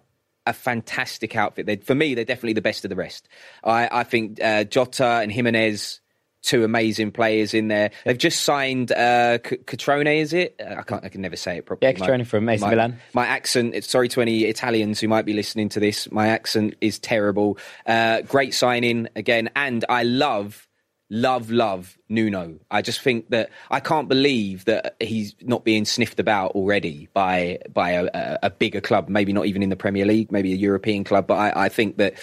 A 0.47 0.53
fantastic 0.53 1.37
outfit. 1.37 1.65
They, 1.65 1.77
for 1.77 1.95
me, 1.95 2.15
they're 2.15 2.27
definitely 2.27 2.53
the 2.53 2.61
best 2.61 2.85
of 2.85 2.91
the 2.91 2.97
rest. 2.97 3.31
I, 3.65 3.89
I 3.91 4.05
think 4.05 4.43
uh, 4.43 4.65
Jota 4.65 5.21
and 5.23 5.33
Jimenez, 5.33 6.01
two 6.45 6.65
amazing 6.65 7.11
players 7.11 7.55
in 7.55 7.69
there. 7.69 7.91
They've 8.05 8.19
just 8.19 8.43
signed 8.43 8.93
uh, 8.93 9.39
C- 9.39 9.57
Cutrone, 9.57 10.21
is 10.21 10.33
it? 10.33 10.61
Uh, 10.61 10.77
I 10.79 10.83
can't. 10.83 11.05
I 11.05 11.09
can 11.09 11.23
never 11.23 11.37
say 11.37 11.59
it 11.59 11.67
properly. 11.67 11.93
Yeah, 11.93 11.99
Cutrone 11.99 12.27
from 12.27 12.49
AC 12.49 12.61
my, 12.61 12.71
Milan. 12.71 13.01
My 13.15 13.27
accent, 13.27 13.83
sorry 13.85 14.09
to 14.09 14.21
any 14.21 14.45
Italians 14.45 15.01
who 15.01 15.09
might 15.09 15.25
be 15.25 15.33
listening 15.33 15.69
to 15.71 15.81
this, 15.81 16.11
my 16.13 16.29
accent 16.29 16.75
is 16.81 16.99
terrible. 16.99 17.59
Uh, 17.87 18.21
great 18.23 18.55
signing 18.55 19.09
again, 19.17 19.51
and 19.57 19.85
I 19.89 20.03
love, 20.03 20.69
love, 21.11 21.51
love 21.51 21.97
Nuno. 22.09 22.59
I 22.71 22.83
just 22.83 23.01
think 23.01 23.31
that 23.31 23.51
I 23.71 23.81
can't 23.81 24.09
believe 24.09 24.67
that 24.67 24.97
he's 25.01 25.35
not 25.41 25.65
being 25.65 25.85
sniffed 25.85 26.21
about 26.21 26.53
already 26.53 27.09
by 27.15 27.59
by 27.73 27.91
a, 27.93 28.05
a, 28.13 28.39
a 28.45 28.51
bigger 28.51 28.81
club, 28.81 29.09
maybe 29.09 29.33
not 29.33 29.47
even 29.47 29.63
in 29.63 29.71
the 29.71 29.77
Premier 29.77 30.05
League, 30.05 30.31
maybe 30.31 30.53
a 30.53 30.57
European 30.57 31.05
club, 31.05 31.27
but 31.27 31.37
I, 31.37 31.65
I 31.65 31.69
think 31.69 31.97
that 31.97 32.15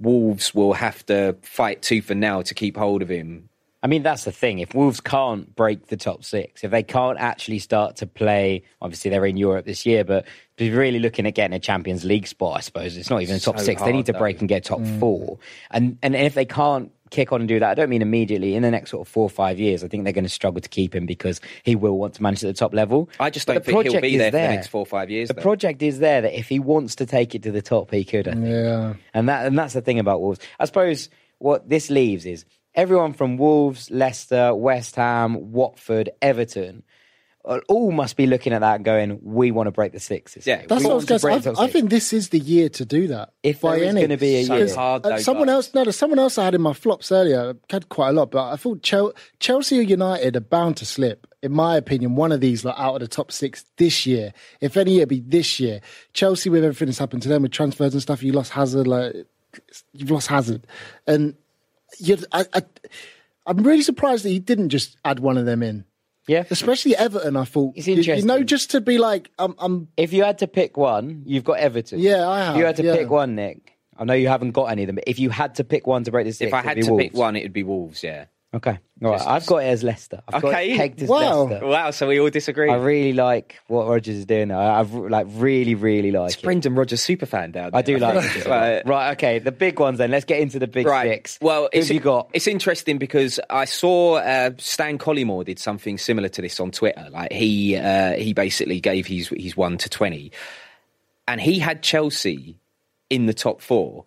Wolves 0.00 0.54
will 0.54 0.72
have 0.72 1.04
to 1.06 1.36
fight 1.42 1.82
tooth 1.82 2.10
and 2.10 2.20
nail 2.20 2.42
to 2.42 2.54
keep 2.54 2.76
hold 2.76 3.02
of 3.02 3.08
him. 3.10 3.49
I 3.82 3.86
mean, 3.86 4.02
that's 4.02 4.24
the 4.24 4.32
thing. 4.32 4.58
If 4.58 4.74
Wolves 4.74 5.00
can't 5.00 5.54
break 5.56 5.86
the 5.86 5.96
top 5.96 6.22
six, 6.22 6.64
if 6.64 6.70
they 6.70 6.82
can't 6.82 7.18
actually 7.18 7.58
start 7.60 7.96
to 7.96 8.06
play, 8.06 8.62
obviously 8.82 9.10
they're 9.10 9.24
in 9.24 9.38
Europe 9.38 9.64
this 9.64 9.86
year, 9.86 10.04
but 10.04 10.24
to 10.26 10.30
be 10.58 10.70
really 10.70 10.98
looking 10.98 11.26
at 11.26 11.34
getting 11.34 11.54
a 11.56 11.60
Champions 11.60 12.04
League 12.04 12.26
spot, 12.26 12.58
I 12.58 12.60
suppose 12.60 12.96
it's 12.96 13.08
not 13.08 13.22
even 13.22 13.36
a 13.36 13.40
top 13.40 13.58
So 13.58 13.64
six. 13.64 13.80
They 13.80 13.92
need 13.92 14.06
to 14.06 14.12
hard, 14.12 14.20
break 14.20 14.36
though. 14.36 14.40
and 14.40 14.48
get 14.48 14.64
top 14.64 14.80
mm. 14.80 15.00
four. 15.00 15.38
And 15.70 15.96
and 16.02 16.14
if 16.14 16.34
they 16.34 16.44
can't 16.44 16.92
kick 17.08 17.32
on 17.32 17.40
and 17.40 17.48
do 17.48 17.58
that, 17.58 17.70
I 17.70 17.74
don't 17.74 17.88
mean 17.88 18.02
immediately. 18.02 18.54
In 18.54 18.62
the 18.62 18.70
next 18.70 18.90
sort 18.90 19.06
of 19.06 19.10
four 19.10 19.24
or 19.24 19.30
five 19.30 19.58
years, 19.58 19.82
I 19.82 19.88
think 19.88 20.04
they're 20.04 20.12
going 20.12 20.24
to 20.24 20.28
struggle 20.30 20.60
to 20.60 20.68
keep 20.68 20.94
him 20.94 21.06
because 21.06 21.40
he 21.62 21.74
will 21.74 21.98
want 21.98 22.14
to 22.14 22.22
manage 22.22 22.44
at 22.44 22.48
the 22.48 22.52
top 22.52 22.74
level. 22.74 23.08
I 23.18 23.30
just 23.30 23.46
But 23.46 23.54
don't 23.54 23.64
the 23.64 23.72
think 23.72 23.82
he'll 23.84 23.92
project 23.92 24.02
be 24.02 24.14
is 24.14 24.18
there, 24.18 24.30
for 24.30 24.36
the 24.36 24.54
next 24.54 24.66
four 24.68 24.82
or 24.82 24.86
five 24.86 25.08
years. 25.08 25.28
The 25.28 25.34
though. 25.34 25.42
project 25.42 25.82
is 25.82 26.00
there 26.00 26.20
that 26.20 26.38
if 26.38 26.48
he 26.50 26.58
wants 26.58 26.96
to 26.96 27.06
take 27.06 27.34
it 27.34 27.42
to 27.44 27.50
the 27.50 27.62
top, 27.62 27.90
he 27.90 28.04
could. 28.04 28.28
I 28.28 28.32
think. 28.32 28.46
Yeah. 28.46 28.94
And 29.14 29.28
that 29.30 29.46
and 29.46 29.58
that's 29.58 29.72
the 29.72 29.80
thing 29.80 29.98
about 29.98 30.20
Wolves. 30.20 30.40
I 30.58 30.66
suppose 30.66 31.08
what 31.38 31.66
this 31.68 31.88
leaves 31.88 32.26
is 32.26 32.44
everyone 32.74 33.12
from 33.12 33.36
Wolves, 33.36 33.90
Leicester, 33.90 34.54
West 34.54 34.96
Ham, 34.96 35.52
Watford, 35.52 36.10
Everton, 36.22 36.82
uh, 37.44 37.58
all 37.68 37.90
must 37.90 38.18
be 38.18 38.26
looking 38.26 38.52
at 38.52 38.60
that 38.60 38.76
and 38.76 38.84
going, 38.84 39.18
"We 39.22 39.50
want 39.50 39.66
to 39.66 39.70
break 39.70 39.92
the 39.92 39.98
six. 40.00 40.34
this 40.34 40.46
Yeah, 40.46 40.58
year. 40.58 40.66
That's 40.68 40.82
We 40.82 40.86
what 40.88 40.92
I 40.92 40.96
was 40.96 41.04
going 41.06 41.40
to 41.40 41.54
say. 41.56 41.62
I 41.62 41.68
think 41.68 41.88
this 41.88 42.12
is 42.12 42.28
the 42.28 42.38
year 42.38 42.68
to 42.68 42.84
do 42.84 43.06
that. 43.08 43.30
If 43.42 43.62
by 43.62 43.76
there 43.76 43.84
is 43.84 43.88
any. 43.90 44.00
gonna 44.02 44.18
be 44.18 44.34
a 44.36 44.44
So 44.44 44.56
year. 44.56 44.74
hard, 44.74 45.06
Uh, 45.06 45.08
though, 45.10 45.16
someone 45.18 45.46
guys. 45.46 45.54
else, 45.54 45.74
no, 45.74 45.84
someone 45.90 46.18
else 46.18 46.36
I 46.36 46.44
had 46.44 46.54
in 46.54 46.60
my 46.60 46.74
flops 46.74 47.10
earlier. 47.10 47.54
I 47.70 47.72
had 47.72 47.88
quite 47.88 48.10
a 48.10 48.12
lot, 48.12 48.30
but 48.30 48.52
I 48.52 48.56
thought 48.56 48.82
Chel- 48.82 49.14
Chelsea 49.38 49.78
or 49.78 49.82
United 49.82 50.36
are 50.36 50.40
bound 50.40 50.76
to 50.78 50.84
slip. 50.84 51.26
In 51.42 51.52
my 51.52 51.76
opinion, 51.78 52.14
one 52.14 52.30
of 52.30 52.42
these 52.42 52.62
like 52.62 52.74
out 52.78 52.96
of 52.96 53.00
the 53.00 53.08
top 53.08 53.32
six 53.32 53.64
this 53.78 54.04
year. 54.04 54.34
If 54.60 54.76
any, 54.76 54.96
it'd 54.98 55.08
be 55.08 55.20
this 55.20 55.58
year. 55.58 55.80
Chelsea 56.12 56.50
with 56.50 56.62
everything 56.62 56.88
that's 56.88 56.98
happened 56.98 57.22
to 57.22 57.30
them 57.30 57.40
with 57.40 57.52
transfers 57.52 57.94
and 57.94 58.02
stuff. 58.02 58.22
You 58.22 58.32
lost 58.32 58.52
Hazard, 58.52 58.86
like 58.86 59.14
you've 59.94 60.10
lost 60.10 60.26
Hazard, 60.26 60.66
and 61.06 61.28
you, 61.28 61.34
I, 62.32 62.44
I, 62.54 62.62
I'm 63.46 63.58
really 63.58 63.82
surprised 63.82 64.24
that 64.24 64.30
he 64.30 64.38
didn't 64.38 64.68
just 64.70 64.96
add 65.04 65.18
one 65.20 65.36
of 65.38 65.46
them 65.46 65.62
in. 65.62 65.84
yeah. 66.26 66.44
Especially 66.50 66.96
Everton, 66.96 67.36
I 67.36 67.44
thought. 67.44 67.74
It's 67.76 67.86
You- 67.86 67.96
You 67.96 68.22
know, 68.24 68.42
just 68.42 68.70
to 68.72 68.80
be 68.80 68.98
like, 68.98 69.30
I'm, 69.38 69.54
I'm 69.58 69.88
If 69.96 70.12
you 70.12 70.22
had 70.24 70.38
to 70.38 70.46
pick 70.46 70.76
one, 70.76 71.22
you've 71.26 71.44
got 71.44 71.58
Everton. 71.58 71.98
Yeah, 71.98 72.28
I 72.28 72.38
have, 72.44 72.54
If 72.54 72.58
you 72.60 72.64
had 72.66 72.76
to 72.76 72.82
yeah. 72.84 72.96
pick 72.96 73.10
one, 73.10 73.34
Nick. 73.34 73.76
I 73.98 74.04
know 74.04 74.14
you 74.14 74.28
haven't 74.28 74.52
got 74.52 74.66
any 74.66 74.82
of 74.84 74.86
them, 74.86 74.94
but 74.96 75.04
if 75.06 75.18
you 75.18 75.28
had 75.30 75.56
to 75.56 75.64
pick 75.64 75.86
one 75.86 76.04
to 76.04 76.10
break 76.10 76.26
the 76.26 76.32
six, 76.32 76.48
if 76.48 76.54
I 76.54 76.62
had 76.62 76.80
to 76.80 76.88
Wolves. 76.90 77.04
pick 77.04 77.14
one, 77.14 77.36
it 77.36 77.42
would 77.42 77.52
be 77.52 77.62
Wolves. 77.64 78.02
Yeah. 78.02 78.26
Okay, 78.52 78.78
all 79.04 79.10
right. 79.10 79.18
Just- 79.18 79.28
I've 79.28 79.46
got 79.46 79.58
it 79.58 79.66
as 79.68 79.84
Leicester. 79.84 80.22
I've 80.26 80.42
got 80.42 80.48
Okay. 80.52 80.72
it 80.72 80.76
pegged 80.76 81.02
as 81.02 81.08
Wow. 81.08 81.44
Leicester. 81.44 81.66
Wow. 81.68 81.90
So 81.92 82.08
we 82.08 82.18
all 82.18 82.30
disagree. 82.30 82.68
I 82.68 82.74
really 82.78 83.12
like 83.12 83.60
what 83.68 83.86
Rodgers 83.86 84.16
is 84.16 84.26
doing. 84.26 84.50
I, 84.50 84.80
I've 84.80 84.92
like 84.92 85.28
really, 85.30 85.76
really 85.76 86.10
like 86.10 86.32
it. 86.34 86.42
Brendan 86.42 86.74
Rodgers 86.74 87.00
super 87.00 87.26
fan 87.26 87.52
down 87.52 87.70
there. 87.70 87.78
I 87.78 87.82
do 87.82 87.96
like 87.98 88.24
it. 88.36 88.46
Right. 88.48 88.82
right, 88.84 89.12
okay. 89.12 89.38
The 89.38 89.52
big 89.52 89.78
ones 89.78 89.98
then. 89.98 90.10
Let's 90.10 90.24
get 90.24 90.40
into 90.40 90.58
the 90.58 90.66
big 90.66 90.84
Right. 90.84 91.08
six. 91.10 91.38
Well, 91.40 91.68
Who 91.72 91.78
it's, 91.78 91.86
have 91.86 91.94
you 91.94 92.00
got? 92.00 92.28
It's 92.32 92.48
interesting 92.48 92.98
because 92.98 93.38
I 93.48 93.66
saw 93.66 94.14
uh, 94.16 94.50
Stan 94.58 94.98
Collymore 94.98 95.44
did 95.44 95.60
something 95.60 95.96
similar 95.96 96.28
to 96.30 96.42
this 96.42 96.58
on 96.58 96.72
Twitter. 96.72 97.06
Like 97.08 97.30
he 97.32 97.76
uh, 97.76 98.14
he 98.16 98.32
basically 98.32 98.80
gave 98.80 99.06
his 99.06 99.28
his 99.28 99.56
one 99.56 99.78
to 99.78 99.88
twenty, 99.88 100.32
and 101.28 101.40
he 101.40 101.60
had 101.60 101.84
Chelsea 101.84 102.56
in 103.08 103.26
the 103.26 103.34
top 103.34 103.60
four. 103.60 104.06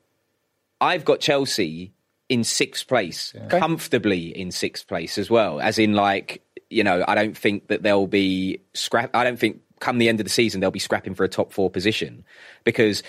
I've 0.81 1.05
got 1.05 1.21
Chelsea 1.21 1.92
in 2.29 2.43
sixth 2.43 2.87
place, 2.87 3.33
comfortably 3.49 4.27
in 4.37 4.51
sixth 4.51 4.87
place 4.87 5.17
as 5.17 5.29
well. 5.29 5.59
As 5.59 5.77
in, 5.77 5.93
like 5.93 6.41
you 6.69 6.83
know, 6.83 7.03
I 7.07 7.15
don't 7.15 7.37
think 7.37 7.67
that 7.67 7.83
they'll 7.83 8.07
be 8.07 8.59
scrap. 8.73 9.15
I 9.15 9.23
don't 9.23 9.39
think 9.39 9.61
come 9.79 9.97
the 9.97 10.09
end 10.09 10.19
of 10.19 10.25
the 10.25 10.31
season 10.31 10.61
they'll 10.61 10.71
be 10.71 10.79
scrapping 10.79 11.13
for 11.13 11.23
a 11.25 11.29
top 11.29 11.51
four 11.51 11.69
position 11.69 12.23
because 12.63 13.03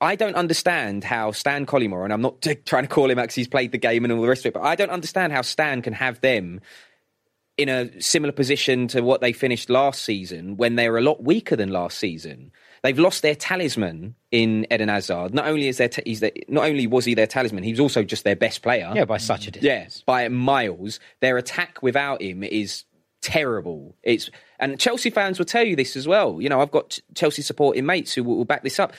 I 0.00 0.14
don't 0.14 0.36
understand 0.36 1.02
how 1.02 1.32
Stan 1.32 1.66
Collymore, 1.66 2.04
and 2.04 2.12
I'm 2.12 2.20
not 2.20 2.40
t- 2.40 2.54
trying 2.54 2.84
to 2.84 2.88
call 2.88 3.10
him 3.10 3.18
out 3.18 3.22
because 3.22 3.34
he's 3.34 3.48
played 3.48 3.72
the 3.72 3.78
game 3.78 4.04
and 4.04 4.12
all 4.12 4.22
the 4.22 4.28
rest 4.28 4.42
of 4.42 4.50
it, 4.50 4.54
but 4.54 4.62
I 4.62 4.76
don't 4.76 4.90
understand 4.90 5.32
how 5.32 5.42
Stan 5.42 5.82
can 5.82 5.92
have 5.92 6.20
them 6.20 6.60
in 7.56 7.68
a 7.68 8.00
similar 8.00 8.32
position 8.32 8.86
to 8.88 9.00
what 9.00 9.20
they 9.20 9.32
finished 9.32 9.68
last 9.68 10.04
season 10.04 10.56
when 10.56 10.76
they 10.76 10.88
were 10.88 10.98
a 10.98 11.02
lot 11.02 11.24
weaker 11.24 11.56
than 11.56 11.70
last 11.70 11.98
season. 11.98 12.52
They've 12.88 12.98
lost 12.98 13.20
their 13.20 13.34
talisman 13.34 14.14
in 14.30 14.66
Eden 14.72 14.88
Hazard. 14.88 15.34
Not 15.34 15.46
only 15.46 15.68
is 15.68 15.76
their, 15.76 15.90
t- 15.90 16.00
he's 16.06 16.20
their, 16.20 16.32
not 16.48 16.64
only 16.64 16.86
was 16.86 17.04
he 17.04 17.12
their 17.12 17.26
talisman, 17.26 17.62
he 17.62 17.70
was 17.70 17.80
also 17.80 18.02
just 18.02 18.24
their 18.24 18.34
best 18.34 18.62
player. 18.62 18.90
Yeah, 18.94 19.04
by 19.04 19.18
such 19.18 19.46
a 19.46 19.50
distance. 19.50 19.98
Yeah, 19.98 20.04
by 20.06 20.26
miles. 20.28 20.98
Their 21.20 21.36
attack 21.36 21.82
without 21.82 22.22
him 22.22 22.42
is 22.42 22.84
terrible. 23.20 23.94
It's 24.02 24.30
and 24.58 24.80
Chelsea 24.80 25.10
fans 25.10 25.38
will 25.38 25.44
tell 25.44 25.66
you 25.66 25.76
this 25.76 25.96
as 25.96 26.08
well. 26.08 26.40
You 26.40 26.48
know, 26.48 26.62
I've 26.62 26.70
got 26.70 26.98
Chelsea 27.14 27.42
supporting 27.42 27.84
mates 27.84 28.14
who 28.14 28.24
will, 28.24 28.38
will 28.38 28.46
back 28.46 28.62
this 28.62 28.78
up. 28.78 28.94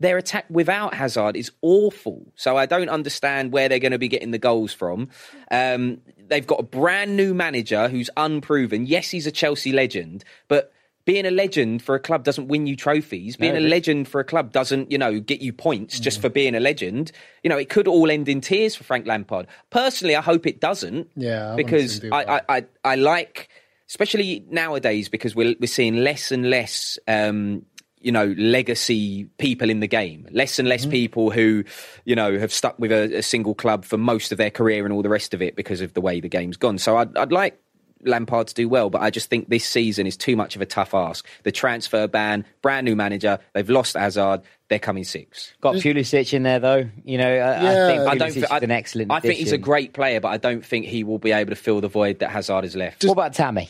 Their 0.00 0.16
attack 0.16 0.46
without 0.48 0.94
Hazard 0.94 1.36
is 1.36 1.52
awful. 1.60 2.32
So 2.36 2.56
I 2.56 2.64
don't 2.64 2.88
understand 2.88 3.52
where 3.52 3.68
they're 3.68 3.78
going 3.78 3.92
to 3.92 3.98
be 3.98 4.08
getting 4.08 4.30
the 4.30 4.38
goals 4.38 4.72
from. 4.72 5.10
Um, 5.50 6.00
they've 6.28 6.46
got 6.46 6.60
a 6.60 6.64
brand 6.64 7.14
new 7.14 7.34
manager 7.34 7.90
who's 7.90 8.08
unproven. 8.16 8.86
Yes, 8.86 9.10
he's 9.10 9.26
a 9.26 9.30
Chelsea 9.30 9.72
legend, 9.72 10.24
but 10.48 10.72
being 11.04 11.26
a 11.26 11.30
legend 11.30 11.82
for 11.82 11.94
a 11.94 12.00
club 12.00 12.24
doesn't 12.24 12.48
win 12.48 12.66
you 12.66 12.76
trophies. 12.76 13.36
Being 13.36 13.52
No, 13.54 13.58
a 13.58 13.68
legend 13.68 14.08
for 14.08 14.20
a 14.20 14.24
club 14.24 14.52
doesn't, 14.52 14.90
you 14.90 14.96
know, 14.96 15.20
get 15.20 15.40
you 15.42 15.52
points 15.52 16.00
just 16.00 16.20
for 16.20 16.30
being 16.30 16.54
a 16.54 16.60
legend. 16.60 17.12
You 17.42 17.50
know, 17.50 17.58
it 17.58 17.68
could 17.68 17.86
all 17.86 18.10
end 18.10 18.28
in 18.28 18.40
tears 18.40 18.74
for 18.74 18.84
Frank 18.84 19.06
Lampard. 19.06 19.46
Personally, 19.70 20.16
I 20.16 20.22
hope 20.22 20.46
it 20.46 20.60
doesn't. 20.60 21.10
Yeah, 21.14 21.52
I 21.52 21.56
because 21.56 22.00
do 22.00 22.10
I, 22.10 22.36
I, 22.36 22.40
I, 22.48 22.64
I 22.84 22.94
like, 22.94 23.50
especially 23.88 24.44
nowadays, 24.48 25.08
because 25.10 25.36
we're 25.36 25.54
we're 25.60 25.66
seeing 25.66 25.96
less 25.96 26.32
and 26.32 26.48
less. 26.48 26.98
Um, 27.06 27.66
you 28.00 28.12
know, 28.12 28.34
legacy 28.36 29.24
people 29.38 29.70
in 29.70 29.80
the 29.80 29.86
game. 29.86 30.28
Less 30.30 30.58
and 30.58 30.68
less 30.68 30.82
Mm-hmm. 30.82 30.90
people 30.90 31.30
who, 31.30 31.64
you 32.04 32.14
know, 32.14 32.38
have 32.38 32.52
stuck 32.52 32.78
with 32.78 32.92
a, 32.92 33.16
a 33.16 33.22
single 33.22 33.54
club 33.54 33.86
for 33.86 33.96
most 33.96 34.30
of 34.30 34.36
their 34.36 34.50
career 34.50 34.84
and 34.84 34.92
all 34.92 35.00
the 35.00 35.08
rest 35.08 35.32
of 35.32 35.40
it 35.40 35.56
because 35.56 35.80
of 35.80 35.94
the 35.94 36.02
way 36.02 36.20
the 36.20 36.28
game's 36.28 36.58
gone. 36.58 36.76
So 36.76 36.98
I'd, 36.98 37.16
I'd 37.16 37.32
like 37.32 37.58
Lampard 38.04 38.48
to 38.48 38.54
do 38.54 38.68
well, 38.68 38.90
but 38.90 39.02
I 39.02 39.10
just 39.10 39.30
think 39.30 39.48
this 39.48 39.64
season 39.64 40.06
is 40.06 40.16
too 40.16 40.36
much 40.36 40.56
of 40.56 40.62
a 40.62 40.66
tough 40.66 40.94
ask. 40.94 41.26
The 41.42 41.52
transfer 41.52 42.06
ban, 42.06 42.44
brand 42.62 42.84
new 42.84 42.96
manager, 42.96 43.38
they've 43.52 43.68
lost 43.68 43.96
Hazard, 43.96 44.42
they're 44.68 44.78
coming 44.78 45.04
six. 45.04 45.52
Got 45.60 45.76
Pulisic 45.76 46.32
in 46.32 46.42
there 46.42 46.58
though. 46.58 46.88
You 47.04 47.18
know, 47.18 47.28
I, 47.28 47.62
Yeah. 47.62 47.86
I 47.86 47.86
think 47.88 48.00
I 48.08 48.14
don't. 48.16 48.28
Pulisic 48.30 48.32
thi- 48.34 48.40
is 48.40 48.50
I, 48.50 48.58
an 48.58 48.70
excellent. 48.70 49.12
I 49.12 49.20
think 49.20 49.34
he's 49.38 49.52
a 49.52 49.58
great 49.58 49.92
player, 49.92 50.20
but 50.20 50.28
I 50.28 50.36
don't 50.36 50.64
think 50.64 50.86
he 50.86 51.04
will 51.04 51.18
be 51.18 51.32
able 51.32 51.50
to 51.50 51.56
fill 51.56 51.80
the 51.80 51.88
void 51.88 52.20
that 52.20 52.30
Hazard 52.30 52.64
has 52.64 52.74
left. 52.76 53.04
What 53.04 53.12
about 53.12 53.34
Tammy? 53.34 53.68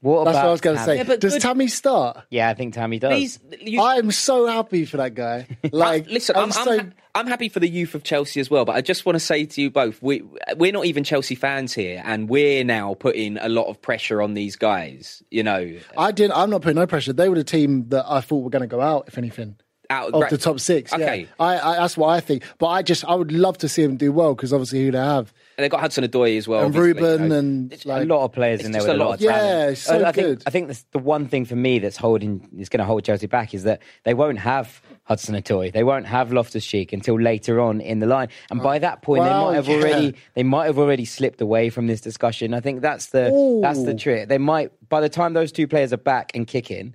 What 0.00 0.24
That's 0.24 0.36
about 0.36 0.42
what 0.44 0.48
I 0.48 0.52
was 0.52 0.60
going 0.60 0.76
to 0.76 0.84
say. 0.84 0.96
Yeah, 0.98 1.02
but 1.04 1.20
Does 1.20 1.32
good- 1.34 1.42
Tammy 1.42 1.68
start? 1.68 2.24
Yeah, 2.30 2.48
I 2.50 2.54
think 2.54 2.74
Tammy 2.74 2.98
does. 2.98 3.12
These, 3.18 3.38
you, 3.62 3.80
I'm 3.80 4.10
so 4.12 4.46
happy 4.46 4.84
for 4.84 4.98
that 4.98 5.14
guy. 5.14 5.46
Like, 5.72 6.06
I- 6.06 6.10
listen, 6.12 6.36
I'm, 6.36 6.44
I'm, 6.44 6.52
so. 6.52 6.78
I'm, 6.78 6.94
I'm 7.14 7.26
happy 7.26 7.48
for 7.48 7.60
the 7.60 7.68
youth 7.68 7.94
of 7.94 8.02
Chelsea 8.04 8.38
as 8.40 8.50
well, 8.50 8.66
but 8.66 8.76
I 8.76 8.82
just 8.82 9.06
want 9.06 9.16
to 9.16 9.20
say 9.20 9.46
to 9.46 9.60
you 9.62 9.70
both, 9.70 10.02
we, 10.02 10.22
we're 10.56 10.70
not 10.72 10.84
even 10.84 11.02
Chelsea 11.02 11.34
fans 11.34 11.72
here, 11.72 12.02
and 12.04 12.28
we're 12.28 12.62
now 12.62 12.92
putting 12.94 13.38
a 13.38 13.48
lot 13.48 13.68
of 13.68 13.80
pressure 13.80 14.20
on 14.20 14.34
these 14.34 14.54
guys. 14.54 15.22
You 15.30 15.42
know, 15.42 15.76
I 15.96 16.12
didn't. 16.12 16.36
I'm 16.36 16.50
not 16.50 16.60
putting 16.60 16.76
no 16.76 16.86
pressure. 16.86 17.14
They 17.14 17.28
were 17.30 17.36
the 17.36 17.42
team 17.44 17.88
that 17.88 18.04
I 18.06 18.20
thought 18.20 18.40
were 18.44 18.50
going 18.50 18.60
to 18.60 18.66
go 18.68 18.82
out, 18.82 19.04
if 19.08 19.16
anything, 19.16 19.56
out 19.88 20.08
of 20.08 20.20
gra- 20.20 20.30
the 20.30 20.36
top 20.38 20.60
six. 20.60 20.92
yeah. 20.92 20.98
Okay. 21.04 21.28
I, 21.40 21.58
I 21.58 21.76
that's 21.76 21.96
what 21.96 22.08
I 22.08 22.20
think. 22.20 22.44
But 22.58 22.66
I 22.68 22.82
just, 22.82 23.02
I 23.06 23.14
would 23.14 23.32
love 23.32 23.56
to 23.58 23.68
see 23.68 23.82
them 23.82 23.96
do 23.96 24.12
well 24.12 24.34
because 24.34 24.52
obviously 24.52 24.84
who 24.84 24.90
they 24.90 24.98
have 24.98 25.32
and 25.56 25.64
they've 25.64 25.70
got 25.70 25.80
Hudson 25.80 26.04
Odoi 26.04 26.36
as 26.36 26.46
well, 26.46 26.60
and 26.60 26.66
obviously, 26.74 27.00
you 27.00 27.08
Ruben 27.08 27.28
know. 27.28 27.38
and 27.38 27.86
a 27.88 28.04
lot 28.04 28.24
of 28.24 28.32
players 28.32 28.60
it's 28.60 28.66
in 28.66 28.72
there 28.72 28.82
with 28.82 28.90
a 28.90 28.92
a 28.92 28.96
lot 28.96 29.06
lot 29.08 29.14
of 29.14 29.20
of 29.22 29.26
talent. 29.26 29.46
Yeah, 29.46 29.68
it's 29.70 29.80
so 29.80 30.00
I, 30.00 30.08
I 30.08 30.12
think 30.12 30.26
good. 30.26 30.42
I 30.46 30.50
think 30.50 30.66
that's 30.66 30.82
the 30.92 30.98
one 30.98 31.26
thing 31.28 31.44
for 31.46 31.56
me 31.56 31.78
that's 31.78 31.96
holding 31.96 32.48
is 32.58 32.68
going 32.68 32.78
to 32.78 32.84
hold 32.84 33.04
Chelsea 33.04 33.26
back 33.26 33.54
is 33.54 33.64
that 33.64 33.80
they 34.04 34.12
won't 34.14 34.38
have 34.38 34.82
Hudson 35.04 35.34
Odoi, 35.34 35.72
they 35.72 35.84
won't 35.84 36.06
have 36.06 36.32
Loftus 36.32 36.66
Cheek 36.66 36.92
until 36.92 37.18
later 37.18 37.60
on 37.60 37.80
in 37.80 38.00
the 38.00 38.06
line, 38.06 38.28
and 38.50 38.62
by 38.62 38.76
oh, 38.76 38.80
that 38.80 39.02
point 39.02 39.20
Wow, 39.20 39.26
they 39.28 39.46
might 39.46 39.54
have 39.54 39.68
yeah. 39.68 39.76
already 39.76 40.14
they 40.34 40.42
might 40.42 40.66
have 40.66 40.78
already 40.78 41.04
slipped 41.04 41.40
away 41.40 41.70
from 41.70 41.86
this 41.86 42.00
discussion. 42.00 42.52
I 42.52 42.60
think 42.60 42.82
that's 42.82 43.06
the 43.06 43.30
Ooh. 43.32 43.60
that's 43.62 43.82
the 43.82 43.94
trick. 43.94 44.28
They 44.28 44.38
might 44.38 44.72
by 44.88 45.00
the 45.00 45.08
time 45.08 45.32
those 45.32 45.52
two 45.52 45.66
players 45.66 45.92
are 45.92 45.98
back 45.98 46.32
and 46.34 46.46
kicking. 46.46 46.94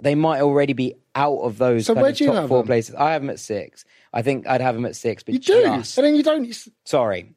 They 0.00 0.14
might 0.14 0.40
already 0.42 0.74
be 0.74 0.94
out 1.16 1.38
of 1.40 1.58
those 1.58 1.86
So 1.86 1.94
kind 1.94 2.02
where 2.02 2.10
of 2.12 2.16
do 2.16 2.24
you 2.24 2.30
top 2.30 2.40
have 2.42 2.48
four 2.48 2.58
them? 2.58 2.68
places. 2.68 2.94
I 2.94 3.12
have 3.12 3.22
them 3.22 3.30
at 3.30 3.40
six. 3.40 3.84
I 4.12 4.22
think 4.22 4.46
I'd 4.46 4.60
have 4.60 4.76
them 4.76 4.86
at 4.86 4.94
six, 4.94 5.24
but 5.24 5.34
you 5.34 5.40
do, 5.40 5.62
just 5.64 5.98
and 5.98 6.06
then 6.06 6.14
you 6.14 6.22
don't. 6.22 6.56
sorry. 6.84 7.34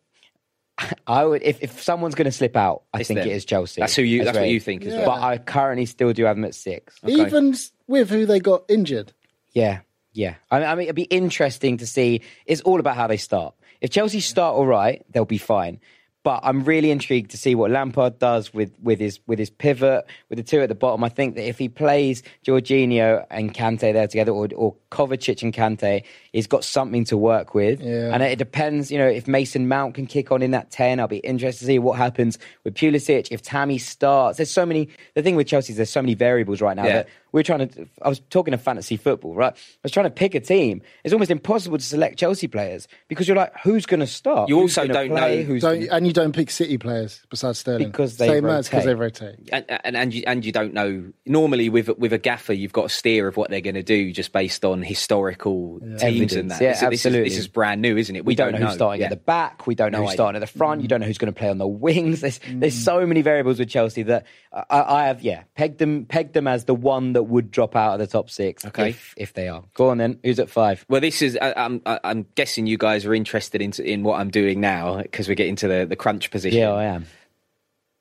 I 1.07 1.25
would 1.25 1.41
if, 1.43 1.61
if 1.61 1.81
someone's 1.81 2.15
going 2.15 2.25
to 2.25 2.31
slip 2.31 2.55
out, 2.55 2.83
I 2.93 2.99
It's 2.99 3.07
think 3.07 3.19
them. 3.19 3.27
it 3.29 3.33
is 3.33 3.45
Chelsea. 3.45 3.81
That's 3.81 3.95
who 3.95 4.01
you- 4.03 4.23
that's 4.23 4.37
what 4.37 4.47
you 4.49 4.59
think 4.59 4.85
as 4.85 4.93
well. 4.93 5.05
But 5.05 5.21
I 5.21 5.37
currently 5.37 5.85
still 5.85 6.13
do 6.13 6.25
have 6.25 6.35
them 6.35 6.45
at 6.45 6.55
six. 6.55 6.95
Even 7.05 7.55
with 7.87 8.09
who 8.09 8.25
they 8.25 8.39
got 8.39 8.63
injured. 8.69 9.13
Yeah, 9.53 9.79
yeah. 10.13 10.35
I 10.49 10.59
mean, 10.59 10.67
I 10.69 10.75
mean, 10.75 10.83
it'd 10.85 10.95
be 10.95 11.03
interesting 11.03 11.77
to 11.77 11.87
see. 11.87 12.21
It's 12.45 12.61
all 12.61 12.79
about 12.79 12.95
how 12.95 13.07
they 13.07 13.17
start. 13.17 13.53
If 13.81 13.89
Chelsea 13.89 14.19
start 14.19 14.55
all 14.55 14.67
right, 14.67 15.03
they'll 15.11 15.25
be 15.25 15.37
fine. 15.37 15.79
But 16.23 16.41
I'm 16.43 16.63
really 16.65 16.91
intrigued 16.91 17.31
to 17.31 17.37
see 17.37 17.55
what 17.55 17.71
Lampard 17.71 18.19
does 18.19 18.53
with, 18.53 18.71
with 18.79 18.99
his 18.99 19.19
with 19.25 19.39
his 19.39 19.49
pivot, 19.49 20.05
with 20.29 20.37
the 20.37 20.43
two 20.43 20.61
at 20.61 20.69
the 20.69 20.75
bottom. 20.75 21.03
I 21.03 21.09
think 21.09 21.33
that 21.33 21.47
if 21.47 21.57
he 21.57 21.67
plays 21.67 22.21
Jorginho 22.45 23.25
and 23.31 23.51
Kante 23.55 23.91
there 23.91 24.05
together, 24.07 24.31
or, 24.31 24.47
or 24.55 24.75
Kovacic 24.91 25.41
and 25.41 25.51
Kante, 25.51 26.03
he's 26.33 26.47
got 26.47 26.63
something 26.63 27.03
to 27.05 27.17
work 27.17 27.53
with. 27.53 27.81
Yeah. 27.81 28.13
And 28.13 28.23
it 28.23 28.37
depends, 28.37 28.91
you 28.91 28.97
know, 28.97 29.07
if 29.07 29.27
Mason 29.27 29.67
Mount 29.67 29.95
can 29.95 30.05
kick 30.07 30.31
on 30.31 30.41
in 30.41 30.51
that 30.51 30.71
10, 30.71 30.99
I'll 30.99 31.07
be 31.07 31.17
interested 31.17 31.59
to 31.61 31.65
see 31.65 31.79
what 31.79 31.97
happens 31.97 32.37
with 32.63 32.73
Pulisic. 32.75 33.27
If 33.31 33.41
Tammy 33.41 33.77
starts, 33.77 34.37
there's 34.37 34.51
so 34.51 34.65
many, 34.65 34.89
the 35.15 35.21
thing 35.23 35.35
with 35.35 35.47
Chelsea 35.47 35.73
is 35.73 35.77
there's 35.77 35.89
so 35.89 36.01
many 36.01 36.13
variables 36.15 36.61
right 36.61 36.75
now 36.75 36.85
Yeah. 36.85 36.93
that 36.93 37.07
we're 37.33 37.43
trying 37.43 37.67
to, 37.69 37.87
I 38.01 38.09
was 38.09 38.19
talking 38.29 38.53
of 38.53 38.61
fantasy 38.61 38.97
football, 38.97 39.33
right? 39.35 39.53
I 39.53 39.57
was 39.83 39.91
trying 39.93 40.05
to 40.05 40.09
pick 40.09 40.35
a 40.35 40.41
team. 40.41 40.81
It's 41.05 41.13
almost 41.13 41.31
impossible 41.31 41.77
to 41.77 41.83
select 41.83 42.19
Chelsea 42.19 42.47
players 42.47 42.89
because 43.07 43.25
you're 43.27 43.37
like, 43.37 43.53
who's 43.63 43.85
going 43.85 44.01
to 44.01 44.07
start? 44.07 44.49
You 44.49 44.59
also 44.59 44.85
don't 44.85 45.09
play? 45.09 45.37
know- 45.37 45.43
Who's 45.43 45.61
Don't, 45.61 45.79
gonna- 45.79 45.95
and 45.95 46.05
you 46.07 46.11
don't 46.13 46.33
pick 46.35 46.49
City 46.51 46.77
players 46.77 47.21
besides 47.29 47.59
Sterling 47.59 47.87
Because 47.87 48.17
they 48.17 48.27
Same 48.27 48.45
as 48.45 48.67
because 48.67 48.85
rotate. 48.85 49.37
they 49.47 49.53
rotate. 49.53 49.67
and, 49.69 49.79
and 49.85 49.95
and 49.97 50.13
you 50.13 50.23
and 50.27 50.45
you 50.45 50.51
don't 50.51 50.73
know. 50.73 51.05
Normally, 51.25 51.69
with 51.69 51.87
with 51.97 52.11
a 52.13 52.17
gaffer, 52.17 52.53
you've 52.53 52.73
got 52.73 52.85
a 52.85 52.89
steer 52.89 53.27
of 53.27 53.37
what 53.37 53.49
they're 53.49 53.61
going 53.61 53.75
to 53.75 53.83
do 53.83 54.11
just 54.11 54.33
based 54.33 54.65
on 54.65 54.81
historical 54.83 55.79
teams 55.99 56.20
Evidence. 56.23 56.33
and 56.41 56.51
that. 56.51 56.61
Yeah, 56.61 56.69
this, 56.71 56.79
this 56.79 57.05
absolutely. 57.05 57.27
Is, 57.27 57.33
this 57.33 57.39
is 57.41 57.47
brand 57.47 57.81
new, 57.81 57.97
isn't 57.97 58.15
it? 58.15 58.25
we, 58.25 58.35
don't, 58.35 58.51
know 58.51 58.65
who's 58.65 58.73
starting 58.75 59.01
Yeah. 59.01 59.07
at 59.07 59.09
the 59.11 59.15
back. 59.17 59.67
We 59.67 59.75
don't 59.75 59.91
know 59.91 59.99
No 59.99 60.03
who's 60.03 60.09
idea. 60.11 60.15
starting 60.17 60.41
at 60.41 60.51
the 60.51 60.57
front. 60.57 60.81
You 60.81 60.87
don't 60.87 60.99
know 61.01 61.07
who's 61.07 61.17
going 61.17 61.33
to 61.33 61.37
play 61.37 61.49
on 61.49 61.57
the 61.57 61.67
wings. 61.67 62.21
There's 62.21 62.39
there's 62.49 62.75
Mm. 62.75 62.83
so 62.83 63.05
many 63.05 63.21
variables 63.21 63.59
with 63.59 63.69
Chelsea 63.69 64.03
that 64.03 64.25
I, 64.53 64.63
I 64.81 65.03
have 65.07 65.21
yeah 65.21 65.43
pegged 65.55 65.77
them 65.79 66.05
pegged 66.05 66.33
them 66.33 66.47
as 66.47 66.65
the 66.65 66.75
one 66.75 67.13
that 67.13 67.23
would 67.23 67.51
drop 67.51 67.75
out 67.75 67.93
of 67.93 67.99
the 67.99 68.07
top 68.07 68.29
six. 68.29 68.65
Okay. 68.65 68.89
if, 68.89 69.13
if 69.17 69.33
they 69.33 69.47
are. 69.47 69.63
Go 69.73 69.89
on 69.89 69.97
then. 69.97 70.19
Who's 70.23 70.39
at 70.39 70.49
five? 70.49 70.85
Well, 70.89 71.01
this 71.01 71.21
is. 71.21 71.37
I, 71.41 71.53
I'm. 71.55 71.81
I'm 71.85 72.25
guessing 72.35 72.67
you 72.67 72.77
guys 72.77 73.05
are 73.05 73.13
interested 73.13 73.61
in 73.61 73.71
in 73.83 74.03
what 74.03 74.19
I'm 74.19 74.29
doing 74.29 74.59
now 74.61 75.01
because 75.01 75.27
we're 75.27 75.35
getting 75.35 75.55
to 75.57 75.67
the 75.67 75.85
the 75.85 75.95
crunch 75.95 76.31
position. 76.31 76.59
Yeah, 76.59 76.71
I 76.71 76.85
am. 76.85 77.05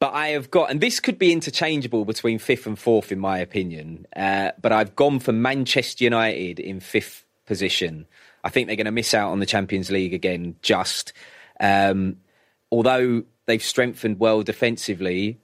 But 0.00 0.14
I 0.14 0.28
have 0.28 0.50
got, 0.50 0.70
and 0.70 0.80
this 0.80 0.98
could 0.98 1.18
be 1.18 1.30
interchangeable 1.30 2.06
between 2.06 2.38
fifth 2.38 2.66
and 2.66 2.78
fourth, 2.78 3.12
in 3.12 3.18
my 3.18 3.36
opinion. 3.38 4.06
Uh, 4.16 4.52
but 4.58 4.72
I've 4.72 4.96
gone 4.96 5.18
for 5.20 5.30
Manchester 5.32 6.04
United 6.04 6.58
in 6.58 6.80
fifth 6.80 7.26
position. 7.50 8.06
I 8.44 8.48
think 8.48 8.68
they're 8.68 8.76
going 8.76 8.84
to 8.86 8.92
miss 8.92 9.12
out 9.12 9.32
on 9.32 9.40
the 9.40 9.46
Champions 9.46 9.90
League 9.90 10.14
again. 10.14 10.54
Just 10.62 11.12
um, 11.58 12.16
although 12.70 13.24
they've 13.46 13.62
strengthened 13.62 14.20
well 14.20 14.42
defensively, 14.42 15.40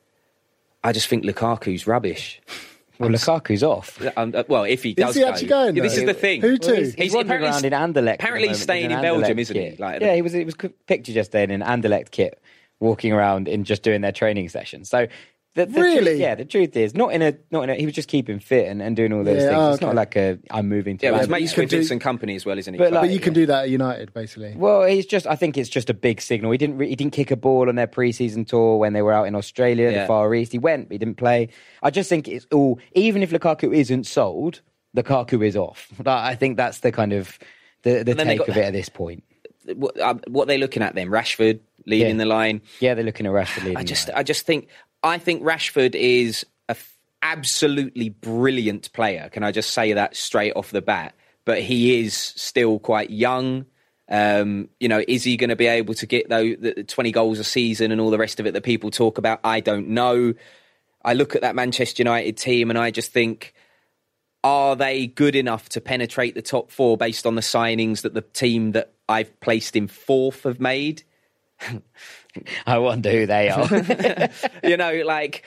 I 0.84 0.92
just 0.92 1.08
think 1.08 1.24
Lukaku's 1.24 1.86
rubbish. 1.86 2.40
Well, 2.98 3.10
Lukaku's 3.10 3.62
off. 3.62 4.00
Um, 4.16 4.32
uh, 4.34 4.44
well, 4.48 4.64
if 4.64 4.82
he 4.84 4.90
Is 4.90 4.96
does, 4.96 5.14
he 5.16 5.20
go. 5.20 5.28
actually 5.28 5.48
going, 5.48 5.76
Yeah, 5.76 5.82
this 5.82 5.96
is 5.98 6.04
the 6.04 6.14
thing. 6.14 6.40
Who 6.40 6.56
to? 6.56 6.66
Well, 6.68 6.76
he's, 6.76 6.94
he's 6.94 7.04
He's 7.04 7.12
wandering 7.14 7.42
apparently- 7.42 7.70
around 7.70 7.92
in 7.94 7.94
Anderlecht. 7.94 8.14
apparently 8.14 8.48
moment, 8.48 8.62
staying 8.62 8.84
in 8.86 8.92
in 8.92 9.02
Belgium, 9.02 9.36
Anderlecht 9.36 9.40
isn't 9.40 9.56
he? 9.56 9.76
Like- 9.76 10.00
yeah, 10.00 10.14
he 10.14 10.22
was. 10.22 10.32
It 10.34 10.46
was 10.46 10.54
pictured 10.86 11.12
just 11.14 11.34
yesterday 11.34 11.52
in 11.52 11.60
an 11.60 11.82
Anderlecht 11.82 12.10
kit, 12.12 12.40
walking 12.80 13.12
around 13.12 13.48
in 13.48 13.64
just 13.64 13.82
doing 13.82 14.00
their 14.00 14.12
training 14.12 14.48
session. 14.48 14.84
So. 14.84 15.08
The, 15.56 15.66
the 15.66 15.80
Really? 15.80 16.04
Truth, 16.04 16.18
yeah, 16.20 16.34
the 16.34 16.44
truth 16.44 16.76
is 16.76 16.94
not 16.94 17.14
in 17.14 17.22
a 17.22 17.34
not 17.50 17.62
in 17.64 17.70
a. 17.70 17.74
He 17.74 17.86
was 17.86 17.94
just 17.94 18.08
keeping 18.08 18.38
fit 18.40 18.68
and, 18.68 18.80
and 18.82 18.94
doing 18.94 19.12
all 19.12 19.24
those 19.24 19.38
Yeah, 19.42 19.48
things. 19.48 19.58
oh, 19.58 19.72
It's 19.72 19.80
not 19.80 19.94
like 19.94 20.14
a 20.14 20.38
I'm 20.50 20.68
moving 20.68 20.98
to. 20.98 21.06
Yeah, 21.06 21.12
well, 21.12 21.20
he's 21.20 21.28
Anderlecht. 21.28 21.30
mates 21.40 21.56
with 21.56 21.70
do- 21.70 21.76
Vincent 21.78 22.02
Kompany 22.02 22.36
as 22.36 22.44
well, 22.44 22.58
isn't 22.58 22.74
he? 22.74 22.78
But, 22.78 22.92
like- 22.92 23.02
But 23.04 23.10
you 23.10 23.18
can 23.20 23.32
do 23.32 23.46
that 23.46 23.62
at 23.64 23.70
United, 23.70 24.12
basically. 24.12 24.52
Well, 24.54 24.84
he's 24.84 25.06
just. 25.06 25.26
I 25.26 25.34
think 25.34 25.56
it's 25.58 25.70
just 25.70 25.88
a 25.90 25.94
big 25.94 26.20
signal. 26.20 26.52
He 26.52 26.58
didn't. 26.58 26.76
Re- 26.78 26.88
he 26.88 26.94
didn't 26.94 27.14
kick 27.14 27.30
a 27.30 27.36
ball 27.36 27.68
on 27.68 27.74
their 27.74 27.86
preseason 27.86 28.46
tour 28.46 28.76
when 28.76 28.92
they 28.92 29.00
were 29.02 29.12
out 29.14 29.26
in 29.26 29.34
Australia, 29.34 29.90
Yeah. 29.90 30.02
the 30.02 30.06
Far 30.06 30.32
East. 30.34 30.52
He 30.52 30.58
went, 30.58 30.88
but 30.88 30.92
he 30.94 30.98
didn't 30.98 31.16
play. 31.16 31.48
I 31.82 31.90
just 31.90 32.08
think 32.08 32.28
it's 32.28 32.46
all. 32.52 32.78
Even 32.94 33.22
if 33.22 33.30
Lukaku 33.30 33.74
isn't 33.74 34.04
sold, 34.06 34.60
Lukaku 34.94 35.42
is 35.46 35.56
off. 35.56 35.90
I 36.06 36.34
think 36.34 36.58
that's 36.58 36.80
the 36.80 36.92
kind 36.92 37.14
of 37.14 37.38
the 37.82 38.04
the 38.04 38.10
And 38.10 38.20
then 38.20 38.26
they 38.26 38.34
take 38.36 38.38
got- 38.40 38.48
of 38.50 38.56
it 38.58 38.64
at 38.64 38.72
this 38.74 38.90
point. 38.90 39.24
what, 39.74 39.98
uh, 39.98 40.14
what 40.28 40.48
they're 40.48 40.58
looking 40.58 40.82
at 40.82 40.94
then? 40.94 41.08
Rashford 41.08 41.60
leading 41.86 42.16
Yeah. 42.18 42.24
the 42.24 42.26
line. 42.26 42.60
Yeah, 42.80 42.94
they're 42.94 43.04
looking 43.04 43.26
at 43.26 43.32
Rashford 43.32 43.62
leading. 43.64 43.76
I 43.78 43.82
just, 43.84 44.06
the 44.08 44.16
I 44.18 44.22
just 44.22 44.44
think, 44.46 44.68
I 45.02 45.18
think 45.18 45.42
Rashford 45.42 45.94
is 45.94 46.44
a 46.68 46.72
f- 46.72 46.96
absolutely 47.22 48.08
brilliant 48.08 48.92
player. 48.92 49.28
Can 49.30 49.42
I 49.42 49.52
just 49.52 49.70
say 49.70 49.92
that 49.92 50.16
straight 50.16 50.52
off 50.56 50.70
the 50.70 50.82
bat? 50.82 51.14
But 51.44 51.62
he 51.62 52.00
is 52.00 52.14
still 52.14 52.78
quite 52.78 53.10
young. 53.10 53.66
Um, 54.08 54.68
you 54.80 54.88
know, 54.88 55.02
is 55.06 55.24
he 55.24 55.36
going 55.36 55.50
to 55.50 55.56
be 55.56 55.66
able 55.66 55.94
to 55.94 56.06
get 56.06 56.28
those 56.28 56.56
the 56.60 56.84
20 56.84 57.12
goals 57.12 57.38
a 57.38 57.44
season 57.44 57.92
and 57.92 58.00
all 58.00 58.10
the 58.10 58.18
rest 58.18 58.40
of 58.40 58.46
it 58.46 58.54
that 58.54 58.62
people 58.62 58.90
talk 58.90 59.18
about? 59.18 59.40
I 59.44 59.60
don't 59.60 59.88
know. 59.88 60.34
I 61.04 61.14
look 61.14 61.36
at 61.36 61.42
that 61.42 61.54
Manchester 61.54 62.02
United 62.02 62.36
team 62.36 62.70
and 62.70 62.78
I 62.78 62.90
just 62.90 63.12
think, 63.12 63.54
are 64.42 64.76
they 64.76 65.06
good 65.06 65.36
enough 65.36 65.68
to 65.70 65.80
penetrate 65.80 66.34
the 66.34 66.42
top 66.42 66.70
four 66.70 66.96
based 66.96 67.26
on 67.26 67.34
the 67.34 67.40
signings 67.40 68.02
that 68.02 68.14
the 68.14 68.22
team 68.22 68.72
that 68.72 68.92
I've 69.08 69.38
placed 69.40 69.76
in 69.76 69.88
fourth 69.88 70.42
have 70.44 70.60
made? 70.60 71.02
I 72.66 72.78
wonder 72.78 73.10
who 73.10 73.26
they 73.26 73.50
are. 73.50 74.30
you 74.64 74.76
know, 74.76 75.02
like 75.04 75.44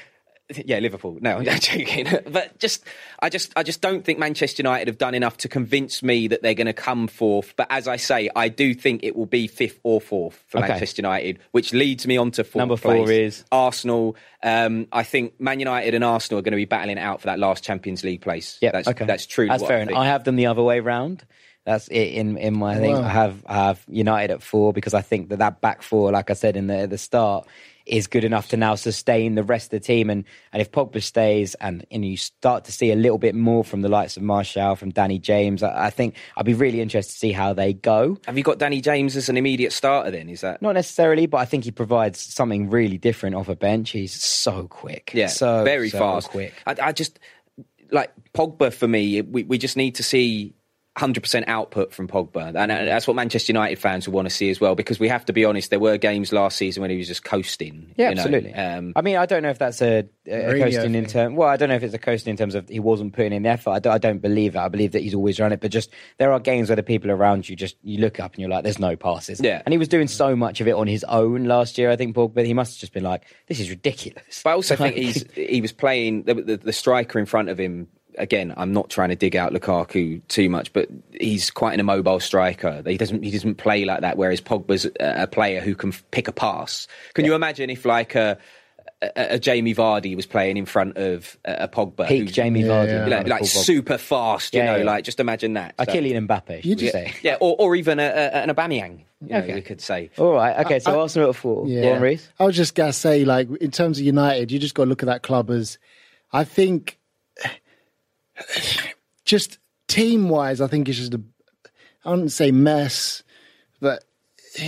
yeah, 0.66 0.80
Liverpool. 0.80 1.18
No, 1.22 1.38
I'm 1.38 1.46
joking. 1.60 2.08
but 2.32 2.58
just, 2.60 2.84
I 3.20 3.30
just, 3.30 3.54
I 3.56 3.64
just 3.64 3.82
don't 3.82 4.04
think 4.04 4.18
Manchester 4.18 4.62
United 4.62 4.88
have 4.88 4.98
done 4.98 5.14
enough 5.14 5.38
to 5.38 5.48
convince 5.48 6.02
me 6.02 6.28
that 6.28 6.42
they're 6.42 6.56
going 6.56 6.68
to 6.68 6.74
come 6.74 7.08
fourth. 7.08 7.54
But 7.56 7.68
as 7.70 7.88
I 7.88 7.98
say, 7.98 8.30
I 8.36 8.50
do 8.50 8.74
think 8.74 9.04
it 9.04 9.16
will 9.16 9.28
be 9.28 9.48
fifth 9.48 9.80
or 9.84 10.02
fourth 10.02 10.44
for 10.48 10.58
Okay. 10.58 10.70
Manchester 10.70 11.02
United, 11.02 11.40
which 11.52 11.74
leads 11.74 12.08
me 12.08 12.18
on 12.18 12.32
to 12.32 12.44
fourth 12.44 12.62
Number 12.62 12.78
four 12.78 13.06
place. 13.06 13.10
is? 13.10 13.46
Arsenal. 13.52 14.16
Um, 14.42 14.88
I 14.92 15.04
think 15.04 15.40
Man 15.40 15.60
United 15.60 15.94
and 15.94 16.04
Arsenal 16.04 16.40
are 16.40 16.42
going 16.42 16.52
to 16.54 16.58
be 16.58 16.66
battling 16.66 16.98
it 16.98 17.02
out 17.02 17.22
for 17.22 17.28
that 17.28 17.38
last 17.38 17.64
Champions 17.64 18.04
League 18.04 18.22
place. 18.22 18.58
Yeah, 18.62 18.72
that's 18.72 18.88
okay. 18.88 19.06
that's 19.06 19.28
true. 19.28 19.48
That's 19.48 19.64
fair. 19.64 19.80
I 19.80 19.82
enough. 19.82 19.98
I 19.98 20.08
have 20.08 20.24
them 20.24 20.36
the 20.36 20.48
other 20.48 20.64
way 20.64 20.80
round. 20.80 21.26
That's 21.66 21.88
it 21.90 22.14
in 22.14 22.38
in 22.38 22.58
my 22.58 22.78
thing. 22.78 22.96
I 22.96 23.10
have 23.10 23.44
I 23.46 23.68
have 23.68 23.84
United 23.88 24.34
at 24.34 24.42
four 24.42 24.74
because 24.74 24.94
I 24.94 25.02
think 25.02 25.30
that 25.30 25.40
that 25.40 25.62
back 25.62 25.82
four, 25.82 26.12
like 26.12 26.30
I 26.30 26.34
said 26.34 26.58
in 26.58 26.68
the 26.68 26.78
at 26.78 26.90
the 26.90 26.98
start, 26.98 27.48
is 27.86 28.08
good 28.08 28.24
enough 28.24 28.50
to 28.50 28.58
now 28.58 28.76
sustain 28.76 29.36
the 29.36 29.44
rest 29.44 29.68
of 29.68 29.72
the 29.72 29.80
team. 29.80 30.10
And 30.10 30.24
and 30.54 30.62
if 30.62 30.72
Pogba 30.72 31.02
stays 31.04 31.56
and 31.56 31.86
and 31.92 32.06
you 32.06 32.18
start 32.18 32.66
to 32.66 32.72
see 32.72 32.92
a 32.92 32.96
little 32.96 33.18
bit 33.18 33.36
more 33.36 33.64
from 33.64 33.82
the 33.82 33.90
likes 33.90 34.16
of 34.16 34.24
Martial, 34.24 34.76
from 34.76 34.92
Danny 34.92 35.20
James, 35.20 35.62
I, 35.62 35.88
I 35.88 35.90
think 35.90 36.16
I'd 36.38 36.46
be 36.46 36.54
really 36.54 36.82
interested 36.82 37.14
to 37.14 37.20
see 37.20 37.32
how 37.32 37.54
they 37.54 37.74
go. 37.74 38.18
Have 38.26 38.38
you 38.38 38.44
got 38.44 38.58
Danny 38.58 38.82
James 38.82 39.16
as 39.16 39.30
an 39.30 39.38
immediate 39.38 39.74
starter? 39.74 40.12
Then 40.12 40.30
is 40.30 40.42
that 40.42 40.62
Not 40.62 40.74
necessarily, 40.74 41.26
but 41.26 41.38
I 41.38 41.46
think 41.46 41.66
he 41.66 41.72
provides 41.72 42.20
something 42.20 42.70
really 42.70 42.98
different 42.98 43.36
off 43.36 43.50
a 43.50 43.56
bench. 43.56 43.92
He's 43.92 44.14
so 44.14 44.68
quick. 44.68 45.12
Yeah, 45.14 45.28
so 45.28 45.64
very 45.64 45.90
so 45.90 46.00
fast. 46.00 46.30
quick. 46.30 46.54
I, 46.66 46.76
I 46.82 46.92
just 46.94 47.20
like 47.92 48.12
Pogba 48.34 48.74
for 48.74 48.88
me. 48.88 49.22
We 49.22 49.44
we 49.44 49.58
just 49.58 49.78
need 49.78 49.96
to 49.96 50.04
see. 50.04 50.54
100% 51.00 51.44
output 51.48 51.94
from 51.94 52.08
Pogba. 52.08 52.48
And 52.48 52.70
that's 52.70 53.08
what 53.08 53.16
Manchester 53.16 53.52
United 53.52 53.80
fans 53.80 54.08
will 54.08 54.16
want 54.16 54.28
to 54.28 54.34
see 54.34 54.50
as 54.50 54.60
well, 54.60 54.76
because 54.76 55.00
we 55.00 55.08
have 55.08 55.26
to 55.26 55.34
be 55.34 55.46
honest, 55.46 55.70
there 55.70 55.80
were 55.80 55.98
games 55.98 56.32
last 56.32 56.58
season 56.58 56.82
when 56.82 56.92
he 56.92 56.98
was 56.98 57.08
just 57.08 57.24
coasting. 57.24 57.94
Yeah, 57.96 58.10
you 58.10 58.16
know. 58.16 58.22
absolutely. 58.22 58.54
Um, 58.54 58.94
I 58.96 59.02
mean, 59.02 59.16
I 59.16 59.26
don't 59.26 59.44
know 59.44 59.50
if 59.50 59.60
that's 59.60 59.82
a, 59.82 60.08
a 60.28 60.60
coasting 60.60 60.96
in 60.96 61.06
terms. 61.06 61.36
Well, 61.36 61.48
I 61.48 61.58
don't 61.58 61.70
know 61.70 61.76
if 61.76 61.84
it's 61.84 61.94
a 61.94 62.00
coasting 62.00 62.32
in 62.32 62.38
terms 62.38 62.56
of 62.56 62.68
he 62.68 62.80
wasn't 62.80 63.14
putting 63.14 63.34
in 63.34 63.44
the 63.44 63.50
effort. 63.50 63.72
I 63.72 63.80
don't, 63.80 63.94
I 63.94 63.98
don't 63.98 64.20
believe 64.20 64.54
that. 64.54 64.64
I 64.64 64.68
believe 64.68 64.92
that 64.92 65.02
he's 65.02 65.14
always 65.14 65.40
run 65.40 65.52
it. 65.52 65.62
But 65.62 65.72
just 65.72 65.90
there 66.18 66.32
are 66.34 66.40
games 66.40 66.70
where 66.70 66.76
the 66.76 66.84
people 66.84 67.12
around 67.12 67.48
you 67.48 67.56
just 67.56 67.78
you 67.84 68.00
look 68.00 68.20
up 68.20 68.34
and 68.34 68.42
you're 68.42 68.50
like, 68.50 68.64
"There's 68.64 68.80
no 68.80 68.96
passes." 68.96 69.40
Yeah. 69.40 69.62
and 69.66 69.74
he 69.74 69.78
was 69.78 69.88
doing 69.88 70.08
so 70.08 70.36
much 70.36 70.62
of 70.62 70.68
it 70.68 70.74
on 70.74 70.88
his 70.88 71.04
own 71.06 71.46
last 71.46 71.78
year. 71.78 71.90
I 71.90 71.96
think, 71.96 72.16
Pogba. 72.16 72.46
he 72.46 72.54
must 72.54 72.74
have 72.74 72.80
just 72.80 72.94
been 72.94 73.04
like, 73.04 73.24
"This 73.48 73.60
is 73.60 73.70
ridiculous." 73.70 74.42
But 74.44 74.52
I 74.52 74.54
also 74.54 74.76
think 74.76 74.96
he's 74.96 75.26
he 75.34 75.62
was 75.62 75.72
playing 75.72 76.24
the, 76.24 76.36
the, 76.36 76.58
the 76.58 76.74
striker 76.74 77.20
in 77.20 77.26
front 77.26 77.50
of 77.50 77.58
him. 77.58 77.88
Again, 78.20 78.54
I'm 78.58 78.72
not 78.74 78.90
trying 78.90 79.10
to 79.10 79.16
dig 79.16 79.36
out 79.36 79.54
Lukaku 79.54 80.22
too 80.28 80.50
much, 80.50 80.72
but 80.74 80.88
he's 81.20 81.50
quite 81.50 81.74
an 81.74 81.80
immobile 81.80 82.20
striker. 82.20 82.84
He 82.86 82.98
doesn't 82.98 83.24
he 83.24 83.32
doesn't 83.32 83.56
play 83.56 83.86
like 83.86 84.02
that. 84.02 84.18
Whereas 84.18 84.42
Pogba's 84.42 84.86
a, 84.86 85.24
a 85.24 85.28
player 85.28 85.62
who 85.62 85.74
can 85.76 85.90
f- 85.90 86.04
pick 86.12 86.28
a 86.28 86.32
pass. 86.32 86.88
Can 87.14 87.26
you 87.26 87.34
imagine 87.34 87.70
if 87.70 87.86
like 87.86 88.16
a, 88.16 88.38
a, 89.02 89.12
a 89.36 89.40
Jamie 89.40 89.74
Vardy 89.74 90.16
was 90.16 90.26
playing 90.26 90.58
in 90.58 90.66
front 90.66 90.98
of 90.98 91.38
a, 91.46 91.64
a 91.64 91.68
Pogba, 91.70 92.08
peak 92.08 92.28
who- 92.28 92.34
Jamie 92.34 92.62
Yeah, 92.62 92.68
Vardy, 92.68 93.10
yeah. 93.10 93.18
like, 93.18 93.28
like 93.28 93.46
super 93.46 93.98
fast? 93.98 94.54
You 94.54 94.60
Yeah, 94.60 94.66
know, 94.74 94.78
yeah. 94.80 94.84
like 94.84 95.04
just 95.06 95.20
imagine 95.20 95.54
that. 95.54 95.74
a 95.80 95.86
So- 95.86 95.94
Kylian 95.94 96.28
Mbappe. 96.28 96.64
You 96.66 96.72
You 96.72 96.76
just- 96.76 96.92
say. 96.92 97.14
yeah, 97.24 97.38
or, 97.40 97.56
or 97.58 97.76
even 97.76 98.00
a, 98.00 98.04
a, 98.04 98.32
an 98.44 98.50
Aubameyang. 98.50 99.00
You, 99.22 99.30
know, 99.30 99.38
Okay. 99.40 99.56
you 99.56 99.62
could 99.62 99.80
say. 99.82 100.10
All 100.18 100.34
right. 100.34 100.66
Okay. 100.66 100.80
So 100.80 100.92
I- 100.92 101.02
Arsenal 101.02 101.30
at 101.30 101.36
four. 101.38 101.68
Yeah. 101.68 101.82
Go 101.84 101.94
on, 101.94 102.02
Reece. 102.02 102.28
I 102.40 102.46
was 102.46 102.56
just 102.56 102.76
gonna 102.76 102.92
say, 102.94 103.24
like, 103.26 103.50
in 103.62 103.72
terms 103.72 103.98
of 104.00 104.06
United, 104.06 104.52
you 104.52 104.60
just 104.60 104.76
got 104.76 104.84
to 104.86 104.90
look 104.90 105.04
at 105.04 105.08
that 105.08 105.24
club 105.24 105.50
as, 105.50 105.78
I 106.34 106.44
think, 106.44 106.98
just 109.26 109.58
team 109.88 110.30
wise, 110.30 110.62
I 110.62 110.68
think 110.68 110.90
it's 110.90 110.98
just 110.98 111.14
a, 111.14 111.22
I 112.06 112.12
wouldn't 112.12 112.32
say 112.32 112.52
mess, 112.52 113.24
but 113.80 114.04
yeah, 114.58 114.64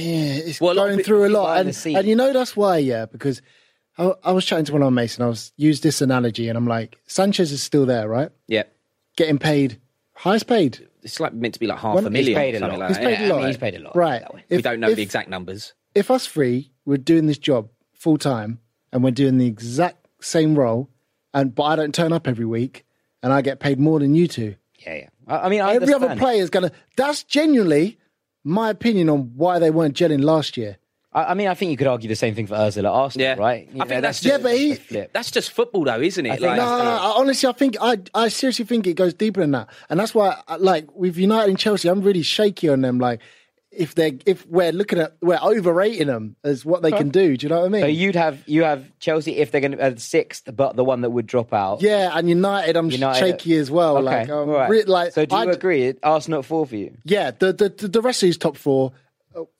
it's 0.46 0.62
Well, 0.62 0.74
a 0.74 0.76
lot 0.76 0.84
of 0.84 0.90
going 0.90 0.98
pe- 1.00 1.04
through 1.04 1.28
a 1.28 1.30
lot, 1.30 1.60
and 1.66 1.86
and 1.98 2.08
you 2.08 2.16
know 2.16 2.34
that's 2.34 2.56
why, 2.56 2.78
yeah, 2.78 3.06
because. 3.06 3.42
I, 3.98 4.14
I 4.24 4.32
was 4.32 4.46
chatting 4.46 4.64
to 4.66 4.72
one 4.72 4.82
of 4.82 4.92
my 4.94 5.02
mates 5.02 5.18
and 5.18 5.26
I 5.26 5.28
was 5.28 5.52
used 5.58 5.84
this 5.84 6.02
analogy 6.02 6.48
and 6.48 6.58
I'm 6.58 6.66
like, 6.66 6.98
Sanchez 7.08 7.52
is 7.52 7.62
still 7.62 7.86
there, 7.86 8.08
right? 8.08 8.30
Yeah, 8.48 8.64
Getting 9.18 9.38
paid, 9.38 9.82
highest 10.16 10.48
paid. 10.48 10.88
it's 11.04 11.20
like 11.20 11.34
meant 11.34 11.56
to 11.56 11.60
be 11.60 11.68
like 11.68 11.78
half 11.80 11.96
Well, 11.96 12.08
a 12.08 12.10
he's 12.10 12.14
million. 12.14 12.36
paid 12.36 12.56
a 12.56 12.60
something 12.60 12.80
lot. 12.80 12.86
Like 12.86 12.98
He's 12.98 12.98
that. 12.98 13.04
paid 13.06 13.20
Yeah, 13.20 13.20
a 13.20 13.26
I 13.26 13.30
lot. 13.32 13.38
mean, 13.40 13.48
He's 13.48 13.58
paid 13.58 13.76
a 13.76 13.80
lot. 13.80 13.96
Right. 13.98 14.22
that 14.22 14.34
way. 14.34 14.44
we 14.50 14.62
don't 14.62 14.80
know 14.80 14.90
if- 14.90 14.96
the 14.96 15.02
exact 15.04 15.28
numbers. 15.30 15.74
if 15.94 16.10
us 16.10 16.26
three 16.26 16.72
were 16.86 16.98
doing 16.98 17.26
this 17.28 17.38
job 17.38 17.68
full 17.94 18.18
time 18.18 18.60
and 18.94 19.04
we're 19.04 19.12
doing 19.12 19.38
the 19.40 19.46
exact 19.46 20.08
same 20.22 20.58
role, 20.58 20.90
and 21.34 21.54
but 21.54 21.64
I 21.64 21.76
don't 21.76 21.94
turn 21.94 22.14
up 22.14 22.30
every 22.30 22.46
week 22.46 22.86
and 23.24 23.32
I 23.34 23.42
get 23.42 23.60
paid 23.60 23.80
more 23.80 24.00
than 24.00 24.16
you 24.16 24.28
two, 24.28 24.56
Yeah, 24.80 24.96
yeah. 24.96 25.10
I, 25.28 25.38
I 25.46 25.50
mean, 25.50 25.62
I 25.62 25.74
every 25.76 25.94
other 25.94 26.16
player 26.16 26.42
is 26.42 26.50
gonna. 26.50 26.72
That's 26.98 27.24
genuinely 27.24 27.98
my 28.44 28.70
opinion 28.70 29.10
on 29.10 29.34
why 29.36 29.60
they 29.60 29.70
weren't 29.72 29.96
gelling 29.96 30.24
last 30.24 30.58
year. 30.58 30.78
I, 31.14 31.26
I 31.26 31.34
mean, 31.34 31.48
I 31.48 31.54
think 31.54 31.72
you 31.72 31.78
could 31.78 31.88
argue 31.88 32.08
the 32.10 32.16
same 32.16 32.34
thing 32.36 32.48
for 32.48 32.56
Ozil 32.56 32.80
at 32.80 32.86
Arsenal, 32.86 33.28
Yeah. 33.28 33.36
right? 33.38 33.68
I 33.80 33.86
think 33.86 34.02
that's 34.02 34.22
just 34.22 34.24
just- 34.24 34.26
Yeah, 34.26 34.38
but 34.38 34.58
he- 34.58 34.74
the. 34.74 35.10
That's 35.14 35.30
just 35.30 35.52
football, 35.52 35.84
though, 35.84 36.00
isn't 36.02 36.26
it? 36.26 36.30
I 36.30 36.48
Like, 36.48 36.58
No, 36.58 36.78
no, 36.78 36.84
no, 36.86 36.90
I- 36.92 37.14
honestly, 37.18 37.48
I 37.50 37.52
think 37.52 37.76
I, 37.82 37.98
I 38.16 38.30
seriously 38.30 38.66
think 38.66 38.88
it 38.88 38.94
goes 38.96 39.14
deeper 39.14 39.42
than 39.42 39.52
that, 39.52 39.68
and 39.90 40.00
that's 40.00 40.16
why, 40.16 40.42
like 40.58 40.88
with 40.96 41.18
United 41.18 41.50
and 41.50 41.60
Chelsea, 41.60 41.90
I'm 41.90 42.02
really 42.02 42.24
shaky 42.24 42.70
on 42.70 42.82
them. 42.82 42.98
Like, 42.98 43.20
if 43.72 43.96
they're 43.96 44.12
if 44.26 44.46
we're 44.48 44.72
looking 44.74 45.00
at 45.00 45.16
we're 45.22 45.40
overrating 45.42 46.08
them 46.08 46.36
as 46.44 46.66
what 46.66 46.82
they 46.82 46.92
can 46.92 47.10
do. 47.10 47.38
Do 47.38 47.46
you 47.46 47.50
know 47.50 47.60
what 47.62 47.66
I 47.68 47.70
mean? 47.70 47.82
So 47.82 47.88
you'd 47.88 48.16
have 48.16 48.44
you 48.48 48.64
have 48.64 48.86
Chelsea 49.00 49.38
if 49.38 49.52
they're 49.52 49.62
going 49.62 49.72
to 49.74 49.82
uh, 49.82 49.96
sixth, 49.96 50.50
but 50.54 50.76
the 50.76 50.84
one 50.84 51.02
that 51.02 51.10
would 51.12 51.26
drop 51.26 51.54
out. 51.54 51.82
yeah, 51.82 52.12
and 52.14 52.28
United, 52.28 52.76
I'm 52.76 52.90
United- 52.92 53.20
shaky 53.40 53.56
as 53.56 53.72
well. 53.72 53.98
Okay, 53.98 54.06
Like, 54.06 54.30
um, 54.30 54.50
all 54.50 54.56
right. 54.56 54.70
re- 54.70 54.84
like, 54.84 55.14
so 55.14 55.26
do 55.26 55.36
you 55.36 55.42
I'd- 55.44 55.52
agree? 55.52 55.94
Arsenal 56.04 56.40
at 56.40 56.46
four 56.46 56.66
for 56.66 56.76
you? 56.76 56.98
Yeah, 57.06 57.32
the 57.32 57.54
the 57.54 57.70
the 57.70 57.88
the 57.88 58.02
rest 58.02 58.22
of 58.24 58.28
these 58.28 58.38
top 58.38 58.58
four, 58.58 58.92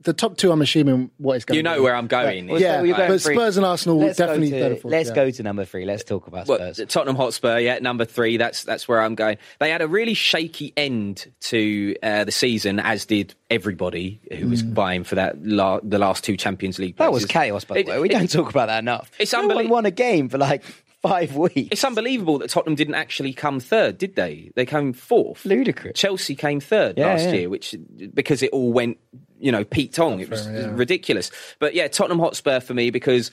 the 0.02 0.14
top 0.14 0.36
two, 0.38 0.52
I'm 0.52 0.62
assuming 0.62 1.12
what 1.18 1.38
is 1.38 1.46
going. 1.46 1.56
You 1.58 1.64
know 1.64 1.82
where 1.82 1.96
I'm 1.96 2.08
going. 2.08 2.48
Well, 2.48 2.60
Yeah, 2.60 2.82
you're 2.82 2.98
going 2.98 3.10
but 3.12 3.22
three. 3.22 3.36
Spurs 3.36 3.58
and 3.58 3.66
Arsenal 3.66 4.00
Let's 4.00 4.18
definitely 4.18 4.50
go 4.52 4.60
third 4.60 4.76
to, 4.78 4.82
and 4.84 4.92
Let's 4.92 5.10
yeah. 5.10 5.16
go 5.16 5.32
to 5.32 5.44
number 5.44 5.66
three. 5.66 5.86
Let's 5.86 6.04
talk 6.04 6.28
about 6.28 6.48
Well, 6.48 6.74
Spurs. 6.74 6.88
Tottenham 6.90 7.16
Hotspur, 7.16 7.60
yeah, 7.60 7.80
number 7.80 8.04
three. 8.06 8.38
That's 8.38 8.64
that's 8.64 8.88
where 8.88 9.02
I'm 9.02 9.16
going. 9.16 9.38
They 9.60 9.70
had 9.70 9.82
a 9.82 9.88
really 9.88 10.14
shaky 10.14 10.74
end 10.76 11.32
to 11.42 11.96
uh, 12.04 12.24
the 12.26 12.32
season, 12.32 12.80
as 12.80 13.06
did 13.06 13.34
everybody 13.50 14.20
who 14.38 14.50
was 14.50 14.64
buying 14.64 15.04
for 15.04 15.16
that 15.16 15.42
la- 15.46 15.80
the 15.84 16.00
last 16.00 16.24
two 16.24 16.36
Champions 16.38 16.78
League. 16.80 16.98
that 16.98 17.12
was 17.14 17.26
chaos, 17.26 17.64
by 17.64 17.76
the 17.76 17.80
It- 17.82 17.88
way. 17.88 18.00
We 18.00 18.10
it- 18.10 18.14
don't 18.14 18.30
talk 18.30 18.50
about 18.50 18.68
that 18.68 18.80
enough. 18.80 19.10
It's 19.20 19.32
no 19.34 19.48
one 19.48 19.70
won 19.70 19.86
a 19.86 19.92
game 19.92 20.28
for 20.30 20.38
like 20.38 20.64
five 21.02 21.36
weeks. 21.36 21.70
It's 21.72 21.84
unbelievable 21.84 22.38
that 22.40 22.50
Tottenham 22.50 22.76
didn't 22.76 22.96
actually 22.96 23.34
come 23.34 23.60
third, 23.60 23.98
did 23.98 24.16
they? 24.16 24.52
They 24.56 24.66
came 24.66 24.94
fourth. 24.94 25.46
Ludicrous. 25.46 25.98
Chelsea 25.98 26.36
came 26.36 26.60
third 26.60 26.98
Yeah, 26.98 27.08
last 27.08 27.26
yeah. 27.26 27.34
year, 27.34 27.50
which 27.50 27.76
because 28.14 28.44
it 28.44 28.52
all 28.52 28.72
went, 28.72 28.98
you 29.40 29.52
know, 29.52 29.64
Pete 29.64 29.94
Tong. 29.94 30.20
It 30.20 30.30
was 30.30 30.48
yeah. 30.48 30.72
ridiculous. 30.72 31.32
But 31.60 31.74
yeah, 31.74 31.88
Tottenham 31.88 32.20
Hotspur 32.20 32.60
for 32.60 32.74
me 32.74 32.90
because 32.92 33.32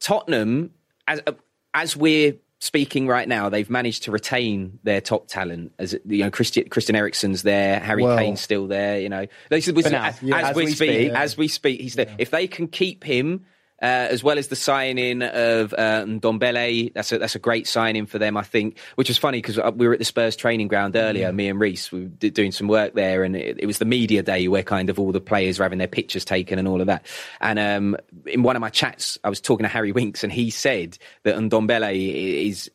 Tottenham, 0.00 0.72
as 1.06 1.20
uh, 1.26 1.32
as 1.72 1.96
we're 1.96 2.34
speaking 2.60 3.06
right 3.06 3.28
now, 3.28 3.48
they've 3.48 3.68
managed 3.68 4.04
to 4.04 4.10
retain 4.10 4.78
their 4.82 5.00
top 5.00 5.28
talent. 5.28 5.72
As 5.78 5.94
you 6.06 6.24
know, 6.24 6.30
Christian 6.30 6.68
Christian 6.68 6.96
Eriksen's 6.96 7.42
there, 7.42 7.78
Harry 7.78 8.02
Well- 8.02 8.18
Kane's 8.18 8.40
still 8.40 8.66
there. 8.66 9.00
You 9.00 9.08
know, 9.08 9.26
this 9.50 9.68
is, 9.68 9.90
now, 9.90 10.04
as, 10.04 10.22
yeah, 10.22 10.38
as 10.38 10.44
as 10.50 10.56
we, 10.56 10.64
we 10.64 10.70
speak, 10.72 10.90
speak. 10.90 11.12
as 11.12 11.36
we 11.36 11.48
speak, 11.48 11.80
he's 11.80 11.94
there. 11.94 12.14
If 12.18 12.30
they 12.30 12.46
can 12.46 12.68
keep 12.68 13.04
him. 13.04 13.46
Uh, 13.84 14.08
as 14.08 14.24
well 14.24 14.38
as 14.38 14.48
the 14.48 14.56
signing 14.56 15.20
of 15.20 15.74
uh, 15.74 16.04
Ndombele, 16.06 16.94
that's 16.94 17.12
a, 17.12 17.18
that's 17.18 17.34
a 17.34 17.38
great 17.38 17.68
signing 17.68 18.06
for 18.06 18.18
them, 18.18 18.34
I 18.34 18.42
think. 18.42 18.78
Which 18.94 19.08
was 19.08 19.18
funny 19.18 19.42
because 19.42 19.58
we 19.74 19.86
were 19.86 19.92
at 19.92 19.98
the 19.98 20.06
Spurs 20.06 20.36
training 20.36 20.68
ground 20.68 20.96
earlier. 20.96 21.30
Me 21.34 21.50
and 21.50 21.60
Reece 21.60 21.92
we 21.92 22.04
were 22.04 22.30
doing 22.30 22.50
some 22.50 22.66
work 22.66 22.94
there, 22.94 23.24
and 23.24 23.36
it, 23.36 23.58
it 23.58 23.66
was 23.66 23.76
the 23.76 23.84
media 23.84 24.22
day 24.22 24.48
where 24.48 24.62
kind 24.62 24.88
of 24.88 24.98
all 24.98 25.12
the 25.12 25.20
players 25.20 25.58
were 25.58 25.66
having 25.66 25.76
their 25.76 25.86
pictures 25.86 26.24
taken 26.24 26.58
and 26.58 26.66
all 26.66 26.80
of 26.80 26.86
that. 26.86 27.04
And 27.42 27.58
um, 27.58 27.98
in 28.24 28.42
one 28.42 28.56
of 28.56 28.60
my 28.60 28.70
chats, 28.70 29.18
I 29.22 29.28
was 29.28 29.38
talking 29.38 29.64
to 29.64 29.68
Harry 29.68 29.92
Winks, 29.92 30.24
and 30.24 30.32
he 30.32 30.48
said 30.48 30.96
that 31.24 31.36
Ndombele 31.36 32.48
is, 32.48 32.70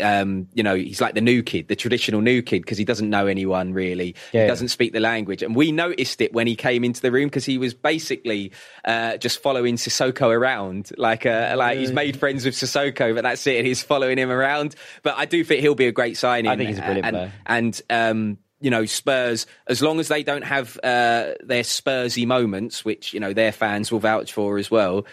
um, 0.00 0.48
you 0.54 0.64
know, 0.64 0.74
he's 0.74 1.00
like 1.00 1.14
the 1.14 1.20
new 1.20 1.44
kid, 1.44 1.68
the 1.68 1.76
traditional 1.76 2.20
new 2.20 2.42
kid, 2.42 2.62
because 2.62 2.78
he 2.78 2.84
doesn't 2.84 3.08
know 3.08 3.28
anyone 3.28 3.74
really. 3.74 4.16
Yeah, 4.32 4.42
he 4.42 4.48
doesn't 4.48 4.70
speak 4.70 4.92
the 4.92 4.98
language, 4.98 5.40
and 5.40 5.54
we 5.54 5.70
noticed 5.70 6.20
it 6.20 6.32
when 6.32 6.48
he 6.48 6.56
came 6.56 6.82
into 6.82 7.00
the 7.00 7.12
room 7.12 7.28
because 7.28 7.44
he 7.44 7.58
was 7.58 7.74
basically 7.74 8.50
uh, 8.84 9.18
just 9.18 9.40
following 9.40 9.76
Sissoko 9.76 10.30
around, 10.30 10.47
like 10.96 11.26
uh, 11.26 11.54
like 11.56 11.78
he's 11.78 11.92
made 11.92 12.18
friends 12.18 12.44
with 12.44 12.54
Sissoko, 12.54 13.14
but 13.14 13.22
that's 13.22 13.46
it. 13.46 13.58
And 13.58 13.66
he's 13.66 13.82
following 13.82 14.18
him 14.18 14.30
around. 14.30 14.74
But 15.02 15.16
I 15.16 15.24
do 15.24 15.44
think 15.44 15.60
he'll 15.60 15.74
be 15.74 15.86
a 15.86 15.92
great 15.92 16.16
signing. 16.16 16.50
I 16.50 16.56
think 16.56 16.70
he's 16.70 16.78
a 16.78 16.82
brilliant 16.82 17.06
and, 17.06 17.14
player. 17.14 17.32
And 17.46 17.82
um, 17.90 18.38
you 18.60 18.70
know, 18.70 18.84
Spurs, 18.86 19.46
as 19.66 19.82
long 19.82 20.00
as 20.00 20.08
they 20.08 20.22
don't 20.22 20.44
have 20.44 20.76
uh, 20.82 21.34
their 21.42 21.62
Spursy 21.62 22.26
moments, 22.26 22.84
which 22.84 23.12
you 23.12 23.20
know 23.20 23.32
their 23.32 23.52
fans 23.52 23.92
will 23.92 24.00
vouch 24.00 24.32
for 24.32 24.58
as 24.58 24.70
well, 24.70 25.06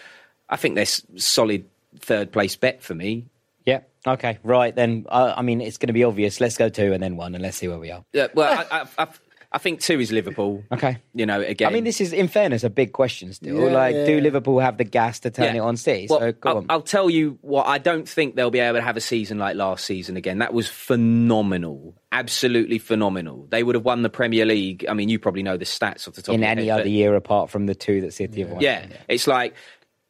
I 0.48 0.56
think 0.56 0.74
they're 0.74 0.86
solid 1.16 1.66
third 1.98 2.32
place 2.32 2.56
bet 2.56 2.82
for 2.82 2.94
me. 2.94 3.26
Yeah. 3.64 3.80
Okay. 4.06 4.38
Right 4.42 4.74
then. 4.74 5.06
Uh, 5.08 5.34
I 5.36 5.42
mean, 5.42 5.60
it's 5.60 5.78
going 5.78 5.88
to 5.88 5.92
be 5.92 6.04
obvious. 6.04 6.40
Let's 6.40 6.56
go 6.56 6.68
two 6.68 6.92
and 6.92 7.02
then 7.02 7.16
one, 7.16 7.34
and 7.34 7.42
let's 7.42 7.56
see 7.56 7.68
where 7.68 7.78
we 7.78 7.90
are. 7.90 8.04
Yeah, 8.12 8.28
well, 8.34 8.64
I, 8.70 8.80
I, 8.80 8.86
I, 8.98 9.08
I 9.52 9.58
think 9.58 9.80
two 9.80 10.00
is 10.00 10.12
Liverpool. 10.12 10.64
Okay. 10.72 10.98
You 11.14 11.24
know, 11.26 11.40
again. 11.40 11.68
I 11.68 11.72
mean, 11.72 11.84
this 11.84 12.00
is, 12.00 12.12
in 12.12 12.28
fairness, 12.28 12.64
a 12.64 12.70
big 12.70 12.92
question 12.92 13.32
still. 13.32 13.58
Yeah, 13.68 13.72
like, 13.74 13.94
do 13.94 14.16
yeah. 14.16 14.20
Liverpool 14.20 14.58
have 14.60 14.76
the 14.76 14.84
gas 14.84 15.20
to 15.20 15.30
turn 15.30 15.54
Yeah. 15.54 15.62
it 15.62 15.64
on 15.64 15.76
City? 15.76 16.06
Well, 16.10 16.20
so 16.20 16.32
go 16.32 16.50
I'll, 16.50 16.56
on. 16.58 16.66
I'll 16.68 16.82
tell 16.82 17.08
you 17.08 17.38
what. 17.42 17.66
I 17.66 17.78
don't 17.78 18.08
think 18.08 18.36
they'll 18.36 18.50
be 18.50 18.58
able 18.60 18.78
to 18.78 18.82
have 18.82 18.96
a 18.96 19.00
season 19.00 19.38
like 19.38 19.56
last 19.56 19.84
season 19.84 20.16
again. 20.16 20.38
That 20.38 20.52
was 20.52 20.68
phenomenal, 20.68 21.94
absolutely 22.12 22.78
phenomenal. 22.78 23.46
They 23.50 23.62
would 23.62 23.74
have 23.74 23.84
won 23.84 24.02
the 24.02 24.10
Premier 24.10 24.44
League. 24.44 24.84
I 24.88 24.94
mean, 24.94 25.08
you 25.08 25.18
probably 25.18 25.42
know 25.42 25.56
the 25.56 25.64
stats 25.64 26.06
off 26.08 26.14
the 26.14 26.22
top 26.22 26.34
in 26.34 26.40
of 26.40 26.44
your 26.44 26.50
any 26.50 26.66
head, 26.66 26.72
other 26.72 26.82
but- 26.84 26.90
year 26.90 27.14
apart 27.14 27.50
from 27.50 27.66
the 27.66 27.74
two 27.74 28.00
that 28.02 28.12
City 28.14 28.40
have 28.40 28.50
won. 28.50 28.60
Yeah, 28.60 28.86
it's 29.08 29.26
like 29.26 29.54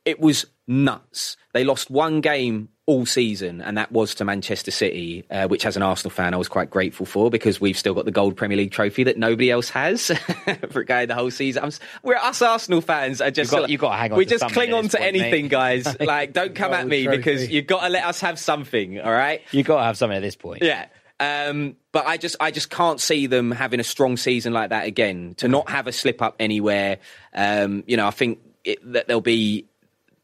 it 0.04 0.18
was 0.20 0.46
nuts. 0.66 1.36
They 1.52 1.64
lost 1.64 1.90
one 1.90 2.20
game 2.20 2.68
all 2.86 3.04
season, 3.04 3.60
and 3.60 3.76
that 3.76 3.90
was 3.90 4.14
to 4.14 4.24
Manchester 4.24 4.70
City, 4.70 5.24
uh, 5.30 5.48
which, 5.48 5.66
as 5.66 5.76
an 5.76 5.82
Arsenal 5.82 6.10
fan, 6.10 6.34
I 6.34 6.36
was 6.36 6.46
quite 6.48 6.70
grateful 6.70 7.04
for 7.04 7.30
because 7.30 7.60
we've 7.60 7.76
still 7.76 7.94
got 7.94 8.04
the 8.04 8.12
gold 8.12 8.36
Premier 8.36 8.56
League 8.56 8.70
trophy 8.70 9.02
that 9.04 9.18
nobody 9.18 9.50
else 9.50 9.68
has 9.70 10.06
for 10.70 10.84
going 10.84 11.08
the 11.08 11.14
whole 11.16 11.30
season. 11.32 11.64
I'm, 11.64 11.70
we're 12.04 12.14
us 12.16 12.40
Arsenal 12.42 12.80
fans 12.80 13.20
are 13.20 13.32
just 13.32 13.50
You've 13.50 13.60
got- 13.60 13.70
you've 13.70 13.80
got 13.80 13.90
to 13.90 13.96
hang 13.96 14.12
on 14.12 14.18
We 14.18 14.24
just 14.24 14.48
cling 14.52 14.72
on 14.72 14.88
to 14.88 14.96
point, 14.98 15.08
anything, 15.08 15.44
mate. 15.44 15.50
guys. 15.50 15.96
Like, 16.00 16.32
don't 16.32 16.54
come 16.54 16.72
at 16.72 16.86
me 16.86 17.04
trophy. 17.04 17.16
because 17.16 17.48
you've 17.50 17.66
got 17.66 17.80
to 17.82 17.88
let 17.88 18.04
us 18.04 18.20
have 18.20 18.38
something. 18.38 19.00
All 19.00 19.10
right. 19.10 19.42
you 19.50 19.64
got 19.64 19.78
to 19.78 19.82
have 19.84 19.96
something 19.96 20.16
at 20.16 20.22
this 20.22 20.36
point. 20.36 20.62
Yeah. 20.62 20.86
Um, 21.18 21.76
but 21.92 22.06
I 22.06 22.18
just, 22.18 22.36
I 22.38 22.50
just 22.52 22.70
can't 22.70 23.00
see 23.00 23.26
them 23.26 23.50
having 23.50 23.80
a 23.80 23.84
strong 23.84 24.16
season 24.16 24.52
like 24.52 24.70
that 24.70 24.86
again. 24.86 25.34
To 25.38 25.48
not 25.48 25.70
have 25.70 25.86
a 25.88 25.92
slip 25.92 26.22
up 26.22 26.36
anywhere, 26.38 26.98
um, 27.34 27.82
you 27.86 27.96
know, 27.96 28.06
I 28.06 28.10
think 28.10 28.38
it, 28.62 28.78
that 28.92 29.08
there'll 29.08 29.20
be, 29.22 29.66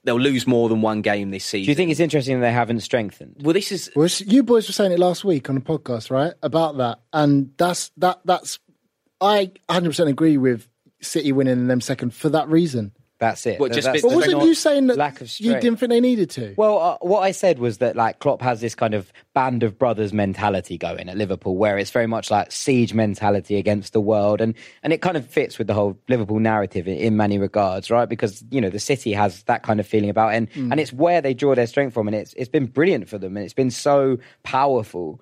they'll 0.04 0.20
lose 0.20 0.46
more 0.46 0.68
than 0.68 0.82
one 0.82 1.02
game 1.02 1.30
this 1.30 1.44
season. 1.44 1.66
Do 1.66 1.70
you 1.70 1.76
think 1.76 1.90
it's 1.90 2.00
interesting 2.00 2.40
that 2.40 2.46
they 2.46 2.52
haven't 2.52 2.80
strengthened? 2.80 3.36
Well, 3.40 3.54
this 3.54 3.72
is 3.72 3.90
Well, 3.94 4.08
you 4.26 4.42
boys 4.42 4.68
were 4.68 4.72
saying 4.72 4.92
it 4.92 4.98
last 4.98 5.24
week 5.24 5.48
on 5.48 5.54
the 5.54 5.60
podcast, 5.60 6.10
right? 6.10 6.34
About 6.42 6.78
that, 6.78 7.00
and 7.12 7.52
that's 7.56 7.90
that. 7.98 8.20
That's 8.24 8.58
I 9.20 9.52
100 9.66 9.90
percent 9.90 10.10
agree 10.10 10.36
with 10.36 10.68
City 11.00 11.32
winning 11.32 11.68
them 11.68 11.80
second 11.80 12.14
for 12.14 12.28
that 12.30 12.48
reason. 12.48 12.92
That's 13.22 13.46
it. 13.46 13.60
Well, 13.60 13.68
just 13.70 13.86
that's 13.86 14.02
But 14.02 14.16
wasn't 14.16 14.42
you 14.42 14.52
saying 14.52 14.88
that 14.88 14.96
lack 14.96 15.20
of 15.20 15.38
you 15.38 15.52
didn't 15.60 15.76
think 15.76 15.90
they 15.90 16.00
needed 16.00 16.28
to? 16.30 16.54
Well, 16.56 16.78
uh, 16.78 16.98
what 17.02 17.20
I 17.20 17.30
said 17.30 17.60
was 17.60 17.78
that 17.78 17.94
like 17.94 18.18
Klopp 18.18 18.42
has 18.42 18.60
this 18.60 18.74
kind 18.74 18.94
of 18.94 19.12
band 19.32 19.62
of 19.62 19.78
brothers 19.78 20.12
mentality 20.12 20.76
going 20.76 21.08
at 21.08 21.16
Liverpool, 21.16 21.56
where 21.56 21.78
it's 21.78 21.92
very 21.92 22.08
much 22.08 22.32
like 22.32 22.50
siege 22.50 22.94
mentality 22.94 23.58
against 23.58 23.92
the 23.92 24.00
world, 24.00 24.40
and 24.40 24.56
and 24.82 24.92
it 24.92 25.02
kind 25.02 25.16
of 25.16 25.24
fits 25.24 25.56
with 25.56 25.68
the 25.68 25.74
whole 25.74 25.96
Liverpool 26.08 26.40
narrative 26.40 26.88
in, 26.88 26.96
in 26.96 27.16
many 27.16 27.38
regards, 27.38 27.92
right? 27.92 28.08
Because 28.08 28.42
you 28.50 28.60
know 28.60 28.70
the 28.70 28.80
city 28.80 29.12
has 29.12 29.44
that 29.44 29.62
kind 29.62 29.78
of 29.78 29.86
feeling 29.86 30.10
about 30.10 30.34
it, 30.34 30.38
and, 30.38 30.50
Mm. 30.50 30.72
and 30.72 30.80
it's 30.80 30.92
where 30.92 31.20
they 31.20 31.32
draw 31.32 31.54
their 31.54 31.68
strength 31.68 31.94
from, 31.94 32.08
and 32.08 32.16
it's 32.16 32.34
it's 32.34 32.48
been 32.50 32.66
brilliant 32.66 33.08
for 33.08 33.18
them, 33.18 33.36
and 33.36 33.44
it's 33.44 33.54
been 33.54 33.70
so 33.70 34.18
powerful. 34.42 35.20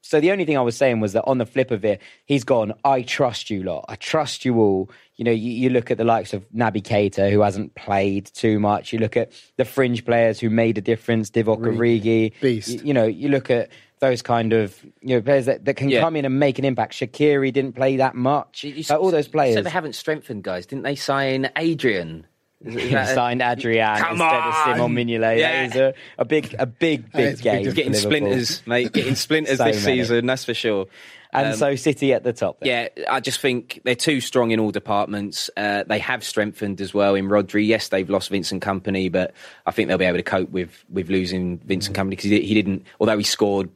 So 0.00 0.20
the 0.20 0.30
only 0.32 0.44
thing 0.44 0.56
I 0.56 0.62
was 0.62 0.76
saying 0.76 1.00
was 1.00 1.12
that 1.12 1.24
on 1.24 1.38
the 1.38 1.44
flip 1.46 1.70
of 1.70 1.84
it, 1.84 2.00
he's 2.24 2.44
gone. 2.44 2.72
I 2.84 3.02
trust 3.02 3.50
you 3.50 3.62
lot. 3.62 3.84
I 3.88 3.96
trust 3.96 4.44
you 4.44 4.58
all. 4.58 4.90
You 5.16 5.24
know, 5.24 5.32
you, 5.32 5.50
you 5.50 5.70
look 5.70 5.90
at 5.90 5.98
the 5.98 6.04
likes 6.04 6.32
of 6.32 6.48
Naby 6.50 6.82
Keita, 6.82 7.30
who 7.30 7.40
hasn't 7.40 7.74
played 7.74 8.26
too 8.26 8.58
much. 8.60 8.92
You 8.92 9.00
look 9.00 9.16
at 9.16 9.32
the 9.56 9.64
fringe 9.64 10.04
players 10.04 10.38
who 10.40 10.48
made 10.50 10.78
a 10.78 10.80
difference, 10.80 11.30
Divock 11.30 11.58
Origi. 11.58 12.32
Beast. 12.40 12.68
You, 12.68 12.80
you 12.84 12.94
know, 12.94 13.04
you 13.04 13.28
look 13.28 13.50
at 13.50 13.70
those 14.00 14.22
kind 14.22 14.52
of 14.52 14.80
you 15.02 15.16
know 15.16 15.20
players 15.20 15.46
that, 15.46 15.64
that 15.64 15.74
can 15.74 15.88
Yeah. 15.88 16.00
come 16.00 16.14
in 16.14 16.24
and 16.24 16.38
make 16.38 16.58
an 16.60 16.64
impact. 16.64 16.92
Shaqiri 16.94 17.52
didn't 17.52 17.72
play 17.74 17.96
that 17.96 18.14
much. 18.14 18.62
You- 18.62 18.74
you 18.74 18.84
Like, 18.88 19.00
all 19.00 19.10
those 19.10 19.26
players. 19.28 19.56
So 19.56 19.62
they 19.62 19.70
haven't 19.70 19.96
strengthened, 19.96 20.44
guys. 20.44 20.64
Didn't 20.66 20.84
they 20.84 20.94
sign 20.94 21.50
Adrian? 21.56 22.26
Is 22.64 22.74
it- 22.74 22.78
is 22.78 22.88
He 22.88 22.94
that 22.94 23.14
signed 23.14 23.40
Adrian 23.42 23.98
Come 23.98 24.12
instead 24.12 24.34
of 24.42 24.54
Simon 24.54 24.80
on! 24.80 24.92
Mignolet. 24.94 25.38
Yeah. 25.38 25.66
That 25.68 25.76
is 25.76 25.76
a, 25.80 25.94
a 26.18 26.24
big, 26.24 26.54
a 26.58 26.66
big, 26.66 27.12
big 27.12 27.24
It's 27.26 27.40
a 27.40 27.44
big 27.44 27.52
game. 27.52 27.64
for 27.66 27.72
getting 27.72 27.94
splinters, 27.94 28.66
mate. 28.66 28.92
Getting 28.92 29.14
splinters 29.16 29.58
So 29.58 29.64
this 29.64 29.84
many. 29.84 29.98
season, 29.98 30.26
that's 30.26 30.44
for 30.44 30.54
sure. 30.54 30.86
And 31.30 31.48
Um, 31.48 31.54
so 31.56 31.76
City 31.76 32.14
at 32.14 32.24
the 32.24 32.32
top. 32.32 32.58
Then. 32.60 32.88
Yeah, 32.96 33.04
I 33.10 33.20
just 33.20 33.38
think 33.40 33.82
they're 33.84 33.94
too 33.94 34.20
strong 34.22 34.50
in 34.50 34.58
all 34.60 34.70
departments. 34.70 35.50
Uh, 35.56 35.84
they 35.86 35.98
have 35.98 36.24
strengthened 36.24 36.80
as 36.80 36.94
well 36.94 37.14
in 37.14 37.28
Rodri. 37.28 37.66
Yes, 37.66 37.88
they've 37.88 38.08
lost 38.08 38.30
Vincent 38.30 38.62
Kompany, 38.62 39.12
but 39.12 39.34
I 39.66 39.70
think 39.70 39.88
they'll 39.88 39.98
be 39.98 40.06
able 40.06 40.16
to 40.18 40.22
cope 40.22 40.50
with 40.50 40.84
with 40.88 41.10
losing 41.10 41.58
Vincent 41.58 41.94
Kompany 41.94 42.10
because 42.10 42.30
he, 42.30 42.40
he 42.40 42.54
didn't. 42.54 42.86
Although 42.98 43.18
he 43.18 43.24
scored 43.24 43.68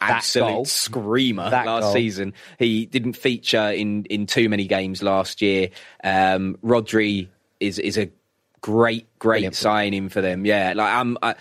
absolute 0.00 0.46
goal. 0.48 0.64
screamer 0.64 1.50
That 1.50 1.66
last 1.66 1.82
goal. 1.82 1.92
season, 1.92 2.34
he 2.58 2.86
didn't 2.86 3.14
feature 3.14 3.70
in 3.72 4.04
in 4.04 4.26
too 4.26 4.48
many 4.48 4.66
games 4.66 5.02
last 5.02 5.42
year. 5.42 5.70
Um, 6.04 6.56
Rodri 6.64 7.28
is 7.60 7.78
is 7.78 7.96
a 7.98 8.10
great 8.60 9.06
great 9.18 9.36
Brilliant. 9.38 9.54
signing 9.56 10.08
for 10.08 10.20
them. 10.20 10.44
Yeah, 10.46 10.72
like 10.76 10.92
I'm. 10.92 11.16
I, 11.22 11.34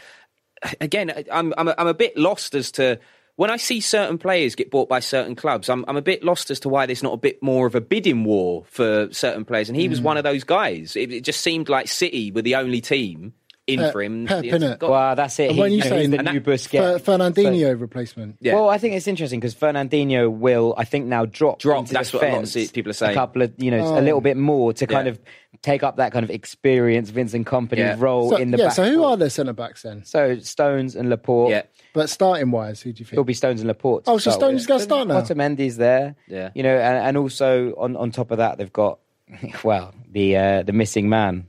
again, 0.82 1.12
I'm 1.32 1.54
I'm 1.58 1.68
a, 1.68 1.76
I'm 1.78 1.88
a 1.88 1.94
bit 1.94 2.18
lost 2.18 2.56
as 2.56 2.72
to 2.74 3.00
when 3.36 3.50
I 3.52 3.58
see 3.58 3.82
certain 3.82 4.18
players 4.18 4.56
get 4.56 4.72
bought 4.72 4.88
by 4.90 5.00
certain 5.00 5.36
clubs. 5.36 5.70
I'm 5.70 5.86
I'm 5.88 5.98
a 5.98 6.02
bit 6.02 6.24
lost 6.24 6.50
as 6.52 6.60
to 6.62 6.70
why 6.70 6.86
there's 6.86 7.04
not 7.04 7.14
a 7.14 7.18
bit 7.18 7.42
more 7.44 7.68
of 7.68 7.76
a 7.76 7.82
bidding 7.82 8.24
war 8.24 8.64
for 8.70 9.10
certain 9.12 9.46
players. 9.46 9.70
And 9.70 9.78
he 9.78 9.88
Mm. 9.88 9.92
was 9.92 10.02
one 10.02 10.18
of 10.18 10.24
those 10.24 10.44
guys. 10.44 10.96
It, 10.96 11.12
it 11.12 11.22
just 11.24 11.42
seemed 11.42 11.70
like 11.70 11.88
City 11.88 12.32
were 12.32 12.42
the 12.42 12.56
only 12.56 12.82
team 12.82 13.34
in 13.68 13.80
Pep- 13.80 13.94
for 13.94 14.04
him. 14.04 14.28
Pep, 14.28 14.44
He's 14.44 14.54
innit? 14.54 14.78
got- 14.78 14.90
Well, 14.92 15.16
that's 15.16 15.40
it. 15.40 15.46
And 15.48 15.56
He- 15.56 15.60
when 15.62 15.72
you 15.72 15.78
you 15.80 15.84
know, 15.86 15.90
say 15.90 16.06
the 16.08 16.18
that- 16.18 16.34
new 16.34 16.40
Fer- 16.40 16.52
Busquets. 16.54 17.02
Fernandinho 17.02 17.82
replacement. 17.82 18.36
Yeah. 18.40 18.54
Well, 18.54 18.70
I 18.70 18.78
think 18.78 18.94
it's 18.94 19.08
interesting 19.08 19.40
because 19.40 19.56
Fernandinho 19.56 20.32
will, 20.32 20.76
I 20.78 20.86
think, 20.86 21.08
now 21.08 21.26
drop. 21.26 21.60
Drop, 21.60 21.80
into 21.80 21.94
that's 21.94 22.14
what 22.14 22.24
a 22.24 22.28
lot 22.32 22.56
of 22.56 22.74
people 22.74 22.92
are 22.92 22.94
saying. 22.94 23.14
A 23.14 23.16
couple 23.16 23.42
of, 23.42 23.54
you 23.58 23.72
know, 23.72 23.80
Oh. 23.80 24.00
a 24.00 24.02
little 24.02 24.22
bit 24.22 24.38
more 24.38 24.72
to 24.74 24.86
kind 24.86 25.08
Yeah. 25.08 25.14
of 25.14 25.20
take 25.66 25.82
up 25.84 25.98
that 25.98 26.12
kind 26.14 26.24
of 26.24 26.30
experience, 26.30 27.10
Vincent 27.10 27.48
Kompany 27.48 27.78
Yeah. 27.80 27.96
role 27.98 28.30
So, 28.30 28.36
in 28.38 28.52
the 28.52 28.58
yeah. 28.58 28.66
back. 28.66 28.76
So 28.76 28.84
who 28.86 29.04
are 29.04 29.18
their 29.18 29.30
centre 29.32 29.54
backs 29.54 29.82
then? 29.82 30.06
So 30.06 30.38
Stones 30.40 30.96
and 30.96 31.10
Laporte. 31.10 31.50
yeah. 31.52 31.64
But 31.94 32.10
starting 32.10 32.52
wise, 32.52 32.82
who 32.82 32.92
do 32.94 33.00
you 33.00 33.06
think? 33.06 33.14
It'll 33.14 33.24
be 33.24 33.34
Stones 33.34 33.62
and 33.62 33.68
Laporte. 33.68 34.04
Oh, 34.08 34.18
so 34.20 34.30
Stones 34.32 34.62
is 34.62 34.68
gonna 34.68 34.80
start 34.82 35.08
now? 35.08 35.22
Otamendi's 35.22 35.78
there. 35.78 36.16
Yeah. 36.28 36.50
You 36.54 36.64
know, 36.64 36.78
and, 36.78 36.98
and 37.08 37.18
also 37.18 37.74
on, 37.78 37.96
on 37.96 38.12
top 38.12 38.30
of 38.32 38.38
that, 38.38 38.58
they've 38.58 38.72
got 38.72 39.00
well 39.64 39.94
the 40.12 40.38
uh, 40.38 40.64
the 40.64 40.74
missing 40.74 41.10
man, 41.10 41.48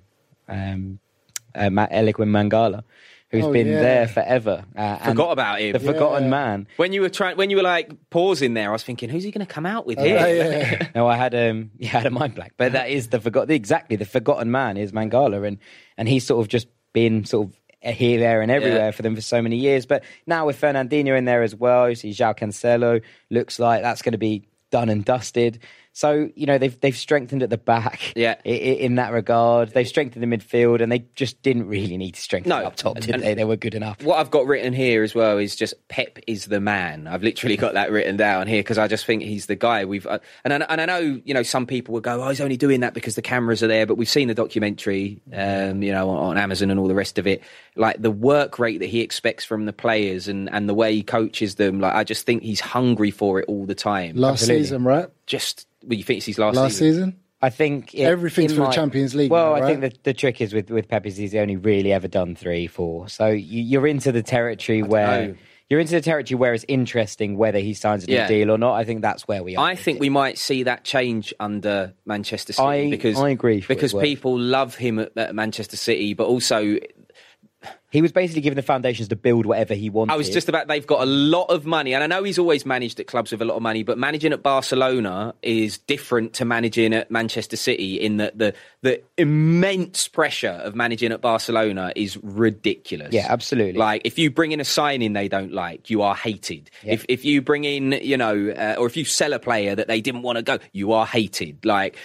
um, 0.48 0.98
uh, 1.54 1.68
Ma- 1.70 1.88
Eliaquim 1.88 2.30
Mangala, 2.30 2.84
who's 3.30 3.44
Oh, 3.44 3.52
been 3.52 3.66
yeah. 3.66 3.80
there 3.80 4.08
forever. 4.08 4.64
Uh, 4.76 4.98
Forgot 4.98 5.32
about 5.32 5.60
him. 5.60 5.72
The 5.72 5.80
forgotten 5.80 6.30
man. 6.30 6.68
When 6.76 6.92
you 6.92 7.00
were 7.00 7.08
trying, 7.08 7.36
when 7.36 7.50
you 7.50 7.56
were 7.56 7.62
like 7.62 7.90
pausing 8.10 8.54
there, 8.54 8.68
I 8.68 8.72
was 8.72 8.82
thinking, 8.84 9.08
who's 9.08 9.24
he 9.24 9.30
going 9.30 9.46
to 9.46 9.52
come 9.52 9.66
out 9.66 9.86
with 9.86 9.98
Oh, 9.98 10.04
here? 10.04 10.16
yeah, 10.16 10.48
yeah. 10.80 10.88
No, 10.94 11.06
I 11.08 11.16
had 11.16 11.34
um, 11.34 11.70
yeah, 11.78 11.88
I 11.88 11.98
had 11.98 12.06
a 12.06 12.10
mind 12.10 12.34
blank, 12.34 12.52
but 12.56 12.72
that 12.72 12.90
is 12.90 13.08
the 13.08 13.20
forgot 13.20 13.50
exactly 13.50 13.96
the 13.96 14.04
forgotten 14.04 14.50
man 14.50 14.76
is 14.76 14.92
Mangala, 14.92 15.46
and 15.46 15.58
and 15.96 16.08
he's 16.08 16.24
sort 16.26 16.40
of 16.44 16.48
just 16.48 16.68
been 16.92 17.24
sort 17.24 17.48
of 17.48 17.94
here, 17.94 18.18
there, 18.18 18.42
and 18.42 18.50
everywhere 18.50 18.86
Yeah. 18.86 18.90
for 18.90 19.02
them 19.02 19.14
for 19.14 19.20
so 19.20 19.40
many 19.42 19.56
years. 19.56 19.86
But 19.86 20.02
now 20.26 20.46
with 20.46 20.60
Fernandinho 20.60 21.16
in 21.16 21.24
there 21.24 21.42
as 21.42 21.54
well, 21.54 21.88
you 21.88 21.94
see 21.94 22.10
João 22.10 22.36
Cancelo 22.36 23.02
looks 23.30 23.58
like 23.58 23.82
that's 23.82 24.02
going 24.02 24.12
to 24.12 24.18
be 24.18 24.48
done 24.70 24.88
and 24.88 25.04
dusted. 25.04 25.60
So 25.96 26.28
you 26.36 26.44
know 26.44 26.58
they've 26.58 26.78
they've 26.78 26.94
strengthened 26.94 27.42
at 27.42 27.48
the 27.48 27.56
back, 27.56 28.12
Yeah. 28.14 28.34
i- 28.44 28.48
i- 28.50 28.52
in 28.52 28.96
that 28.96 29.14
regard. 29.14 29.70
They've 29.70 29.88
strengthened 29.88 30.22
the 30.22 30.36
midfield, 30.36 30.82
and 30.82 30.92
they 30.92 31.06
just 31.14 31.40
didn't 31.40 31.68
really 31.68 31.96
need 31.96 32.16
to 32.16 32.20
strengthen 32.20 32.50
No. 32.50 32.66
up 32.66 32.76
top, 32.76 33.00
did 33.00 33.18
they? 33.22 33.32
They 33.32 33.46
were 33.46 33.56
good 33.56 33.74
enough. 33.74 34.02
what 34.04 34.18
I've 34.18 34.30
got 34.30 34.46
written 34.46 34.74
here 34.74 35.02
as 35.02 35.14
well 35.14 35.38
is 35.38 35.56
just 35.56 35.72
Pep 35.88 36.18
is 36.26 36.44
the 36.46 36.60
man. 36.60 37.06
I've 37.06 37.22
literally 37.22 37.56
got 37.56 37.72
that 37.72 37.90
written 37.90 38.18
down 38.18 38.46
here 38.46 38.60
because 38.60 38.76
I 38.76 38.88
just 38.88 39.06
think 39.06 39.22
he's 39.22 39.46
the 39.46 39.56
guy. 39.56 39.86
We've 39.86 40.06
uh, 40.06 40.18
and 40.44 40.52
I, 40.52 40.66
and 40.68 40.82
I 40.82 40.84
know 40.84 41.18
you 41.24 41.32
know 41.32 41.42
some 41.42 41.64
people 41.64 41.94
will 41.94 42.02
go, 42.02 42.22
oh, 42.22 42.28
he's 42.28 42.42
only 42.42 42.58
doing 42.58 42.80
that 42.80 42.92
because 42.92 43.14
the 43.14 43.22
cameras 43.22 43.62
are 43.62 43.66
there, 43.68 43.86
but 43.86 43.96
we've 43.96 44.06
seen 44.06 44.28
the 44.28 44.34
documentary, 44.34 45.22
um, 45.32 45.82
you 45.82 45.92
know, 45.92 46.10
on, 46.10 46.32
on 46.32 46.36
Amazon 46.38 46.70
and 46.70 46.78
all 46.78 46.88
the 46.88 46.94
rest 46.94 47.18
of 47.18 47.26
it. 47.26 47.42
Like 47.74 48.02
the 48.02 48.10
work 48.10 48.58
rate 48.58 48.80
that 48.80 48.90
he 48.90 49.00
expects 49.00 49.46
from 49.46 49.64
the 49.64 49.72
players 49.72 50.28
and 50.28 50.50
and 50.52 50.68
the 50.68 50.74
way 50.74 50.94
he 50.94 51.02
coaches 51.02 51.54
them. 51.54 51.80
Like 51.80 51.94
I 51.94 52.04
just 52.04 52.26
think 52.26 52.42
he's 52.42 52.60
hungry 52.60 53.10
for 53.10 53.40
it 53.40 53.46
all 53.48 53.64
the 53.64 53.74
time. 53.74 54.14
Last 54.16 54.42
Absolutely. 54.42 54.62
season, 54.64 54.84
right? 54.84 55.06
Just 55.24 55.66
well, 55.86 55.96
you 55.96 56.04
think 56.04 56.18
it's 56.18 56.26
his 56.26 56.38
last, 56.38 56.56
Last 56.56 56.76
season. 56.78 57.18
I 57.42 57.50
think 57.50 57.94
it, 57.94 58.02
Everything's 58.04 58.52
in 58.52 58.58
for 58.58 58.64
the 58.64 58.72
Champions 58.72 59.14
League 59.14 59.30
Well, 59.30 59.56
now, 59.56 59.62
I 59.62 59.66
think 59.66 59.80
the, 59.82 59.92
the 60.04 60.14
trick 60.14 60.40
is 60.40 60.54
with 60.54 60.70
with 60.70 60.88
Pep 60.88 61.04
is 61.06 61.16
he's 61.16 61.34
only 61.34 61.56
really 61.56 61.92
ever 61.92 62.08
done 62.08 62.34
three, 62.34 62.66
four. 62.66 63.08
So 63.08 63.26
you, 63.28 63.62
you're 63.62 63.86
into 63.86 64.10
the 64.10 64.22
territory 64.22 64.82
where 64.82 65.36
you're 65.68 65.80
into 65.80 65.92
the 65.94 66.00
territory 66.00 66.36
where 66.36 66.54
it's 66.54 66.64
interesting 66.66 67.36
whether 67.36 67.58
he 67.58 67.74
signs 67.74 68.04
a 68.04 68.06
new 68.06 68.14
Yeah. 68.14 68.28
deal 68.28 68.50
or 68.50 68.58
not. 68.58 68.74
I 68.74 68.84
think 68.84 69.02
that's 69.02 69.28
where 69.28 69.42
we 69.42 69.54
are. 69.56 69.66
I 69.66 69.74
think 69.74 70.00
we 70.00 70.08
might 70.08 70.38
see 70.38 70.62
that 70.62 70.84
change 70.84 71.34
under 71.38 71.92
Manchester 72.06 72.52
City 72.54 72.66
I- 72.66 72.90
because 72.90 73.18
I 73.18 73.28
agree 73.30 73.62
because 73.66 73.92
people 73.92 74.38
love 74.38 74.74
him 74.74 74.98
at, 74.98 75.16
at 75.16 75.34
Manchester 75.34 75.76
City, 75.76 76.14
but 76.14 76.26
also 76.26 76.78
he 77.90 78.02
was 78.02 78.12
basically 78.12 78.42
given 78.42 78.56
the 78.56 78.62
foundations 78.62 79.08
to 79.08 79.16
build 79.16 79.46
whatever 79.46 79.72
he 79.74 79.88
wanted. 79.88 80.12
I 80.12 80.16
was 80.16 80.28
just 80.28 80.48
about 80.48 80.68
they've 80.68 80.86
got 80.86 81.02
a 81.02 81.06
lot 81.06 81.44
of 81.44 81.64
money, 81.64 81.94
and 81.94 82.04
I 82.04 82.06
know 82.06 82.22
he's 82.24 82.38
always 82.38 82.66
managed 82.66 83.00
at 83.00 83.06
clubs 83.06 83.32
with 83.32 83.40
a 83.40 83.44
lot 83.44 83.54
of 83.54 83.62
money, 83.62 83.82
but 83.84 83.96
managing 83.96 84.32
at 84.32 84.42
Barcelona 84.42 85.34
is 85.42 85.78
different 85.78 86.34
to 86.34 86.44
managing 86.44 86.92
at 86.92 87.10
Manchester 87.10 87.56
City 87.56 87.94
in 88.00 88.18
that 88.18 88.36
the 88.38 88.54
the 88.82 89.02
immense 89.16 90.08
pressure 90.08 90.60
of 90.62 90.74
managing 90.74 91.12
at 91.12 91.20
Barcelona 91.20 91.92
is 91.96 92.18
ridiculous. 92.18 93.14
Yeah, 93.14 93.26
absolutely. 93.30 93.78
Like 93.78 94.02
if 94.04 94.18
you 94.18 94.30
bring 94.30 94.52
in 94.52 94.60
a 94.60 94.64
signing 94.64 95.12
they 95.12 95.28
don't 95.28 95.52
like, 95.52 95.88
you 95.88 96.02
are 96.02 96.14
hated. 96.14 96.70
Yeah. 96.82 96.94
If 96.94 97.06
if 97.08 97.24
you 97.24 97.40
bring 97.40 97.64
in, 97.64 97.92
you 97.92 98.16
know, 98.16 98.50
uh, 98.50 98.74
or 98.78 98.86
if 98.86 98.96
you 98.96 99.04
sell 99.04 99.32
a 99.32 99.38
player 99.38 99.74
that 99.74 99.88
they 99.88 100.00
didn't 100.00 100.22
want 100.22 100.36
to 100.36 100.42
go, 100.42 100.58
you 100.72 100.92
are 100.92 101.06
hated. 101.06 101.64
Like 101.64 101.96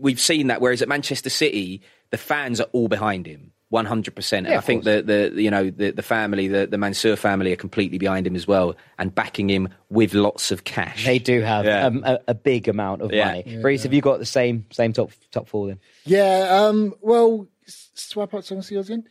we've 0.00 0.20
seen 0.20 0.46
that. 0.46 0.60
Whereas 0.60 0.80
at 0.80 0.88
Manchester 0.88 1.30
City, 1.30 1.82
the 2.10 2.18
fans 2.18 2.60
are 2.60 2.68
all 2.72 2.88
behind 2.88 3.26
him. 3.26 3.50
One 3.74 3.86
hundred 3.86 4.14
percent. 4.14 4.46
I 4.46 4.60
think 4.60 4.84
course. 4.84 5.02
the 5.04 5.30
the 5.32 5.42
you 5.42 5.50
know 5.50 5.68
the 5.68 5.90
the 5.90 6.02
family, 6.02 6.46
the 6.46 6.68
the 6.68 6.78
Mansour 6.78 7.16
family, 7.16 7.52
are 7.52 7.56
completely 7.56 7.98
behind 7.98 8.24
him 8.24 8.36
as 8.36 8.46
well, 8.46 8.76
and 9.00 9.12
backing 9.12 9.50
him 9.50 9.68
with 9.90 10.14
lots 10.14 10.52
of 10.52 10.62
cash. 10.62 11.04
They 11.04 11.18
do 11.18 11.40
have 11.40 11.64
Yeah. 11.64 11.86
um, 11.86 12.04
a, 12.06 12.20
a 12.28 12.34
big 12.34 12.68
amount 12.68 13.02
of 13.02 13.12
Yeah. 13.12 13.24
money. 13.26 13.58
Reece, 13.62 13.82
have 13.82 13.92
you 13.92 14.00
got 14.00 14.20
the 14.20 14.26
same 14.26 14.64
same 14.70 14.92
top 14.92 15.10
top 15.32 15.48
four 15.48 15.66
then? 15.66 15.80
Yeah. 16.04 16.66
Um. 16.68 16.94
Well, 17.00 17.48
swap 17.66 18.32
out 18.32 18.44
songs 18.44 18.70
yours 18.70 18.88
again. 18.88 19.08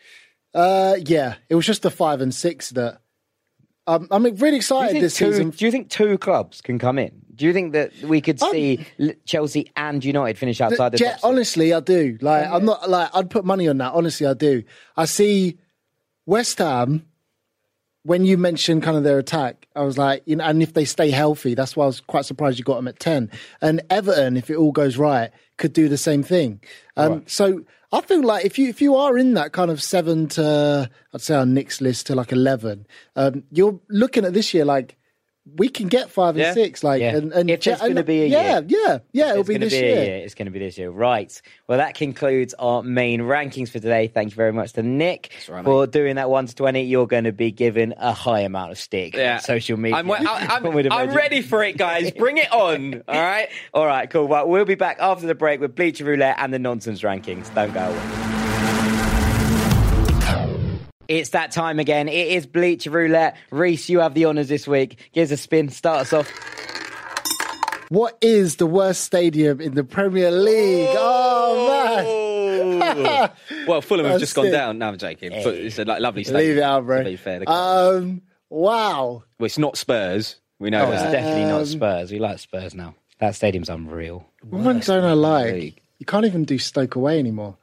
Uh. 0.54 0.96
Yeah. 1.06 1.36
It 1.50 1.56
was 1.56 1.66
just 1.66 1.82
the 1.82 1.92
five 1.92 2.22
and 2.22 2.34
six 2.34 2.70
that. 2.70 3.02
Um, 3.86 4.08
I'm 4.12 4.24
really 4.24 4.56
excited 4.56 5.02
this 5.02 5.18
two, 5.18 5.32
season. 5.34 5.50
do 5.50 5.66
you 5.66 5.72
think 5.72 5.90
two 5.90 6.18
clubs 6.18 6.62
can 6.62 6.80
come 6.80 6.98
in? 6.98 7.12
Do 7.36 7.46
you 7.46 7.54
think 7.54 7.74
that 7.74 7.92
we 8.04 8.22
could 8.22 8.42
Um, 8.42 8.52
see 8.52 8.86
L- 9.00 9.12
Chelsea 9.26 9.72
and 9.76 10.04
United 10.04 10.38
finish 10.38 10.62
outside 10.62 10.92
the 10.92 10.98
Yeah, 11.00 11.06
top 11.12 11.14
six? 11.16 11.24
honestly, 11.24 11.74
I 11.74 11.80
do. 11.80 12.18
Like, 12.22 12.48
I'm 12.50 12.66
not 12.66 12.90
like 12.90 13.10
I'd 13.14 13.30
put 13.30 13.44
money 13.46 13.68
on 13.68 13.78
that. 13.80 13.94
Honestly, 13.94 14.26
I 14.28 14.34
do. 14.34 14.64
I 14.96 15.06
see 15.06 15.58
West 16.26 16.58
Ham. 16.60 17.06
When 18.06 18.26
you 18.26 18.38
mentioned 18.38 18.84
kind 18.84 18.98
of 18.98 19.06
their 19.06 19.18
attack, 19.18 19.66
I 19.78 19.84
was 19.84 19.98
like, 19.98 20.24
you 20.26 20.36
know, 20.36 20.44
and 20.44 20.62
if 20.62 20.74
they 20.74 20.84
stay 20.84 21.10
healthy, 21.10 21.54
that's 21.56 21.78
why 21.78 21.86
I 21.86 21.88
was 21.88 22.02
quite 22.02 22.26
surprised 22.26 22.60
you 22.60 22.66
got 22.66 22.76
them 22.76 22.90
at 22.90 23.00
ten. 23.00 23.32
And 23.62 23.82
Everton, 23.90 24.36
if 24.36 24.50
it 24.50 24.58
all 24.58 24.74
goes 24.74 24.98
right, 24.98 25.32
could 25.58 25.72
do 25.72 25.88
the 25.88 25.98
same 25.98 26.22
thing. 26.22 26.60
Um, 26.98 27.24
So 27.28 27.64
I 27.94 28.02
feel 28.02 28.22
like 28.22 28.44
if 28.44 28.60
you 28.60 28.68
if 28.68 28.82
you 28.82 28.98
are 28.98 29.18
in 29.18 29.36
that 29.36 29.54
kind 29.54 29.72
of 29.72 29.82
seven 29.82 30.28
to 30.30 30.90
I'd 31.14 31.22
say 31.22 31.36
on 31.36 31.54
Nick's 31.54 31.80
list 31.80 32.08
to 32.08 32.16
like 32.16 32.34
eleven, 32.34 32.86
um, 33.16 33.44
you're 33.52 33.80
looking 33.88 34.26
at 34.26 34.34
this 34.34 34.54
year 34.54 34.66
like 34.66 34.98
we 35.58 35.68
can 35.68 35.90
get 35.90 36.10
five 36.10 36.36
and 36.36 36.38
Yeah. 36.40 36.54
six. 36.54 36.84
Like, 36.86 37.02
Yeah. 37.02 37.18
and, 37.18 37.34
and 37.34 37.50
If 37.50 37.64
there's 37.64 37.82
and- 37.82 37.90
gonna 37.94 38.04
be 38.06 38.22
a 38.24 38.28
yeah, 38.28 38.60
year. 38.60 38.66
yeah, 38.88 38.98
yeah, 39.12 39.30
it'll 39.32 39.40
It's 39.42 39.50
be 39.50 39.54
gonna 39.56 39.66
this 39.66 39.74
be 39.74 39.80
year. 39.80 40.04
year. 40.04 40.16
It's 40.24 40.36
going 40.36 40.46
to 40.46 40.52
be 40.52 40.60
this 40.60 40.78
year. 40.78 40.90
Right. 40.90 41.42
Well, 41.68 41.80
that 41.80 41.96
concludes 41.96 42.54
our 42.58 42.82
main 42.82 43.22
rankings 43.22 43.68
for 43.68 43.80
today. 43.80 44.08
Thank 44.08 44.32
you 44.32 44.36
very 44.36 44.54
much 44.54 44.74
to 44.74 44.84
Nick 44.84 45.32
all 45.50 45.56
right, 45.56 45.66
for 45.66 45.86
doing 45.86 46.16
that 46.16 46.30
1 46.30 46.46
to 46.48 46.56
20. 46.56 46.84
You're 46.84 47.08
going 47.08 47.26
to 47.26 47.34
be 47.34 47.52
given 47.52 47.94
a 47.98 48.14
high 48.14 48.40
amount 48.42 48.72
of 48.72 48.78
stick 48.80 49.16
Yeah. 49.16 49.36
on 49.36 49.40
social 49.42 49.78
media. 49.78 49.98
I'm, 49.98 50.10
I- 50.10 50.18
I'm, 50.50 50.66
I 50.66 50.70
would 50.70 50.92
I'm 50.92 51.14
ready 51.14 51.42
for 51.42 51.62
it, 51.64 51.78
guys. 51.78 52.12
Bring 52.12 52.38
it 52.38 52.52
on. 52.52 53.04
All 53.08 53.22
right. 53.22 53.50
All 53.74 53.86
right, 53.86 54.10
cool. 54.10 54.28
Well, 54.28 54.48
we'll 54.48 54.66
be 54.66 54.76
back 54.76 54.98
after 55.02 55.28
the 55.28 55.36
break 55.36 55.60
with 55.60 55.76
Bleacher 55.76 56.06
Roulette 56.06 56.36
and 56.40 56.54
the 56.54 56.60
nonsense 56.60 57.02
rankings. 57.02 57.54
Don't 57.54 57.74
go 57.74 57.82
away. 57.82 58.33
It's 61.08 61.30
that 61.32 61.52
time 61.52 61.80
again. 61.80 62.08
It 62.08 62.30
is 62.30 62.46
Bleacher 62.46 62.90
Roulette. 62.90 63.36
Reece, 63.52 63.90
you 63.90 64.00
have 64.00 64.14
the 64.14 64.26
honours 64.26 64.48
this 64.48 64.68
week. 64.68 65.10
Give 65.14 65.24
us 65.26 65.32
a 65.32 65.38
spin. 65.38 65.70
Start 65.70 66.02
us 66.02 66.14
off. 66.14 66.30
What 67.90 68.18
is 68.22 68.56
the 68.56 68.66
worst 68.66 69.02
stadium 69.04 69.60
in 69.62 69.76
the 69.76 69.84
Premier 69.84 70.32
League? 70.32 70.88
Oh, 70.98 72.78
man. 72.80 73.30
well, 73.68 73.82
Fulham 73.82 74.06
have 74.06 74.20
just 74.20 74.34
gone 74.34 74.48
it. 74.48 74.52
down. 74.52 74.78
No, 74.80 74.88
I'm 74.88 74.98
joking. 74.98 75.30
But 75.44 75.56
It's 75.56 75.78
a 75.78 75.86
like, 75.86 76.00
lovely 76.02 76.24
stadium. 76.24 76.48
Leave 76.50 76.58
it 76.58 76.64
out, 76.64 76.86
bro. 76.86 77.00
To 77.04 77.10
be 77.10 77.16
fair, 77.18 77.44
Um, 77.48 78.22
wow. 78.50 79.24
well, 79.38 79.46
it's 79.46 79.58
not 79.60 79.78
Spurs. 79.78 80.38
We 80.58 80.70
know 80.70 80.86
Oh, 80.86 80.92
it's 80.92 81.04
definitely 81.04 81.44
not 81.44 81.60
Um, 81.62 81.66
Spurs. 81.66 82.12
We 82.12 82.20
like 82.20 82.40
Spurs 82.40 82.74
now. 82.74 82.96
That 83.20 83.36
stadium's 83.36 83.70
unreal. 83.70 84.26
What 84.50 84.64
one 84.64 84.80
don't 84.80 85.04
I 85.04 85.14
like? 85.14 85.54
league. 85.54 85.82
You 86.00 86.06
can't 86.06 86.26
even 86.26 86.46
do 86.46 86.58
Stoke 86.58 86.96
away 86.96 87.20
anymore. 87.20 87.58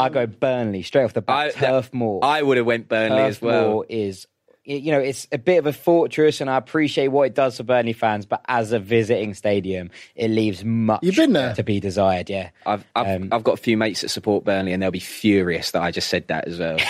I 0.00 0.08
go 0.08 0.26
Burnley 0.26 0.82
straight 0.82 1.04
off 1.04 1.12
the 1.14 1.24
I, 1.28 1.46
bat. 1.48 1.54
Turf 1.54 1.92
Moor. 1.94 2.20
I 2.22 2.42
would 2.42 2.56
have 2.56 2.66
went 2.66 2.88
Burnley 2.88 3.16
Turf 3.18 3.28
as 3.28 3.42
well. 3.42 3.68
Moor 3.70 3.86
is, 3.88 4.26
you 4.64 4.92
know, 4.92 4.98
it's 5.00 5.26
a 5.30 5.38
bit 5.38 5.58
of 5.58 5.66
a 5.66 5.72
fortress, 5.72 6.40
and 6.40 6.48
I 6.50 6.56
appreciate 6.56 7.08
what 7.08 7.24
it 7.24 7.34
does 7.34 7.56
for 7.58 7.62
Burnley 7.64 7.92
fans. 7.92 8.24
But 8.26 8.42
as 8.48 8.72
a 8.72 8.78
visiting 8.78 9.34
stadium, 9.34 9.90
it 10.14 10.28
leaves 10.28 10.64
much 10.64 11.00
You've 11.02 11.16
been 11.16 11.32
there? 11.34 11.54
to 11.54 11.62
be 11.62 11.80
desired. 11.80 12.30
Yeah, 12.30 12.50
I've 12.64 12.84
I've, 12.96 13.22
Um, 13.22 13.28
I've 13.32 13.44
got 13.44 13.54
a 13.54 13.62
few 13.62 13.76
mates 13.76 14.00
that 14.02 14.08
support 14.08 14.44
Burnley, 14.44 14.72
and 14.72 14.82
they'll 14.82 14.90
be 14.90 15.00
furious 15.00 15.70
that 15.72 15.82
I 15.82 15.90
just 15.90 16.08
said 16.08 16.28
that 16.28 16.48
as 16.48 16.58
well. 16.58 16.78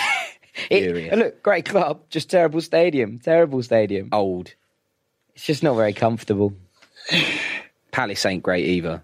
It- 0.69 0.83
Furious. 0.83 1.15
look, 1.17 1.43
great 1.43 1.65
club, 1.65 1.99
just 2.09 2.29
terrible 2.29 2.61
stadium. 2.61 3.19
Terrible 3.19 3.61
stadium. 3.61 4.07
Old 4.13 4.53
It's 5.35 5.45
just 5.45 5.63
not 5.63 5.75
very 5.75 5.91
comfortable. 5.91 6.53
Palace 7.91 8.25
ain't 8.25 8.43
great 8.43 8.65
either. 8.65 9.03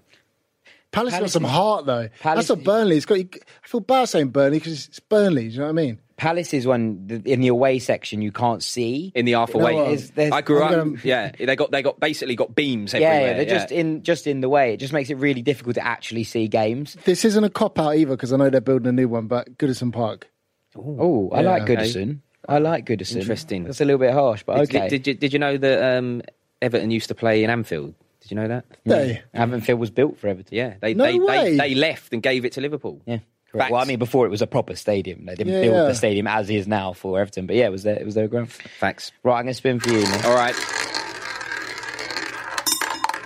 Palace, 0.92 1.18
got 1.18 1.30
some 1.30 1.44
heart 1.46 1.86
though. 1.86 2.10
Palace- 2.20 2.48
That's 2.48 2.58
not 2.60 2.66
Burnley. 2.66 2.98
It's 2.98 3.06
got. 3.06 3.18
I 3.20 3.28
feel 3.64 3.80
bad 3.80 4.06
saying 4.10 4.30
Burnley 4.30 4.60
because 4.60 4.88
it's 4.88 5.00
Burnley. 5.00 5.48
Do 5.48 5.54
you 5.54 5.58
know 5.60 5.66
what 5.66 5.70
I 5.70 5.74
mean? 5.74 6.00
Palace 6.18 6.54
is 6.54 6.68
one 6.68 7.22
in 7.26 7.42
the 7.42 7.48
away 7.48 7.80
section 7.80 8.22
you 8.22 8.32
can't 8.32 8.62
see. 8.62 9.12
In 9.16 9.26
the 9.26 9.32
half 9.32 9.56
know 9.56 9.62
away, 9.62 9.74
what? 9.74 9.86
There's- 9.86 10.10
there's- 10.12 10.32
I 10.32 10.42
grew 10.42 10.62
up. 10.62 10.70
gonna- 10.72 10.98
Yeah, 11.04 11.32
they 11.32 11.56
got 11.56 11.72
they 11.72 11.82
got 11.82 12.00
basically 12.00 12.36
got 12.36 12.54
beams 12.54 12.94
yeah, 12.94 13.00
everywhere. 13.00 13.28
yeah, 13.32 13.34
they're 13.38 13.60
just 13.60 13.72
in 13.72 14.04
just 14.04 14.28
in 14.28 14.42
the 14.42 14.50
way. 14.50 14.74
It 14.74 14.78
just 14.78 14.94
makes 14.94 15.10
it 15.10 15.16
really 15.16 15.42
difficult 15.42 15.76
to 15.76 15.86
actually 15.86 16.24
see 16.26 16.48
games. 16.48 16.96
This 17.06 17.26
isn't 17.26 17.44
a 17.44 17.50
cop 17.50 17.80
out 17.80 17.96
either 17.96 18.12
because 18.16 18.32
I 18.34 18.38
know 18.38 18.50
they're 18.50 18.62
building 18.62 18.88
a 18.88 18.92
new 18.92 19.08
one. 19.08 19.28
But 19.28 19.58
Goodison 19.58 19.92
Park. 19.92 20.30
Oh, 20.76 21.30
I 21.32 21.42
like. 21.42 21.64
Goodison. 21.64 22.20
I 22.48 22.58
like 22.60 22.86
Goodison. 22.86 23.18
Interesting. 23.18 23.64
That's 23.64 23.82
a 23.82 23.86
little 23.86 24.00
bit 24.00 24.14
harsh, 24.14 24.44
but 24.44 24.58
Did, 24.70 24.76
okay. 24.76 24.90
did, 24.90 25.08
you 25.08 25.14
did 25.14 25.34
you 25.34 25.40
know 25.40 25.58
that 25.58 25.98
um, 25.98 26.22
Everton 26.62 26.92
used 26.92 27.08
to 27.08 27.16
play 27.16 27.44
in 27.44 27.50
Anfield? 27.50 27.94
Did 28.32 28.36
you 28.38 28.42
know 28.44 28.48
that? 28.48 28.66
They. 28.86 29.22
Anfield 29.34 29.78
was 29.78 29.90
built 29.90 30.18
for 30.18 30.30
Everton. 30.30 30.56
Yeah, 30.56 30.76
they 30.80 30.94
No 30.94 31.04
they, 31.04 31.20
way. 31.20 31.58
they 31.58 31.58
they 31.58 31.76
left 31.76 32.14
and 32.14 32.24
gave 32.24 32.46
it 32.46 32.54
to 32.54 32.62
Liverpool. 32.62 33.02
Yeah. 33.06 33.18
Correct. 33.52 33.64
Facts. 33.66 33.72
Well, 33.74 33.82
I 33.82 33.84
mean, 33.84 34.00
before 34.00 34.26
it 34.26 34.30
was 34.30 34.42
a 34.42 34.48
proper 34.48 34.74
stadium. 34.78 35.26
They 35.26 35.36
didn't 35.36 35.52
Yeah, 35.52 35.62
build 35.64 35.76
yeah. 35.76 35.84
the 35.84 35.96
stadium 35.96 36.28
as 36.28 36.50
is 36.50 36.66
now 36.66 36.94
for 36.94 37.20
Everton. 37.20 37.46
But 37.46 37.58
yeah, 37.58 37.66
it 37.66 37.72
was 37.72 37.84
their, 37.84 37.98
it 38.00 38.06
was 38.06 38.16
their 38.16 38.30
ground. 38.30 38.50
Facts. 38.54 39.12
Right, 39.24 39.34
I'm 39.36 39.44
going 39.44 39.48
to 39.48 39.54
spin 39.56 39.82
for 39.82 39.90
you. 39.90 40.00
Nick. 40.00 40.24
All 40.24 40.34
right. 40.34 40.56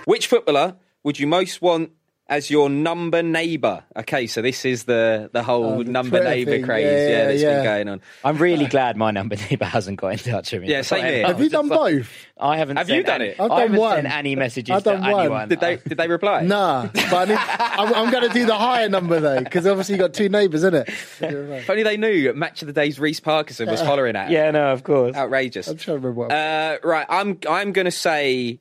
Which 0.06 0.26
footballer 0.26 0.74
would 1.04 1.20
you 1.20 1.28
most 1.28 1.62
want 1.62 1.92
as 2.28 2.50
your 2.50 2.68
number 2.68 3.22
neighbour? 3.22 3.84
Okay, 3.96 4.26
so 4.26 4.42
this 4.42 4.64
is 4.64 4.84
the 4.84 5.30
the 5.32 5.42
whole 5.42 5.64
Oh, 5.64 5.82
the 5.82 5.90
number 5.90 6.22
neighbour 6.22 6.50
thing. 6.52 6.64
craze. 6.64 6.84
Yeah, 6.84 6.90
Yeah, 6.90 7.08
yeah, 7.08 7.24
that's 7.26 7.42
yeah. 7.42 7.54
been 7.56 7.64
going 7.64 7.88
on. 7.88 8.00
I'm 8.24 8.36
really 8.38 8.66
glad 8.66 8.96
my 8.96 9.10
number 9.10 9.36
neighbour 9.50 9.64
hasn't 9.64 9.98
got 10.00 10.08
in 10.08 10.18
touch 10.18 10.52
with 10.52 10.62
me. 10.62 10.68
Yeah, 10.70 10.82
same 10.82 11.04
here. 11.04 11.26
Have 11.26 11.40
you 11.40 11.48
done 11.48 11.68
both? 11.68 12.10
I 12.38 12.56
haven't. 12.58 12.76
Have 12.76 12.88
sent 12.88 12.96
you 12.98 13.02
done 13.04 13.22
any- 13.22 13.30
it? 13.30 13.40
I've 13.40 13.50
I 13.50 13.60
done 13.60 13.60
haven't 13.60 13.80
one. 13.80 13.96
sent 14.02 14.14
any 14.14 14.36
messages 14.36 14.76
I've 14.76 14.82
done 14.84 15.02
to 15.02 15.10
one. 15.10 15.20
anyone. 15.20 15.48
Did 15.48 15.60
they 15.60 15.76
did 15.76 15.96
they 15.98 16.08
reply? 16.08 16.42
Nah, 16.42 16.86
but 16.92 17.12
I 17.14 17.24
need, 17.24 17.38
I'm, 17.38 17.94
I'm 17.94 18.10
going 18.12 18.26
to 18.28 18.34
do 18.34 18.44
the 18.44 18.56
higher 18.56 18.88
number 18.88 19.20
though 19.20 19.40
because 19.42 19.66
obviously 19.66 19.94
you 19.94 20.00
got 20.00 20.12
two 20.12 20.28
neighbours, 20.28 20.64
isn't 20.64 20.74
it? 20.74 20.88
If 21.20 21.70
only 21.70 21.82
they 21.82 21.96
knew. 21.96 22.28
At 22.28 22.36
Match 22.36 22.62
of 22.62 22.66
the 22.66 22.72
Days, 22.72 22.98
Reece 22.98 23.20
Parkinson 23.20 23.68
was 23.70 23.80
hollering 23.80 24.16
at. 24.16 24.30
Yeah, 24.30 24.50
no, 24.50 24.72
of 24.72 24.82
course. 24.84 25.14
outrageous. 25.16 25.68
I'm 25.68 25.76
trying 25.76 26.00
to 26.00 26.06
remember 26.06 26.12
what. 26.20 26.32
Uh, 26.32 26.78
right, 26.82 27.06
I'm 27.08 27.38
I'm 27.48 27.72
gonna 27.72 27.90
say. 27.90 28.58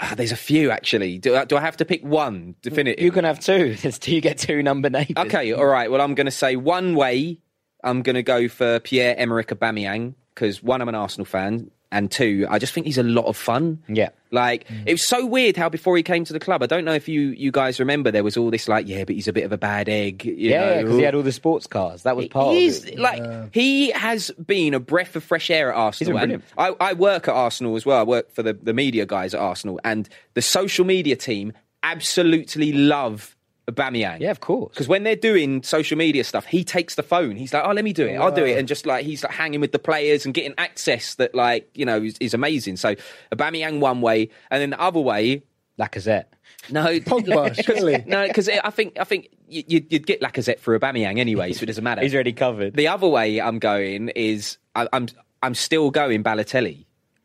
Ah, 0.00 0.14
there's 0.16 0.32
a 0.32 0.36
few 0.36 0.70
actually. 0.70 1.18
Do, 1.18 1.36
I- 1.36 1.44
do 1.44 1.56
I 1.56 1.60
have 1.60 1.76
to 1.78 1.84
pick 1.84 2.02
one 2.02 2.54
definitive? 2.62 3.04
You 3.04 3.12
can 3.12 3.24
have 3.24 3.38
two. 3.40 3.76
You 4.06 4.20
get 4.20 4.38
two 4.38 4.62
number 4.62 4.88
neighbours. 4.90 5.26
Okay, 5.26 5.52
all 5.52 5.66
right. 5.66 5.90
Well, 5.90 6.00
I'm 6.00 6.14
going 6.14 6.26
to 6.26 6.30
say 6.30 6.56
one 6.56 6.94
way. 6.94 7.38
I'm 7.84 8.02
going 8.02 8.14
to 8.14 8.22
go 8.22 8.48
for 8.48 8.78
Pierre 8.80 9.14
Emerick 9.18 9.48
Aubameyang 9.48 10.14
because 10.34 10.62
one, 10.62 10.80
I'm 10.80 10.88
an 10.88 10.94
Arsenal 10.94 11.24
fan, 11.26 11.70
and 11.92 12.10
two, 12.10 12.46
I 12.48 12.58
just 12.58 12.72
think 12.72 12.86
he's 12.86 12.98
a 12.98 13.02
lot 13.02 13.26
of 13.26 13.36
fun. 13.36 13.82
Yeah. 13.86 14.08
Like 14.32 14.66
mm. 14.66 14.82
it 14.86 14.92
was 14.92 15.06
so 15.06 15.24
weird 15.26 15.56
how 15.56 15.68
before 15.68 15.96
he 15.96 16.02
came 16.02 16.24
to 16.24 16.32
the 16.32 16.40
club, 16.40 16.62
I 16.62 16.66
don't 16.66 16.84
know 16.84 16.94
if 16.94 17.06
you 17.06 17.20
you 17.20 17.52
guys 17.52 17.78
remember 17.78 18.10
there 18.10 18.24
was 18.24 18.36
all 18.36 18.50
this 18.50 18.66
like, 18.66 18.88
yeah, 18.88 19.04
but 19.04 19.14
he's 19.14 19.28
a 19.28 19.32
bit 19.32 19.44
of 19.44 19.52
a 19.52 19.58
bad 19.58 19.88
egg. 19.88 20.24
You 20.24 20.50
Yeah, 20.50 20.82
because 20.82 20.96
he 20.96 21.02
had 21.02 21.14
all 21.14 21.22
the 21.22 21.32
sports 21.32 21.66
cars. 21.66 22.02
That 22.02 22.16
was 22.16 22.26
part 22.28 22.56
He's 22.56 22.82
of 22.82 22.88
it. 22.88 22.98
like 22.98 23.54
he 23.54 23.90
has 23.90 24.30
been 24.32 24.74
a 24.74 24.80
breath 24.80 25.14
of 25.14 25.22
fresh 25.22 25.50
air 25.50 25.70
at 25.70 25.76
Arsenal. 25.76 26.16
and 26.16 26.42
I, 26.56 26.74
I 26.80 26.92
work 26.94 27.28
at 27.28 27.34
Arsenal 27.34 27.76
as 27.76 27.84
well. 27.86 28.00
I 28.00 28.04
work 28.04 28.32
for 28.32 28.42
the, 28.42 28.54
the 28.54 28.72
media 28.72 29.04
guys 29.06 29.34
at 29.34 29.40
Arsenal, 29.40 29.78
and 29.84 30.08
the 30.34 30.42
social 30.42 30.86
media 30.86 31.14
team 31.14 31.52
absolutely 31.82 32.72
love 32.72 33.36
Aubameyang. 33.70 34.20
Yeah, 34.20 34.30
of 34.30 34.40
course. 34.40 34.72
Because 34.74 34.88
when 34.88 35.04
they're 35.04 35.14
doing 35.16 35.62
social 35.62 35.96
media 35.96 36.24
stuff, 36.24 36.44
he 36.46 36.64
takes 36.64 36.94
the 36.96 37.02
phone. 37.02 37.36
He's 37.36 37.52
like, 37.54 37.62
"Oh, 37.64 37.72
let 37.72 37.84
me 37.84 37.92
do 37.92 38.06
it. 38.06 38.16
I'll 38.16 38.32
do 38.32 38.44
it," 38.44 38.58
and 38.58 38.66
just 38.66 38.86
like 38.86 39.04
he's 39.04 39.22
like 39.22 39.32
hanging 39.32 39.60
with 39.60 39.72
the 39.72 39.78
players 39.78 40.24
and 40.24 40.34
getting 40.34 40.54
access 40.58 41.14
that 41.16 41.34
like 41.34 41.70
you 41.74 41.84
know 41.84 42.02
is, 42.02 42.16
is 42.20 42.34
amazing. 42.34 42.76
So 42.76 42.94
Aubameyang 43.34 43.80
one 43.80 44.00
way, 44.00 44.30
and 44.50 44.60
then 44.60 44.70
the 44.70 44.80
other 44.80 45.00
way. 45.00 45.42
Lacazette. 45.80 46.26
No, 46.70 46.84
Pogba, 47.00 47.64
surely. 47.64 48.04
no, 48.06 48.28
because 48.28 48.46
I 48.48 48.68
think 48.70 48.98
I 49.00 49.04
think 49.04 49.28
you- 49.48 49.64
you'd, 49.66 49.90
you'd 49.90 50.06
get 50.06 50.20
Lacazette 50.20 50.58
for 50.60 50.78
Aubameyang 50.78 51.18
anyway, 51.18 51.54
so 51.54 51.62
it 51.62 51.66
doesn't 51.66 51.82
matter. 51.82 52.02
He's 52.02 52.14
already 52.14 52.34
covered. 52.34 52.74
The 52.74 52.88
other 52.88 53.08
way 53.08 53.40
I'm 53.40 53.58
going 53.58 54.10
is 54.10 54.58
I, 54.74 54.86
I'm 54.92 55.08
I'm 55.42 55.54
still 55.54 55.90
going 55.90 56.22
Balotelli, 56.22 56.84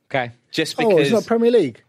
Okay. 0.10 0.32
just 0.50 0.76
oh, 0.80 0.88
because 0.88 1.02
it's 1.08 1.12
not 1.12 1.26
Premier 1.26 1.52
League. 1.52 1.84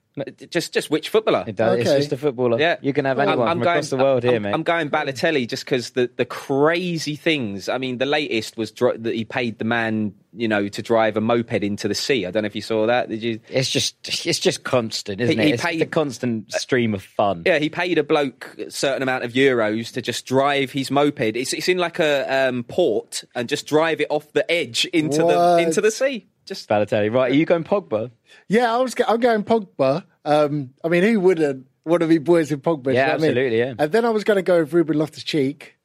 Just 0.50 0.72
just 0.72 0.90
which 0.90 1.08
footballer? 1.08 1.44
It 1.46 1.56
does. 1.56 1.80
It's 1.80 1.90
just 1.90 2.12
a 2.12 2.16
footballer. 2.16 2.58
Yeah, 2.60 2.76
You 2.82 2.92
can 2.92 3.04
have 3.04 3.18
I'm- 3.18 3.28
anyone 3.28 3.48
I'm 3.48 3.56
from 3.58 3.64
going- 3.64 3.74
across 3.76 3.90
the 3.90 3.96
world 3.96 4.22
here, 4.22 4.36
I'm, 4.36 4.42
mate. 4.42 4.54
I'm 4.54 4.62
going 4.62 4.90
Balotelli 4.90 5.48
just 5.48 5.64
because 5.64 5.90
the 5.90 6.10
the 6.16 6.24
crazy 6.24 7.16
things. 7.16 7.68
I 7.68 7.78
mean, 7.78 7.98
the 7.98 8.06
latest 8.06 8.56
was 8.56 8.70
dri- 8.70 8.96
that 8.96 9.14
he 9.14 9.24
paid 9.24 9.58
the 9.58 9.64
man, 9.64 10.14
you 10.36 10.48
know, 10.48 10.68
to 10.68 10.82
drive 10.82 11.16
a 11.16 11.20
moped 11.20 11.62
into 11.62 11.88
the 11.88 11.94
sea. 11.94 12.26
I 12.26 12.30
don't 12.30 12.42
know 12.42 12.46
if 12.48 12.56
you 12.56 12.62
saw 12.62 12.86
that. 12.86 13.08
Did 13.08 13.22
you? 13.22 13.40
It's 13.48 13.70
just 13.70 13.96
it's 14.26 14.38
just 14.38 14.64
constant, 14.64 15.20
isn't 15.20 15.36
He- 15.38 15.42
it? 15.42 15.46
he 15.46 15.52
it's 15.54 15.62
paid- 15.64 15.80
the 15.80 15.86
constant 15.86 16.52
stream 16.52 16.94
of 16.94 17.02
fun. 17.02 17.42
Yeah, 17.46 17.58
he 17.58 17.68
paid 17.68 17.98
a 17.98 18.02
bloke 18.02 18.56
a 18.58 18.70
certain 18.70 19.02
amount 19.02 19.24
of 19.24 19.32
euros 19.32 19.92
to 19.92 20.02
just 20.02 20.26
drive 20.26 20.72
his 20.72 20.90
moped. 20.90 21.20
It's 21.36 21.52
it's 21.52 21.68
in 21.68 21.78
like 21.78 21.98
a 21.98 22.48
um, 22.48 22.64
port 22.64 23.24
and 23.34 23.48
just 23.48 23.66
drive 23.66 24.00
it 24.00 24.06
off 24.10 24.32
the 24.32 24.50
edge 24.50 24.84
into 24.86 25.18
the 25.18 25.58
into 25.58 25.80
the 25.80 25.90
sea. 25.90 26.26
Just 26.48 26.68
Balotelli. 26.68 27.12
Right, 27.12 27.30
are 27.30 27.34
you 27.34 27.44
going 27.44 27.64
Pogba? 27.64 28.10
Yeah, 28.48 28.74
I 28.74 28.78
was. 28.78 28.94
go- 28.94 29.04
I'm 29.06 29.20
going 29.20 29.44
Pogba. 29.44 30.04
Um, 30.24 30.70
I 30.84 30.88
mean, 30.88 31.02
who 31.04 31.20
wouldn't 31.20 31.66
want 31.84 32.00
to 32.00 32.06
be 32.06 32.18
boys 32.18 32.50
with 32.50 32.62
Pogba? 32.62 32.92
Yeah, 32.94 33.06
know 33.08 33.12
what 33.12 33.14
I 33.14 33.22
mean? 33.22 33.30
absolutely, 33.30 33.58
yeah. 33.58 33.74
And 33.78 33.92
then 33.92 34.04
I 34.04 34.10
was 34.10 34.24
going 34.24 34.36
to 34.36 34.42
go 34.42 34.60
with 34.60 34.72
Ruben 34.72 34.98
Loftus 34.98 35.22
Cheek. 35.24 35.76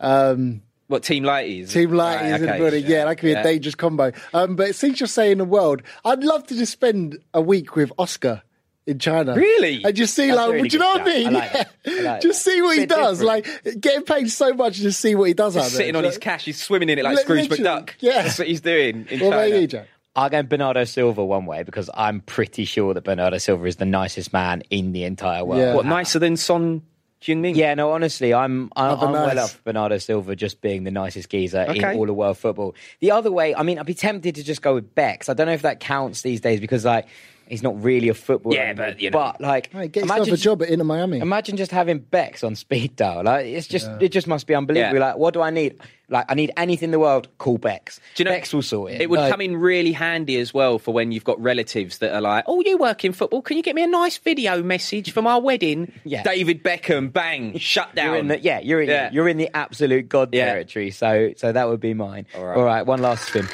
Um, 0.00 0.62
What 0.86 1.02
team 1.02 1.24
lighties? 1.24 1.70
Team 1.70 1.90
lighties 1.90 2.20
Right, 2.20 2.34
in 2.34 2.42
the 2.42 2.48
okay. 2.50 2.58
building. 2.58 2.84
Yeah, 2.86 3.04
that 3.06 3.16
could 3.16 3.26
be 3.26 3.32
Yeah. 3.32 3.40
a 3.40 3.44
dangerous 3.44 3.74
combo. 3.74 4.12
Um, 4.32 4.56
but 4.56 4.74
since 4.74 5.00
you're 5.00 5.06
saying 5.06 5.38
the 5.38 5.44
world, 5.44 5.82
I'd 6.04 6.22
love 6.22 6.46
to 6.48 6.54
just 6.56 6.72
spend 6.72 7.18
a 7.32 7.40
week 7.40 7.74
with 7.76 7.90
Oscar 7.98 8.42
in 8.86 8.98
China. 8.98 9.34
Really? 9.34 9.82
And 9.82 9.96
just 9.96 10.12
see, 10.14 10.26
That's 10.26 10.36
like, 10.36 10.52
really 10.52 10.68
do 10.68 10.76
you 10.76 10.80
know 10.80 10.92
good 10.94 11.02
what 11.04 11.10
I 11.10 11.14
mean? 11.18 11.26
I 11.28 11.30
like 11.30 11.52
that. 11.52 11.70
I 11.86 12.00
like 12.02 12.20
just 12.20 12.42
see 12.42 12.60
what 12.60 12.76
he 12.76 12.84
does. 12.84 13.20
different. 13.20 13.46
Like, 13.64 13.80
getting 13.80 14.02
paid 14.02 14.30
so 14.30 14.52
much 14.52 14.76
to 14.76 14.82
just 14.82 15.00
see 15.00 15.14
what 15.14 15.24
he 15.28 15.32
does 15.34 15.56
out 15.56 15.60
there. 15.62 15.70
Sitting 15.70 15.96
on 15.96 16.02
Do 16.02 16.08
his 16.08 16.18
cash, 16.18 16.44
he's 16.44 16.60
swimming 16.62 16.90
in 16.90 16.98
it 16.98 17.04
like 17.04 17.16
Li- 17.16 17.22
Scrooge 17.22 17.48
literally, 17.48 17.70
McDuck. 17.70 17.90
yeah. 18.00 18.22
That's 18.24 18.38
what 18.38 18.48
he's 18.48 18.60
doing 18.60 19.06
in 19.08 19.20
What 19.20 19.28
about 19.28 19.44
China. 19.48 19.56
you, 19.60 19.66
Jack? 19.68 19.88
I'll 20.16 20.30
go 20.30 20.42
Bernardo 20.42 20.84
Silva 20.84 21.24
one 21.24 21.46
way 21.46 21.64
because 21.64 21.90
I'm 21.92 22.20
pretty 22.20 22.64
sure 22.64 22.94
that 22.94 23.04
Bernardo 23.04 23.38
Silva 23.38 23.64
is 23.66 23.76
the 23.76 23.84
nicest 23.84 24.32
man 24.32 24.62
in 24.70 24.92
the 24.92 25.04
entire 25.04 25.44
world. 25.44 25.60
Yeah. 25.60 25.74
What 25.74 25.86
nicer 25.86 26.20
than 26.20 26.36
Son 26.36 26.82
Heung-min? 27.20 27.56
Yeah, 27.56 27.74
no, 27.74 27.90
honestly, 27.90 28.32
I'm 28.32 28.70
I'm, 28.76 28.98
I'm 29.00 29.12
nice. 29.12 29.34
well 29.34 29.44
off 29.44 29.64
Bernardo 29.64 29.98
Silva 29.98 30.36
just 30.36 30.60
being 30.60 30.84
the 30.84 30.90
nicest 30.90 31.30
geezer 31.30 31.62
in 31.62 31.84
all 31.84 32.08
of 32.08 32.14
world 32.14 32.38
football. 32.38 32.74
The 33.00 33.10
other 33.10 33.32
way, 33.32 33.54
I 33.54 33.62
mean, 33.62 33.78
I'd 33.78 33.86
be 33.86 33.94
tempted 33.94 34.36
to 34.36 34.44
just 34.44 34.62
go 34.62 34.74
with 34.74 34.94
Becks. 34.94 35.28
I 35.28 35.34
don't 35.34 35.46
know 35.46 35.52
if 35.52 35.62
that 35.62 35.80
counts 35.80 36.22
these 36.22 36.40
days 36.40 36.60
because 36.60 36.84
like 36.84 37.08
he's 37.48 37.62
not 37.62 37.80
really 37.82 38.08
a 38.08 38.14
footballer. 38.14 38.56
Yeah, 38.56 38.72
but, 38.72 39.00
you 39.00 39.10
know. 39.10 39.18
but 39.18 39.40
like, 39.40 39.72
Hey, 39.72 39.88
get 39.88 40.04
yourself 40.04 40.28
a 40.28 40.36
job 40.36 40.62
at 40.62 40.68
Inter 40.68 40.84
Miami. 40.84 41.18
imagine 41.20 41.56
just 41.56 41.70
having 41.70 41.98
Becks 41.98 42.42
on 42.44 42.54
speed 42.54 42.96
dial. 42.96 43.22
Like, 43.24 43.46
it's 43.46 43.66
just 43.66 43.88
it 44.00 44.10
just 44.10 44.26
must 44.26 44.46
be 44.46 44.54
unbelievable. 44.54 44.94
Yeah. 44.98 45.06
Like, 45.08 45.16
what 45.16 45.34
do 45.34 45.40
I 45.42 45.50
need? 45.50 45.78
Like, 46.10 46.26
I 46.28 46.34
need 46.34 46.52
anything 46.58 46.88
in 46.88 46.90
the 46.90 46.98
world. 46.98 47.28
Call 47.38 47.56
Becks. 47.56 47.98
Do 48.14 48.22
you 48.22 48.24
know, 48.26 48.32
Becks 48.32 48.52
will 48.52 48.60
sort 48.60 48.92
it. 48.92 49.00
It 49.00 49.08
would 49.08 49.20
Like, 49.20 49.30
come 49.30 49.40
in 49.40 49.56
really 49.56 49.92
handy 49.92 50.38
as 50.38 50.52
well 50.52 50.78
for 50.78 50.92
when 50.92 51.12
you've 51.12 51.24
got 51.24 51.40
relatives 51.42 51.98
that 51.98 52.14
are 52.14 52.20
like, 52.20 52.44
"Oh, 52.46 52.60
you 52.60 52.76
work 52.76 53.04
in 53.06 53.12
football? 53.14 53.40
Can 53.40 53.56
you 53.56 53.62
get 53.62 53.74
me 53.74 53.82
a 53.82 53.86
nice 53.86 54.18
video 54.18 54.62
message 54.62 55.12
from 55.12 55.26
our 55.26 55.40
wedding?" 55.40 55.90
Yeah. 56.04 56.22
David 56.22 56.62
Beckham, 56.62 57.10
bang, 57.10 57.56
shut 57.58 57.94
down. 57.94 58.06
You're 58.06 58.16
in 58.16 58.28
the, 58.28 58.38
yeah, 58.40 58.60
you're 58.60 58.82
in, 58.82 58.88
Yeah. 58.90 59.10
you're 59.12 59.28
in 59.28 59.38
the 59.38 59.48
absolute 59.56 60.08
god 60.10 60.34
Yeah. 60.34 60.44
territory. 60.44 60.90
So, 60.90 61.32
so 61.38 61.52
that 61.52 61.68
would 61.68 61.80
be 61.80 61.94
mine. 61.94 62.26
All 62.36 62.44
right. 62.44 62.56
All 62.58 62.64
right, 62.64 62.82
one 62.86 63.00
last 63.00 63.26
spin. 63.28 63.48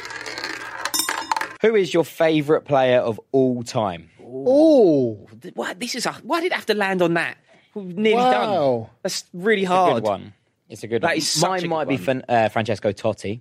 Who 1.63 1.75
is 1.75 1.93
your 1.93 2.05
favourite 2.05 2.65
player 2.65 2.99
of 3.01 3.21
all 3.33 3.63
time? 3.63 4.11
Oh, 4.23 5.27
Why, 5.55 5.75
this 5.75 5.95
is 5.95 6.07
a, 6.07 6.13
why 6.23 6.41
did 6.41 6.53
it 6.53 6.55
have 6.55 6.67
to 6.67 6.75
land 6.75 7.03
on 7.03 7.15
that? 7.15 7.37
We've 7.75 7.97
nearly 7.97 8.23
Wow. 8.23 8.31
done. 8.33 8.91
That's 9.03 9.25
really 9.35 9.63
It's 9.63 9.71
a 9.71 9.75
hard. 9.75 9.95
good 10.03 10.09
one. 10.09 10.33
It's 10.69 10.83
a 10.83 10.87
good 10.89 11.03
That 11.03 11.09
one. 11.09 11.17
is 11.19 11.29
such 11.29 11.47
a 11.47 11.51
Mine 11.51 11.61
good 11.61 11.69
might 11.71 11.89
be 11.89 11.97
one. 11.97 12.05
Fan, 12.05 12.25
uh, 12.29 12.49
Francesco 12.49 12.93
Totti. 12.93 13.41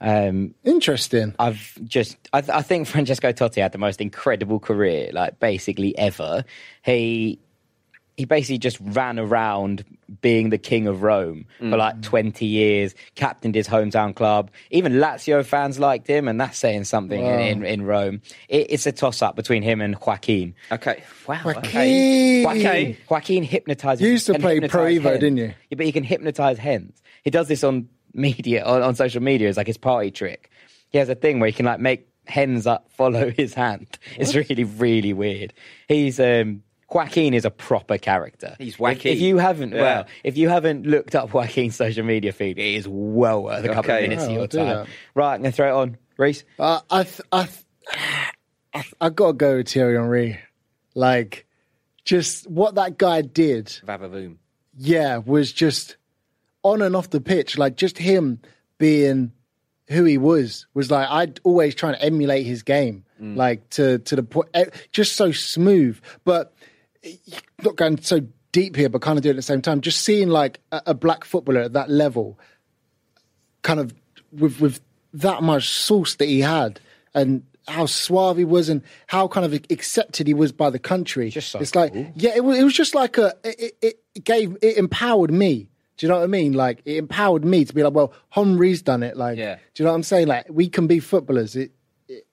Um, 0.00 0.54
interesting. 0.64 1.34
I've 1.38 1.78
just, 1.84 2.16
I, 2.32 2.40
th- 2.40 2.50
I 2.50 2.62
think 2.62 2.86
Francesco 2.88 3.32
Totti 3.32 3.60
had 3.62 3.72
the 3.72 3.78
most 3.78 4.00
incredible 4.00 4.58
career, 4.60 5.10
like 5.12 5.38
basically 5.38 5.96
ever. 5.98 6.44
He, 6.82 7.38
he 8.16 8.24
basically 8.24 8.58
just 8.58 8.78
ran 8.80 9.18
around 9.18 9.84
being 10.20 10.50
the 10.50 10.58
king 10.58 10.86
of 10.86 11.02
Rome 11.02 11.46
for 11.58 11.64
Mm. 11.64 11.78
like 11.78 12.02
20 12.02 12.44
years, 12.46 12.94
captained 13.14 13.54
his 13.54 13.66
hometown 13.66 14.14
club. 14.14 14.50
Even 14.70 14.94
Lazio 14.94 15.44
fans 15.44 15.78
liked 15.80 16.06
him, 16.06 16.28
and 16.28 16.40
that's 16.40 16.58
saying 16.58 16.84
something 16.84 17.24
in, 17.24 17.40
in, 17.40 17.64
in 17.64 17.82
Rome. 17.82 18.20
It, 18.48 18.66
it's 18.70 18.86
a 18.86 18.92
toss 18.92 19.22
up 19.22 19.34
between 19.34 19.62
him 19.62 19.80
and 19.80 19.96
Joaquin. 19.96 20.54
Okay. 20.70 21.02
Wow. 21.26 21.40
Joaquin. 21.44 22.44
Joaquin, 22.44 22.96
Joaquin 23.08 23.42
hypnotizes. 23.42 24.02
You 24.02 24.10
used 24.12 24.26
to 24.26 24.38
play 24.38 24.60
Pro 24.60 24.86
hypnotize 24.86 24.98
Evo, 25.00 25.02
hens. 25.10 25.20
didn't 25.20 25.36
you? 25.38 25.54
Yeah, 25.70 25.76
but 25.76 25.86
he 25.86 25.92
can 25.92 26.04
hypnotize 26.04 26.58
hens. 26.58 27.02
He 27.24 27.30
does 27.30 27.48
this 27.48 27.64
on 27.64 27.88
media, 28.12 28.64
on, 28.64 28.82
on 28.82 28.94
social 28.94 29.22
media. 29.22 29.48
It's 29.48 29.56
like 29.56 29.66
his 29.66 29.78
party 29.78 30.10
trick. 30.10 30.50
He 30.90 30.98
has 30.98 31.08
a 31.08 31.14
thing 31.16 31.40
where 31.40 31.48
he 31.48 31.52
can 31.52 31.66
like 31.66 31.80
make 31.80 32.08
hens 32.26 32.66
up 32.66 32.90
follow 32.92 33.30
his 33.30 33.54
hand. 33.54 33.98
It's 34.16 34.34
really, 34.34 34.64
really 34.64 35.12
weird. 35.12 35.52
He's 35.88 36.20
um 36.20 36.62
Joaquin 36.90 37.34
is 37.34 37.44
a 37.44 37.50
proper 37.50 37.98
character. 37.98 38.54
He's 38.58 38.74
If, 38.74 38.78
wacky. 38.80 39.12
if 39.12 39.20
you 39.20 39.38
haven't, 39.38 39.72
Yeah. 39.72 39.80
well, 39.80 40.06
if 40.22 40.36
you 40.36 40.48
haven't 40.48 40.86
looked 40.86 41.14
up 41.14 41.32
Joaquin's 41.32 41.76
social 41.76 42.04
media 42.04 42.32
feed, 42.32 42.58
it 42.58 42.74
is 42.76 42.86
well 42.88 43.42
worth 43.44 43.64
a 43.64 43.68
couple 43.68 43.90
Okay. 43.92 44.04
of 44.04 44.10
minutes 44.10 44.24
Oh, 44.24 44.30
of 44.30 44.32
your 44.32 44.46
time. 44.46 44.66
that. 44.66 44.86
Right, 45.14 45.34
I'm 45.34 45.40
gonna 45.42 45.52
throw 45.52 45.68
it 45.68 45.80
on, 45.80 45.96
Reece. 46.16 46.44
Uh, 46.58 46.80
I, 46.90 47.02
th- 47.04 47.20
I, 47.32 47.42
th- 47.44 47.64
I, 48.74 48.80
th- 48.82 48.94
I 49.00 49.08
gotta 49.10 49.32
go 49.32 49.56
with 49.56 49.68
Thierry 49.68 49.96
Henry. 49.96 50.38
Like, 50.94 51.46
just 52.04 52.48
what 52.48 52.74
that 52.76 52.98
guy 52.98 53.22
did, 53.22 53.66
Vavavoom. 53.86 54.36
yeah, 54.76 55.16
was 55.18 55.52
just 55.52 55.96
on 56.62 56.82
and 56.82 56.94
off 56.94 57.10
the 57.10 57.20
pitch. 57.20 57.58
Like, 57.58 57.76
just 57.76 57.98
him 57.98 58.40
being 58.78 59.32
who 59.88 60.04
he 60.04 60.16
was 60.18 60.66
was 60.72 60.90
like 60.90 61.08
I'd 61.10 61.40
always 61.44 61.74
try 61.74 61.92
and 61.92 62.02
emulate 62.02 62.46
his 62.46 62.62
game, 62.62 63.04
like 63.20 63.68
to 63.70 63.98
to 63.98 64.16
the 64.16 64.22
point, 64.22 64.48
eh, 64.54 64.66
just 64.92 65.14
so 65.16 65.30
smooth. 65.32 65.98
But 66.24 66.53
not 67.62 67.76
going 67.76 68.00
so 68.00 68.20
deep 68.52 68.76
here, 68.76 68.88
but 68.88 69.00
kind 69.02 69.18
of 69.18 69.22
doing 69.22 69.30
it 69.32 69.36
at 69.36 69.38
the 69.38 69.42
same 69.42 69.62
time. 69.62 69.80
Just 69.80 70.02
seeing 70.04 70.28
like 70.28 70.60
a, 70.72 70.82
a 70.88 70.94
black 70.94 71.24
footballer 71.24 71.60
at 71.62 71.72
that 71.72 71.90
level, 71.90 72.38
kind 73.62 73.80
of 73.80 73.94
with 74.32 74.60
with 74.60 74.80
that 75.12 75.42
much 75.42 75.68
sauce 75.68 76.16
that 76.16 76.26
he 76.26 76.40
had, 76.40 76.80
and 77.14 77.42
how 77.68 77.86
suave 77.86 78.36
he 78.36 78.44
was, 78.44 78.68
and 78.68 78.82
how 79.06 79.26
kind 79.28 79.46
of 79.46 79.52
accepted 79.70 80.26
he 80.26 80.34
was 80.34 80.52
by 80.52 80.70
the 80.70 80.78
country. 80.78 81.30
So 81.30 81.58
it's 81.58 81.74
like 81.74 81.92
cool. 81.92 82.12
yeah, 82.14 82.32
it 82.36 82.44
was, 82.44 82.58
it 82.58 82.64
was 82.64 82.74
just 82.74 82.94
like 82.94 83.18
a 83.18 83.32
it, 83.44 83.74
it, 83.80 83.98
it 84.14 84.24
gave 84.24 84.56
it 84.62 84.76
empowered 84.76 85.32
me. 85.32 85.68
Do 85.96 86.06
you 86.06 86.08
know 86.10 86.16
what 86.18 86.24
I 86.24 86.26
mean? 86.26 86.52
Like 86.54 86.82
it 86.84 86.96
empowered 86.96 87.44
me 87.44 87.64
to 87.64 87.72
be 87.72 87.82
like, 87.84 87.92
well, 87.94 88.12
Henry's 88.30 88.82
done 88.82 89.04
it. 89.04 89.16
Like, 89.16 89.38
Yeah. 89.38 89.54
do 89.74 89.82
you 89.82 89.84
know 89.84 89.92
what 89.92 89.96
I'm 89.96 90.02
saying? 90.02 90.26
Like 90.26 90.46
we 90.50 90.68
can 90.68 90.86
be 90.88 90.98
footballers. 91.00 91.54
It- 91.54 91.70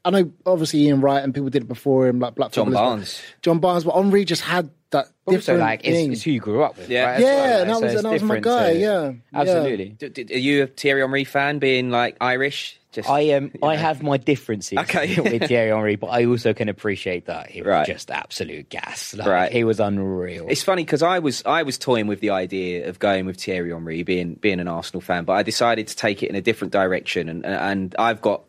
I 0.03 0.09
know, 0.09 0.31
obviously 0.45 0.81
Ian 0.87 1.01
Wright 1.01 1.23
and 1.23 1.33
people 1.33 1.49
did 1.49 1.63
it 1.63 1.67
before 1.67 2.07
him, 2.07 2.19
like 2.19 2.35
black 2.35 2.51
John 2.51 2.65
footballers, 2.65 2.83
but- 2.83 2.89
Barnes. 2.89 3.21
John 3.41 3.59
Barnes, 3.59 3.83
but 3.85 3.95
Henry 3.95 4.25
just 4.25 4.41
had 4.41 4.69
that 4.91 5.07
Also, 5.25 5.37
different 5.37 5.59
like 5.61 5.79
it's, 5.85 5.95
thing. 5.95 6.11
it's 6.11 6.21
who 6.23 6.31
you 6.31 6.39
grew 6.41 6.63
up 6.63 6.77
with. 6.77 6.89
Yeah. 6.89 7.05
right, 7.05 7.15
as 7.15 7.21
Yeah, 7.21 7.27
well, 7.35 7.43
and 7.43 7.49
like, 7.51 7.67
that 7.67 7.73
so 7.75 7.81
was- 7.85 7.93
it's 7.93 7.95
and 7.99 8.05
that 8.05 8.11
was 8.13 8.21
my 8.23 8.35
different 8.35 8.43
guy, 8.43 8.71
yeah, 8.71 9.03
yeah. 9.33 9.39
absolutely. 9.39 9.89
D- 9.89 10.09
d- 10.09 10.35
Are 10.35 10.37
you 10.37 10.63
a 10.63 10.67
Thierry 10.67 11.01
Henry 11.01 11.23
fan, 11.23 11.59
being 11.59 11.89
like 11.91 12.17
Irish? 12.19 12.77
Just 12.91 13.09
I 13.09 13.21
am. 13.21 13.53
I 13.63 13.77
have 13.77 14.03
my 14.03 14.17
differences 14.17 14.77
Okay. 14.77 15.17
with 15.17 15.43
Thierry 15.47 15.69
Henry, 15.69 15.95
but 15.95 16.07
I 16.07 16.25
also 16.25 16.53
can 16.53 16.67
appreciate 16.67 17.27
that 17.27 17.49
he 17.49 17.61
was 17.61 17.69
Right. 17.69 17.87
just 17.87 18.11
absolute 18.11 18.67
gas. 18.67 19.13
Like, 19.13 19.25
Right. 19.29 19.49
he 19.49 19.63
was 19.63 19.79
unreal. 19.79 20.47
It's 20.49 20.61
funny 20.61 20.83
because 20.83 21.01
I 21.01 21.19
was 21.19 21.41
I 21.45 21.63
was 21.63 21.77
toying 21.77 22.07
with 22.07 22.19
the 22.19 22.31
idea 22.31 22.89
of 22.89 22.99
going 22.99 23.25
with 23.25 23.37
Thierry 23.41 23.71
Henry, 23.71 24.03
being 24.03 24.33
being 24.33 24.59
an 24.59 24.67
Arsenal 24.67 24.99
fan, 24.99 25.23
but 25.23 25.31
I 25.33 25.43
decided 25.43 25.87
to 25.87 25.95
take 25.95 26.21
it 26.21 26.29
in 26.29 26.35
a 26.35 26.41
different 26.41 26.73
direction, 26.73 27.29
and 27.29 27.45
and 27.45 27.95
I've 27.97 28.19
got 28.19 28.41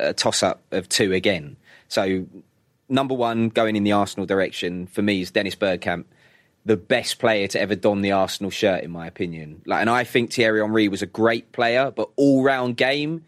a 0.00 0.12
toss 0.12 0.42
up 0.42 0.62
of 0.70 0.88
two 0.88 1.12
again. 1.12 1.56
So 1.88 2.26
number 2.88 3.14
one, 3.14 3.48
going 3.48 3.76
in 3.76 3.84
the 3.84 3.92
Arsenal 3.92 4.26
direction 4.26 4.86
for 4.86 5.02
me 5.02 5.20
is 5.22 5.30
Dennis 5.30 5.54
Bergkamp, 5.54 6.04
the 6.64 6.76
best 6.76 7.18
player 7.18 7.46
to 7.48 7.60
ever 7.60 7.74
don 7.74 8.02
the 8.02 8.12
Arsenal 8.12 8.50
shirt, 8.50 8.84
in 8.84 8.90
my 8.90 9.06
opinion. 9.06 9.62
Like, 9.64 9.80
and 9.80 9.90
I 9.90 10.04
think 10.04 10.32
Thierry 10.32 10.60
Henry 10.60 10.88
was 10.88 11.02
a 11.02 11.06
great 11.06 11.52
player, 11.52 11.90
but 11.90 12.10
all 12.16 12.42
round 12.42 12.76
game, 12.76 13.24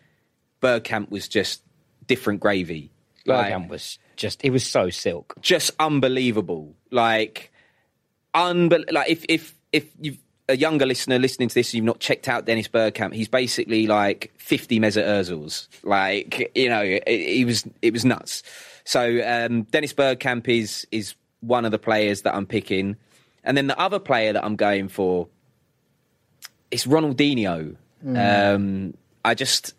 Bergkamp 0.61 1.11
was 1.11 1.29
just 1.29 1.63
different 2.07 2.41
gravy. 2.41 2.91
Like- 3.25 3.53
Bergkamp 3.53 3.69
was 3.69 3.99
just. 4.17 4.45
It 4.45 4.51
was 4.51 4.67
so 4.67 4.91
silk. 4.91 5.35
just 5.41 5.71
unbelievable. 5.81 6.75
Like, 6.91 7.51
unbel- 8.35 8.91
like 8.93 9.11
if 9.11 9.25
if 9.29 9.55
if 9.73 9.87
you've 10.01 10.19
a 10.49 10.57
younger 10.57 10.87
listener 10.87 11.19
listening 11.19 11.49
to 11.49 11.55
this, 11.55 11.73
you've 11.73 11.85
not 11.85 12.01
checked 12.01 12.29
out 12.29 12.47
Dennis 12.47 12.69
Bergkamp. 12.69 13.15
He's 13.15 13.29
basically 13.29 13.87
like 13.87 14.33
fifty 14.37 14.81
Mesut 14.81 15.05
Ozils. 15.05 15.69
Like 15.83 16.51
you 16.55 16.69
know, 16.69 16.83
it, 16.83 17.07
he 17.07 17.45
was 17.45 17.65
it 17.81 17.93
was 17.93 18.05
nuts. 18.05 18.43
So 18.85 19.21
um, 19.27 19.63
Dennis 19.65 19.93
Bergkamp 19.93 20.49
is 20.49 20.87
is 20.91 21.15
one 21.41 21.65
of 21.65 21.71
the 21.71 21.79
players 21.79 22.23
that 22.23 22.35
I'm 22.35 22.47
picking, 22.47 22.97
and 23.45 23.57
then 23.57 23.67
the 23.67 23.79
other 23.79 23.99
player 23.99 24.33
that 24.33 24.45
I'm 24.45 24.57
going 24.57 24.89
for 24.89 25.29
is 26.71 26.85
Ronaldinho. 26.85 27.77
Um, 28.05 28.95
I 29.25 29.35
just 29.35 29.75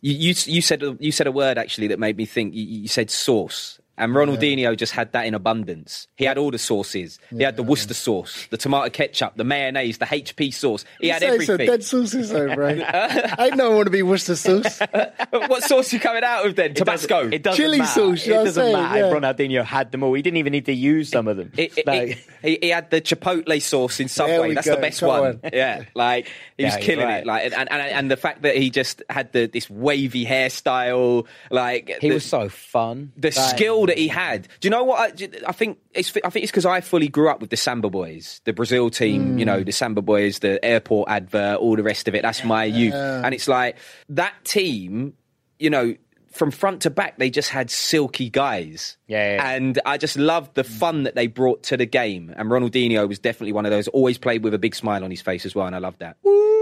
you, 0.00 0.14
you 0.14 0.34
you 0.46 0.62
said 0.62 0.82
you 1.00 1.10
said 1.10 1.26
a 1.26 1.32
word 1.32 1.58
actually 1.58 1.88
that 1.88 1.98
made 1.98 2.16
me 2.16 2.26
think. 2.26 2.54
You, 2.54 2.64
you 2.64 2.88
said 2.88 3.10
sauce, 3.10 3.80
and 3.98 4.12
Ronaldinho 4.12 4.76
just 4.76 4.92
had 4.92 5.12
that 5.12 5.26
in 5.26 5.34
abundance. 5.34 6.08
He 6.16 6.24
had 6.24 6.38
all 6.38 6.50
the 6.50 6.58
sauces. 6.58 7.18
He 7.30 7.42
had 7.42 7.56
the 7.56 7.62
Worcester 7.62 7.94
sauce, 7.94 8.46
the 8.50 8.56
tomato 8.56 8.90
ketchup, 8.90 9.34
the 9.36 9.44
mayonnaise, 9.44 9.98
the 9.98 10.04
HP 10.06 10.52
sauce. 10.52 10.84
He 11.00 11.08
had 11.08 11.20
Say 11.20 11.26
so 11.28 11.32
everything. 11.54 11.66
dead 11.66 11.84
sauces 11.84 12.30
though, 12.30 12.54
bro. 12.54 12.68
I 12.86 13.50
don't 13.56 13.74
want 13.74 13.86
to 13.86 13.90
be 13.90 14.02
Worcester 14.02 14.36
sauce. 14.36 14.80
what 15.30 15.62
sauce 15.64 15.92
you 15.92 16.00
coming 16.00 16.24
out 16.24 16.44
with 16.44 16.56
then? 16.56 16.74
Tabasco. 16.74 17.28
It 17.28 17.42
doesn't 17.42 17.56
Chili 17.62 17.78
matter. 17.78 17.90
sauce, 18.16 18.26
It 18.26 18.36
I'm 18.36 18.44
doesn't 18.44 18.62
saying? 18.62 18.72
matter 18.76 18.98
Yeah. 18.98 19.06
if 19.08 19.12
Ronaldinho 19.14 19.64
had 19.64 19.92
them 19.92 20.02
all. 20.02 20.14
He 20.14 20.22
didn't 20.22 20.38
even 20.38 20.52
need 20.52 20.66
to 20.66 20.74
use 20.74 21.08
some 21.10 21.28
of 21.28 21.36
them. 21.36 21.52
It- 21.56 21.78
it- 21.78 21.86
Like- 21.86 22.08
it- 22.10 22.18
he, 22.42 22.58
he 22.62 22.68
had 22.68 22.90
the 22.90 23.00
chipotle 23.00 23.60
sauce 23.62 23.98
in 23.98 24.04
There 24.04 24.08
Subway. 24.10 24.54
That's 24.54 24.66
go. 24.66 24.74
the 24.76 24.80
best 24.80 25.00
Come 25.00 25.08
one. 25.08 25.24
on. 25.26 25.40
Yeah, 25.52 25.84
like 25.94 26.26
he 26.56 26.64
was 26.64 26.74
Yeah, 26.74 26.78
you're 26.78 26.84
killing 26.86 27.06
right. 27.06 27.20
it. 27.20 27.26
Like 27.26 27.44
and, 27.44 27.54
and 27.54 27.70
and 27.72 28.10
the 28.10 28.16
fact 28.16 28.42
that 28.42 28.56
he 28.56 28.70
just 28.70 29.02
had 29.08 29.32
the 29.32 29.46
this 29.46 29.68
wavy 29.70 30.24
hairstyle, 30.26 31.26
like 31.50 31.88
he 32.00 32.08
the, 32.08 32.14
was 32.14 32.24
so 32.24 32.48
fun. 32.48 33.12
the 33.16 33.28
Like, 33.28 33.56
skill 33.56 33.85
that 33.86 33.98
he 33.98 34.08
had. 34.08 34.48
Do 34.60 34.66
you 34.66 34.70
know 34.70 34.84
what? 34.84 35.20
I, 35.20 35.28
I 35.48 35.52
think 35.52 35.78
it's 35.94 36.16
I 36.24 36.30
think 36.30 36.44
it's 36.44 36.50
because 36.50 36.66
I 36.66 36.80
fully 36.80 37.08
grew 37.08 37.28
up 37.28 37.40
with 37.40 37.50
the 37.50 37.56
Samba 37.56 37.90
Boys, 37.90 38.40
the 38.44 38.52
Brazil 38.52 38.90
team. 38.90 39.38
You 39.38 39.44
know, 39.44 39.62
the 39.62 39.72
Samba 39.72 40.02
Boys, 40.02 40.40
the 40.40 40.62
airport 40.64 41.08
advert, 41.08 41.58
all 41.58 41.76
the 41.76 41.82
rest 41.82 42.08
of 42.08 42.14
it. 42.14 42.22
That's 42.22 42.44
my 42.44 42.64
youth, 42.64 42.94
and 42.94 43.34
it's 43.34 43.48
like 43.48 43.76
that 44.10 44.34
team. 44.44 45.14
You 45.58 45.70
know. 45.70 45.94
From 46.32 46.50
front 46.50 46.82
to 46.82 46.90
back, 46.90 47.16
they 47.16 47.30
just 47.30 47.48
had 47.48 47.70
silky 47.70 48.28
guys. 48.28 48.98
Yeah, 49.06 49.36
yeah. 49.36 49.50
And 49.52 49.80
I 49.86 49.96
just 49.96 50.18
loved 50.18 50.54
the 50.54 50.64
fun 50.64 51.04
that 51.04 51.14
they 51.14 51.28
brought 51.28 51.62
to 51.62 51.78
the 51.78 51.86
game. 51.86 52.30
And 52.36 52.50
Ronaldinho 52.50 53.08
was 53.08 53.18
definitely 53.18 53.54
one 53.54 53.64
of 53.64 53.70
those. 53.70 53.88
Always 53.88 54.18
played 54.18 54.44
with 54.44 54.52
a 54.52 54.58
big 54.58 54.74
smile 54.74 55.02
on 55.02 55.10
his 55.10 55.22
face 55.22 55.46
as 55.46 55.54
well, 55.54 55.64
and 55.66 55.74
I 55.74 55.78
loved 55.78 56.00
that. 56.00 56.18
Yeah, 56.22 56.26
sorry, 56.26 56.34
bro. 56.34 56.55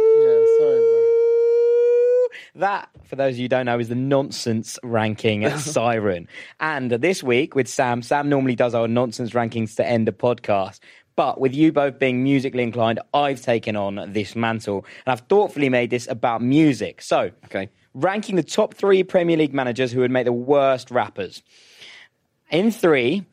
That, 2.57 2.89
for 3.05 3.17
those 3.17 3.35
of 3.35 3.39
you 3.39 3.45
who 3.45 3.49
don't 3.49 3.67
know, 3.67 3.79
is 3.79 3.89
the 3.89 3.95
nonsense 3.95 4.79
ranking 4.83 5.49
siren. 5.59 6.29
And 6.61 6.91
this 6.91 7.23
week 7.23 7.55
with 7.55 7.69
Sam, 7.69 8.03
Sam 8.03 8.29
normally 8.29 8.55
does 8.55 8.75
our 8.75 8.89
nonsense 8.89 9.31
rankings 9.31 9.77
to 9.77 9.87
end 9.87 10.07
the 10.07 10.13
podcast. 10.13 10.81
But 11.17 11.41
with 11.41 11.55
you 11.55 11.73
both 11.73 11.99
being 11.99 12.25
musically 12.25 12.63
inclined, 12.63 13.01
I've 13.13 13.41
taken 13.41 13.77
on 13.77 14.13
this 14.13 14.35
mantle 14.35 14.85
and 15.07 15.13
I've 15.13 15.21
thoughtfully 15.29 15.69
made 15.69 15.91
this 15.91 16.09
about 16.09 16.43
music. 16.43 17.03
So, 17.03 17.31
Okay. 17.47 17.71
ranking 17.95 18.35
the 18.37 18.43
top 18.43 18.75
three 18.75 19.05
Premier 19.05 19.37
League 19.37 19.55
managers 19.55 19.93
who 19.93 20.01
would 20.01 20.11
make 20.11 20.25
the 20.25 20.33
worst 20.33 20.91
rappers. 20.91 21.43
In 22.51 22.71
three, 22.73 23.25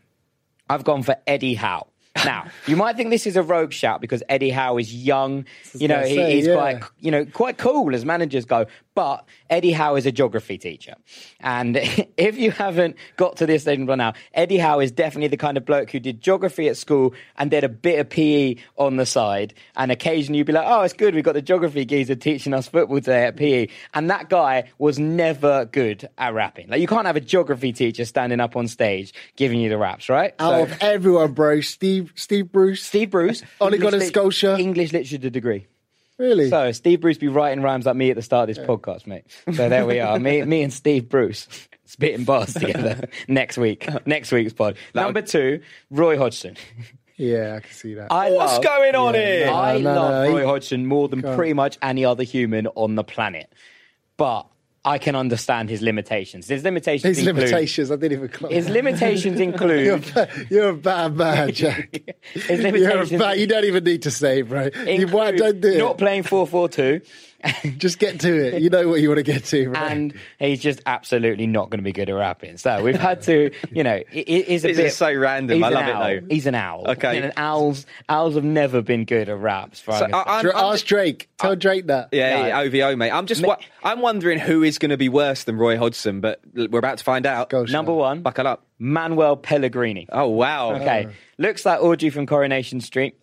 I've 0.69 0.83
gone 0.83 1.01
for 1.03 1.15
Eddie 1.25 1.55
Howe. 1.55 1.87
Now, 2.23 2.47
you 2.67 2.75
might 2.75 2.97
think 2.97 3.09
this 3.09 3.25
is 3.25 3.35
a 3.35 3.43
rogue 3.43 3.71
shout 3.73 3.99
because 3.99 4.21
Eddie 4.29 4.49
Howe 4.51 4.77
is 4.77 4.93
young. 4.93 5.45
You 5.73 5.87
know, 5.87 6.03
say, 6.03 6.35
he's 6.35 6.45
yeah. 6.47 6.55
quite, 6.55 6.83
you 6.99 7.09
know, 7.09 7.25
quite 7.25 7.57
cool 7.57 7.95
as 7.95 8.05
managers 8.05 8.45
go. 8.45 8.67
But 8.93 9.25
Eddie 9.49 9.71
Howe 9.71 9.95
is 9.95 10.05
a 10.05 10.11
geography 10.11 10.57
teacher. 10.57 10.95
And 11.39 11.77
if 12.17 12.37
you 12.37 12.51
haven't 12.51 12.97
got 13.15 13.37
to 13.37 13.45
this 13.45 13.61
stage 13.61 13.85
by 13.85 13.95
now, 13.95 14.13
Eddie 14.33 14.57
Howe 14.57 14.79
is 14.79 14.91
definitely 14.91 15.29
the 15.29 15.37
kind 15.37 15.55
of 15.57 15.65
bloke 15.65 15.91
who 15.91 15.99
did 15.99 16.19
geography 16.21 16.67
at 16.67 16.75
school 16.75 17.13
and 17.37 17.49
did 17.49 17.63
a 17.63 17.69
bit 17.69 17.99
of 17.99 18.09
PE 18.09 18.55
on 18.77 18.97
the 18.97 19.05
side. 19.05 19.53
And 19.77 19.91
occasionally 19.91 20.39
you'd 20.39 20.47
be 20.47 20.53
like, 20.53 20.65
oh, 20.67 20.81
it's 20.81 20.93
good. 20.93 21.15
We've 21.15 21.23
got 21.23 21.33
the 21.33 21.41
geography 21.41 21.85
geezer 21.85 22.15
teaching 22.15 22.53
us 22.53 22.67
football 22.67 22.97
today 22.97 23.25
at 23.25 23.37
PE. 23.37 23.67
And 23.93 24.09
that 24.09 24.29
guy 24.29 24.69
was 24.77 24.99
never 24.99 25.65
good 25.65 26.09
at 26.17 26.33
rapping. 26.33 26.67
Like, 26.69 26.81
you 26.81 26.87
can't 26.87 27.05
have 27.07 27.15
a 27.15 27.21
geography 27.21 27.71
teacher 27.71 28.03
standing 28.05 28.39
up 28.41 28.55
on 28.57 28.67
stage 28.67 29.13
giving 29.37 29.59
you 29.61 29.69
the 29.69 29.77
raps, 29.77 30.09
right? 30.09 30.33
Out 30.39 30.51
So- 30.51 30.63
of 30.63 30.77
everyone, 30.81 31.31
bro, 31.31 31.61
Steve 31.61 32.11
Steve 32.15 32.51
Bruce. 32.51 32.83
Steve 32.83 33.09
Bruce. 33.09 33.41
Only 33.61 33.77
got 33.77 33.93
a 33.93 34.01
Scotia. 34.01 34.57
English 34.59 34.91
literature 34.91 35.29
degree. 35.29 35.67
Really? 36.21 36.49
So 36.49 36.71
Steve 36.71 37.01
Bruce 37.01 37.17
be 37.17 37.27
writing 37.27 37.63
rhymes 37.63 37.85
like 37.85 37.95
me 37.95 38.09
at 38.11 38.15
the 38.15 38.21
start 38.21 38.49
of 38.49 38.55
this 38.55 38.65
podcast, 38.65 39.07
mate. 39.07 39.25
So 39.53 39.69
there 39.69 39.85
we 39.85 39.99
are. 39.99 40.19
me, 40.19 40.43
me 40.43 40.61
and 40.63 40.71
Steve 40.71 41.09
Bruce 41.09 41.47
spitting 41.85 42.23
bars 42.25 42.53
together 42.53 43.09
next 43.27 43.57
week. 43.57 43.87
Next 44.05 44.31
week's 44.31 44.53
pod. 44.53 44.77
Number 44.93 45.21
two, 45.21 45.61
Roy 45.89 46.17
Hodgson. 46.17 46.57
yeah, 47.17 47.55
I 47.55 47.59
can 47.61 47.71
see 47.71 47.95
that. 47.95 48.11
I 48.11 48.31
What's 48.31 48.53
love, 48.53 48.63
going 48.63 48.95
on 48.95 49.13
here? 49.15 49.47
no. 49.47 49.53
I 49.55 49.77
no, 49.79 49.93
love 49.95 50.25
no, 50.27 50.31
Roy 50.33 50.39
he- 50.41 50.45
Hodgson 50.45 50.85
more 50.85 51.07
than 51.07 51.21
Go 51.21 51.31
on. 51.31 51.35
pretty 51.35 51.53
much 51.53 51.77
any 51.81 52.05
other 52.05 52.23
human 52.23 52.67
on 52.67 52.95
the 52.95 53.03
planet. 53.03 53.51
But 54.17 54.45
I 54.83 54.97
can 54.97 55.15
understand 55.15 55.69
his 55.69 55.81
limitations. 55.83 56.47
His 56.47 56.63
limitations 56.63 57.17
His 57.17 57.27
include 57.27 57.49
limitations, 57.49 57.91
I 57.91 57.95
didn't 57.97 58.17
even 58.17 58.29
clock 58.29 58.51
his 58.51 58.67
limitations 58.67 59.39
You're, 59.39 59.49
include 59.49 60.29
you're 60.49 60.69
a 60.69 60.75
bad 60.75 61.15
man, 61.15 61.51
Jack. 61.53 62.01
his 62.33 62.49
You're 62.49 62.59
a 62.59 62.71
limitations 62.71 63.19
bad, 63.19 63.39
you 63.39 63.47
don't 63.47 63.65
even 63.65 63.83
need 63.83 64.01
to 64.03 64.11
say, 64.11 64.41
bro. 64.41 64.69
You, 64.87 65.07
why 65.07 65.31
don't 65.33 65.61
do 65.61 65.77
not 65.77 65.99
playing 65.99 66.23
4-4-2 66.23 67.05
Just 67.77 67.99
get 67.99 68.19
to 68.21 68.33
it. 68.55 68.61
You 68.61 68.69
know 68.69 68.87
what 68.87 69.01
you 69.01 69.09
want 69.09 69.17
to 69.19 69.23
get 69.23 69.45
to, 69.45 69.69
bro. 69.69 69.79
and 69.81 70.13
he's 70.39 70.61
just 70.61 70.81
absolutely 70.85 71.47
not 71.47 71.69
going 71.69 71.79
to 71.79 71.83
be 71.83 71.91
good 71.91 72.09
at 72.09 72.13
rapping. 72.15 72.57
So 72.57 72.83
we've 72.83 72.95
had 72.99 73.21
to, 73.23 73.51
you 73.71 73.83
know, 73.83 73.95
it, 73.95 74.05
it 74.11 74.47
is 74.47 74.63
a 74.65 74.69
This 74.69 74.77
bit 74.77 74.85
is 74.87 74.95
so 74.97 75.13
random. 75.13 75.57
he's 75.57 75.63
I 75.63 75.67
an 75.69 75.73
love 75.73 75.87
it, 75.87 75.95
owl. 75.95 76.03
though. 76.03 76.19
He's 76.29 76.45
an 76.47 76.55
owl. 76.55 76.85
Okay. 76.91 77.17
and 77.21 77.33
owls 77.37 77.85
owls 78.09 78.35
have 78.35 78.43
never 78.43 78.81
been 78.81 79.05
good 79.05 79.29
at 79.29 79.37
raps. 79.37 79.79
For 79.79 79.91
So, 79.93 80.07
so, 80.09 80.15
I- 80.15 80.23
I'm- 80.35 80.41
Dra- 80.43 80.55
I'm 80.57 80.73
Ask 80.73 80.85
Drake. 80.85 81.29
Tell 81.37 81.55
Drake 81.55 81.87
that. 81.87 82.09
Yeah, 82.11 82.41
No. 82.41 82.47
yeah, 82.47 82.59
OVO, 82.83 82.95
mate. 82.95 83.11
I'm 83.11 83.25
just, 83.25 83.45
wa- 83.45 83.57
I'm 83.83 84.01
wondering 84.01 84.37
who 84.39 84.61
is 84.63 84.77
going 84.77 84.91
to 84.91 84.97
be 84.97 85.09
worse 85.09 85.43
than 85.43 85.57
Roy 85.57 85.77
Hodgson, 85.77 86.21
but 86.21 86.41
we're 86.53 86.77
about 86.79 86.99
to 86.99 87.03
find 87.03 87.25
out. 87.25 87.49
Go, 87.49 87.65
Sean. 87.65 87.73
Number 87.73 87.93
one, 87.93 88.21
Buckle 88.21 88.47
up. 88.47 88.63
Manuel 88.81 89.37
Pellegrini. 89.37 90.07
Oh 90.11 90.27
wow. 90.27 90.73
Okay, 90.73 91.05
oh. 91.07 91.13
looks 91.37 91.65
like 91.67 91.79
Audrey 91.79 92.09
from 92.09 92.25
Coronation 92.25 92.81
Street. 92.81 93.15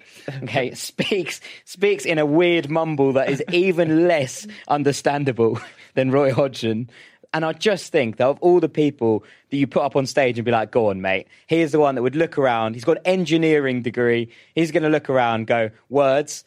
Okay, 0.44 0.72
speaks 0.74 1.40
speaks 1.64 2.04
in 2.04 2.18
a 2.18 2.24
weird 2.24 2.70
mumble 2.70 3.12
that 3.14 3.28
is 3.28 3.42
even 3.52 4.06
less 4.06 4.46
understandable 4.68 5.60
than 5.94 6.12
Roy 6.12 6.32
Hodgson. 6.32 6.88
And 7.34 7.44
I 7.44 7.52
just 7.52 7.90
think 7.92 8.16
that 8.16 8.26
of 8.26 8.38
all 8.40 8.60
the 8.60 8.68
people 8.68 9.24
that 9.50 9.56
you 9.56 9.66
put 9.66 9.82
up 9.82 9.96
on 9.96 10.06
stage 10.06 10.38
and 10.38 10.46
be 10.46 10.52
like, 10.52 10.70
"Go 10.70 10.90
on, 10.90 11.00
mate," 11.00 11.26
here's 11.48 11.72
the 11.72 11.80
one 11.80 11.96
that 11.96 12.02
would 12.02 12.16
look 12.16 12.38
around. 12.38 12.74
He's 12.74 12.84
got 12.84 12.98
an 12.98 13.02
engineering 13.04 13.82
degree. 13.82 14.30
He's 14.54 14.70
going 14.70 14.84
to 14.84 14.88
look 14.88 15.10
around, 15.10 15.40
and 15.40 15.46
go 15.48 15.70
words. 15.88 16.44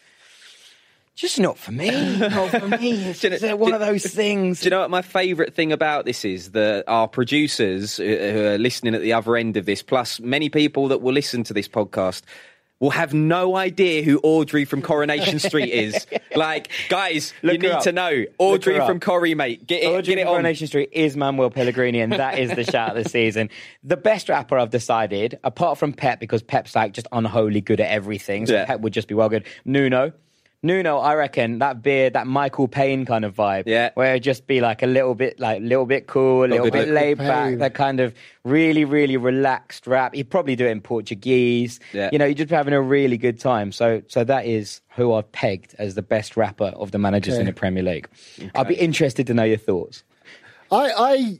Just 1.15 1.39
not 1.39 1.57
for 1.57 1.71
me. 1.71 2.17
Not 2.17 2.49
for 2.49 2.67
me. 2.67 2.91
It's 3.11 3.19
Do 3.19 3.29
you 3.29 3.39
know- 3.39 3.53
uh, 3.53 3.55
one 3.57 3.69
do- 3.71 3.75
of 3.75 3.81
those 3.81 4.05
things. 4.05 4.61
Do 4.61 4.65
you 4.65 4.69
know 4.71 4.79
what 4.79 4.89
my 4.89 5.01
favourite 5.01 5.53
thing 5.53 5.71
about 5.71 6.05
this 6.05 6.23
is? 6.25 6.51
That 6.51 6.85
our 6.87 7.07
producers 7.07 7.99
uh, 7.99 8.03
who 8.03 8.45
are 8.45 8.57
listening 8.57 8.95
at 8.95 9.01
the 9.01 9.13
other 9.13 9.35
end 9.35 9.57
of 9.57 9.65
this, 9.65 9.83
plus 9.83 10.19
many 10.19 10.49
people 10.49 10.87
that 10.87 11.01
will 11.01 11.13
listen 11.13 11.43
to 11.43 11.53
this 11.53 11.67
podcast, 11.67 12.23
will 12.79 12.89
have 12.91 13.13
no 13.13 13.55
idea 13.57 14.01
who 14.03 14.19
Audrey 14.23 14.65
from 14.65 14.81
Coronation 14.81 15.37
Street 15.39 15.69
is. 15.71 16.07
Like, 16.33 16.69
guys, 16.87 17.33
Look 17.43 17.55
you 17.55 17.59
need 17.59 17.71
up. 17.71 17.83
to 17.83 17.91
know. 17.91 18.23
Audrey 18.37 18.77
from. 18.77 19.01
Corrie, 19.01 19.35
mate. 19.35 19.67
Get 19.67 19.83
it, 19.83 19.87
Audrey 19.87 20.15
get 20.15 20.19
it 20.19 20.21
from 20.21 20.29
on. 20.29 20.33
Coronation 20.35 20.65
Street 20.67 20.87
is 20.93 21.17
Manuel 21.17 21.49
Pellegrini, 21.49 21.99
and 21.99 22.13
that 22.13 22.39
is 22.39 22.51
the 22.55 22.63
shout 22.63 22.95
of 22.95 23.03
the 23.03 23.09
season. 23.09 23.49
The 23.83 23.97
best 23.97 24.29
rapper 24.29 24.57
I've 24.57 24.69
decided, 24.69 25.37
apart 25.43 25.77
from 25.77 25.91
Pep, 25.91 26.21
because 26.21 26.41
Pep's 26.41 26.73
like 26.73 26.93
just 26.93 27.07
unholy 27.11 27.59
good 27.59 27.81
at 27.81 27.91
everything, 27.91 28.47
so 28.47 28.53
Yeah. 28.53 28.63
Pep 28.65 28.79
would 28.79 28.93
just 28.93 29.09
be 29.09 29.13
well 29.13 29.27
good. 29.27 29.45
Nuno. 29.65 30.13
Nuno, 30.63 30.97
I 30.99 31.15
reckon 31.15 31.57
that 31.57 31.81
beard, 31.81 32.13
that 32.13 32.27
Michael 32.27 32.67
Payne 32.67 33.03
kind 33.05 33.25
of 33.25 33.33
vibe, 33.35 33.63
Yeah. 33.65 33.89
where 33.95 34.11
it'd 34.11 34.21
just 34.21 34.45
be 34.45 34.61
like 34.61 34.83
a 34.83 34.85
little 34.87 35.15
bit, 35.15 35.39
like 35.39 35.57
a 35.57 35.63
little 35.63 35.87
bit 35.87 36.05
cool, 36.05 36.43
a 36.43 36.45
little 36.45 36.65
bit 36.65 36.73
bit 36.73 36.79
Michael 36.89 36.93
laid 36.93 37.17
back, 37.17 37.49
Payne. 37.49 37.57
that 37.59 37.73
kind 37.73 37.99
of 37.99 38.13
really, 38.43 38.85
really 38.85 39.17
relaxed 39.17 39.87
rap. 39.87 40.13
He'd 40.13 40.29
probably 40.29 40.55
do 40.55 40.67
it 40.67 40.69
in 40.69 40.79
Portuguese. 40.81 41.79
Yeah. 41.93 42.09
You 42.11 42.19
know, 42.19 42.25
you're 42.25 42.35
just 42.35 42.51
having 42.51 42.75
a 42.75 42.81
really 42.81 43.17
good 43.17 43.39
time. 43.39 43.71
So, 43.71 44.03
so 44.07 44.23
that 44.23 44.45
is 44.45 44.81
who 44.89 45.13
I've 45.13 45.31
pegged 45.31 45.73
as 45.79 45.95
the 45.95 46.03
best 46.03 46.37
rapper 46.37 46.65
of 46.75 46.91
the 46.91 46.99
managers 46.99 47.33
Okay. 47.33 47.39
in 47.41 47.47
the 47.47 47.53
Premier 47.53 47.81
League. 47.81 48.07
I'd 48.53 48.67
be 48.67 48.75
interested 48.75 49.25
to 49.27 49.33
know 49.33 49.43
your 49.43 49.57
thoughts. 49.57 50.03
I, 50.71 50.91
I, 50.95 51.39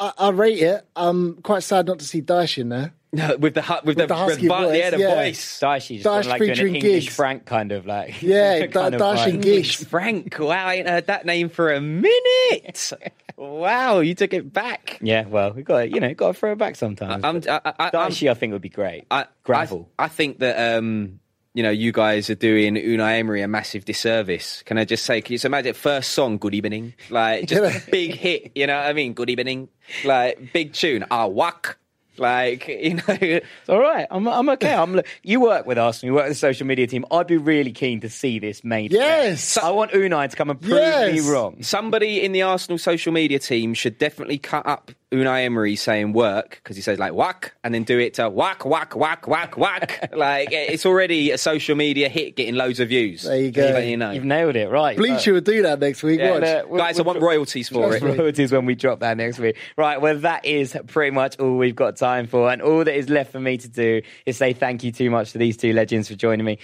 I, 0.00 0.12
I 0.18 0.30
rate 0.30 0.58
it. 0.60 0.86
I'm 0.96 1.34
quite 1.42 1.64
sad 1.64 1.86
not 1.86 1.98
to 1.98 2.04
see 2.06 2.22
Dyche 2.22 2.56
in 2.56 2.70
there. 2.70 2.94
with 3.38 3.52
the 3.52 3.60
hu- 3.60 3.84
with, 3.84 3.98
the, 3.98 4.06
the 4.06 4.14
husky 4.16 4.48
vo- 4.48 4.68
voice, 4.68 4.78
yeah, 4.78 4.88
the 4.90 4.98
yeah. 4.98 5.14
voice. 5.14 5.60
Daishi 5.60 6.00
just 6.00 6.04
Dash 6.04 6.26
like 6.26 6.38
doing 6.40 6.50
an 6.52 6.66
English 6.76 6.82
Giggs. 7.04 7.14
Frank 7.14 7.44
kind 7.44 7.70
of 7.70 7.84
like 7.84 8.22
Yeah, 8.22 8.60
kind 8.68 8.72
Da- 8.72 8.86
of 8.86 8.98
Dash 8.98 9.26
and 9.26 9.42
Giggs. 9.42 9.74
Frank, 9.84 10.38
wow, 10.38 10.66
I 10.66 10.74
ain't 10.76 10.88
heard 10.88 11.08
that 11.08 11.26
name 11.26 11.50
for 11.50 11.70
a 11.72 11.80
minute. 11.80 12.90
wow, 13.36 14.00
you 14.00 14.14
took 14.14 14.32
it 14.32 14.50
back. 14.50 14.98
Yeah, 15.02 15.26
well, 15.26 15.52
we 15.52 15.62
got 15.62 15.90
you 15.90 16.00
know 16.00 16.14
got 16.14 16.28
to 16.28 16.32
throw 16.34 16.52
it 16.52 16.58
back 16.58 16.76
sometimes. 16.76 17.22
I'm, 17.22 17.42
I, 17.48 17.60
I, 17.66 17.72
I'm, 17.80 17.90
Daishi, 17.92 18.30
I 18.30 18.34
think 18.34 18.54
would 18.54 18.62
be 18.62 18.70
great. 18.70 19.04
I, 19.10 19.26
Gravel. 19.44 19.90
I, 19.98 20.04
I 20.04 20.08
think 20.08 20.38
that 20.38 20.78
um, 20.78 21.20
you 21.52 21.62
know 21.62 21.70
you 21.70 21.92
guys 21.92 22.30
are 22.30 22.34
doing 22.34 22.76
Unai 22.76 23.18
Emery 23.18 23.42
a 23.42 23.48
massive 23.48 23.84
disservice. 23.84 24.62
Can 24.62 24.78
I 24.78 24.86
just 24.86 25.04
say? 25.04 25.20
Can 25.20 25.32
you 25.32 25.36
just 25.36 25.44
imagine 25.44 25.74
first 25.74 26.12
song, 26.12 26.38
"Good 26.38 26.54
Evening," 26.54 26.94
like 27.10 27.46
just 27.46 27.86
a 27.86 27.90
big 27.90 28.14
hit. 28.14 28.52
You 28.54 28.66
know 28.68 28.76
what 28.78 28.86
I 28.86 28.94
mean? 28.94 29.12
Good 29.12 29.28
evening, 29.28 29.68
like 30.02 30.54
big 30.54 30.72
tune. 30.72 31.04
Ah, 31.10 31.26
whack. 31.26 31.76
Like 32.18 32.68
you 32.68 32.94
know, 32.94 33.02
It's 33.08 33.68
all 33.68 33.80
right. 33.80 34.06
I'm, 34.10 34.26
I'm 34.28 34.48
okay. 34.50 34.74
I'm. 34.74 35.00
You 35.22 35.40
work 35.40 35.66
with 35.66 35.78
us, 35.78 36.02
and 36.02 36.08
you 36.08 36.14
work 36.14 36.24
with 36.24 36.32
the 36.32 36.38
social 36.38 36.66
media 36.66 36.86
team. 36.86 37.04
I'd 37.10 37.26
be 37.26 37.36
really 37.38 37.72
keen 37.72 38.00
to 38.00 38.08
see 38.08 38.38
this 38.38 38.62
made. 38.64 38.92
Yes. 38.92 39.56
I 39.56 39.70
want 39.70 39.92
Unai 39.92 40.28
to 40.30 40.36
come 40.36 40.50
and 40.50 40.60
prove 40.60 40.72
Yes. 40.72 41.12
me 41.24 41.30
wrong. 41.32 41.62
somebody 41.62 42.22
in 42.22 42.32
the 42.32 42.42
Arsenal 42.42 42.78
social 42.78 43.12
media 43.12 43.38
team 43.38 43.72
should 43.74 43.98
definitely 43.98 44.38
cut 44.38 44.66
up 44.66 44.92
Unai 45.12 45.44
Emery 45.44 45.76
saying 45.76 46.12
work 46.14 46.50
because 46.62 46.74
he 46.74 46.82
says 46.82 46.98
like 46.98 47.12
whack 47.12 47.52
and 47.62 47.72
then 47.74 47.84
do 47.84 47.98
it 47.98 48.14
to 48.14 48.28
whack 48.28 48.64
whack 48.64 48.96
whack 48.96 49.26
whack 49.28 49.56
whack. 49.56 50.10
like 50.16 50.48
it's 50.50 50.84
already 50.86 51.30
a 51.30 51.38
social 51.38 51.76
media 51.76 52.08
hit, 52.08 52.34
getting 52.34 52.54
loads 52.54 52.80
of 52.80 52.88
views. 52.88 53.22
There 53.22 53.40
you 53.40 53.50
go. 53.50 53.78
You 53.78 53.96
know. 53.96 54.10
You've 54.12 54.24
nailed 54.24 54.56
it, 54.56 54.68
right? 54.70 54.96
Bleacher 54.96 55.34
would 55.34 55.44
do 55.44 55.62
that 55.62 55.78
next 55.80 56.02
week. 56.02 56.18
Yeah, 56.18 56.30
Watch. 56.32 56.40
look, 56.42 56.70
we'll- 56.70 56.78
Guys, 56.80 56.98
I 56.98 57.02
we'll- 57.02 57.14
want 57.14 57.22
royalties 57.22 57.68
for 57.68 57.94
it. 57.94 58.02
royalties 58.02 58.50
when 58.50 58.64
we 58.66 58.74
drop 58.74 59.00
that 59.00 59.16
next 59.16 59.38
week. 59.38 59.56
Right, 59.76 60.00
well, 60.00 60.18
that 60.18 60.44
is 60.46 60.76
pretty 60.86 61.10
much 61.14 61.38
all 61.38 61.56
we've 61.56 61.76
got 61.76 61.96
time 61.96 62.26
for. 62.26 62.50
And 62.50 62.62
all 62.62 62.82
that 62.84 62.96
is 62.96 63.08
left 63.10 63.32
for 63.32 63.40
me 63.40 63.58
to 63.58 63.68
do 63.68 64.02
is 64.26 64.36
say 64.38 64.52
thank 64.54 64.82
you 64.82 64.92
too 64.92 65.10
much 65.10 65.32
to 65.32 65.38
these 65.38 65.56
two 65.56 65.72
legends 65.72 66.08
for 66.08 66.14
joining 66.14 66.46
me. 66.46 66.58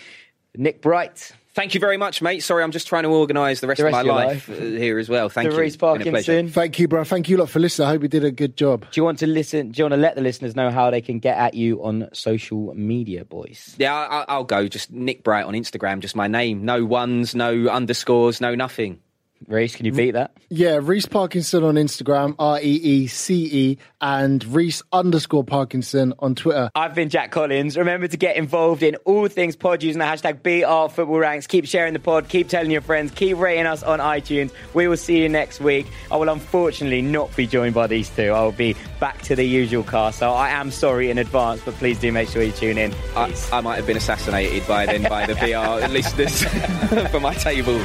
Nick 0.56 0.80
Bright, 0.80 1.32
Thank 1.58 1.74
you 1.74 1.80
very 1.80 1.96
much, 1.96 2.22
mate. 2.22 2.44
Sorry, 2.44 2.62
I'm 2.62 2.70
just 2.70 2.86
trying 2.86 3.02
to 3.02 3.08
organise 3.08 3.58
the 3.60 3.66
rest, 3.66 3.80
The 3.80 3.86
of 3.86 3.90
my 3.92 4.00
of 4.02 4.06
life, 4.06 4.48
life. 4.48 4.60
uh, 4.60 4.62
here 4.62 4.96
as 4.96 5.08
well. 5.08 5.28
Thank 5.28 5.50
you. 5.50 5.58
Reece 5.58 5.74
It's 5.74 5.76
been 5.76 5.88
a 5.88 5.94
pleasure. 6.04 6.12
Parkinson. 6.12 6.48
Thank 6.50 6.78
you, 6.78 6.86
bro. 6.86 7.02
Thank 7.02 7.28
you 7.28 7.36
lot 7.36 7.50
for 7.50 7.58
listening. 7.58 7.88
I 7.88 7.90
hope 7.90 8.02
you 8.02 8.08
did 8.08 8.22
a 8.22 8.30
good 8.30 8.56
job. 8.56 8.82
Do 8.82 9.00
you 9.00 9.02
want 9.04 9.18
to 9.18 9.26
listen? 9.26 9.72
Do 9.72 9.80
you 9.80 9.84
want 9.84 9.94
to 9.94 10.00
let 10.00 10.14
the 10.14 10.20
listeners 10.20 10.54
know 10.54 10.70
how 10.70 10.92
they 10.92 11.00
can 11.00 11.18
get 11.18 11.36
at 11.36 11.54
you 11.54 11.82
on 11.82 12.10
social 12.12 12.72
media, 12.74 13.24
boys? 13.24 13.74
Yeah, 13.76 13.92
I, 13.92 14.24
I'll 14.28 14.44
go. 14.44 14.68
Just 14.68 14.92
Nick 14.92 15.24
Bright 15.24 15.46
on 15.46 15.54
Instagram. 15.54 15.98
Just 15.98 16.14
my 16.14 16.28
name. 16.28 16.64
No 16.64 16.84
ones, 16.84 17.34
no 17.34 17.66
underscores, 17.66 18.40
no 18.40 18.54
nothing. 18.54 19.00
Reece, 19.46 19.76
can 19.76 19.86
you 19.86 19.92
beat 19.92 20.12
that? 20.12 20.32
Yeah, 20.50 20.80
Reece 20.82 21.06
Parkinson 21.06 21.62
on 21.64 21.76
Instagram, 21.76 22.34
R 22.38 22.58
E 22.60 22.62
E 22.62 23.06
C 23.06 23.48
E, 23.50 23.78
and 24.00 24.44
Reece 24.44 24.82
underscore 24.92 25.44
Parkinson 25.44 26.12
on 26.18 26.34
Twitter. 26.34 26.70
I've 26.74 26.94
been 26.94 27.08
Jack 27.08 27.30
Collins. 27.30 27.76
Remember 27.76 28.08
to 28.08 28.16
get 28.16 28.36
involved 28.36 28.82
in 28.82 28.96
all 29.04 29.28
things 29.28 29.56
pod 29.56 29.82
using 29.82 30.00
the 30.00 30.04
hashtag 30.04 30.42
BR 30.42 30.92
Football 30.92 31.18
Ranks. 31.18 31.46
Keep 31.46 31.66
sharing 31.66 31.92
the 31.92 31.98
pod, 31.98 32.28
keep 32.28 32.48
telling 32.48 32.70
your 32.70 32.80
friends, 32.80 33.12
keep 33.12 33.38
rating 33.38 33.66
us 33.66 33.82
on 33.82 34.00
iTunes. 34.00 34.50
We 34.74 34.88
will 34.88 34.96
see 34.96 35.22
you 35.22 35.28
next 35.28 35.60
week. 35.60 35.86
I 36.10 36.16
will 36.16 36.28
unfortunately 36.28 37.02
not 37.02 37.34
be 37.36 37.46
joined 37.46 37.74
by 37.74 37.86
these 37.86 38.10
two. 38.10 38.30
I 38.30 38.42
will 38.42 38.52
be 38.52 38.76
back 39.00 39.22
to 39.22 39.36
the 39.36 39.44
usual 39.44 39.84
cast. 39.84 40.18
So 40.18 40.30
I 40.32 40.50
am 40.50 40.70
sorry 40.70 41.10
in 41.10 41.18
advance, 41.18 41.62
but 41.64 41.74
please 41.74 41.98
do 41.98 42.12
make 42.12 42.28
sure 42.28 42.42
you 42.42 42.52
tune 42.52 42.78
in. 42.78 42.94
I, 43.16 43.34
I 43.52 43.60
might 43.60 43.76
have 43.76 43.86
been 43.86 43.96
assassinated 43.96 44.66
by 44.66 44.86
then 44.86 45.04
by 45.04 45.26
the 45.26 45.34
BR 45.34 45.86
listeners 45.92 46.42
for 47.10 47.20
my 47.20 47.34
table. 47.34 47.78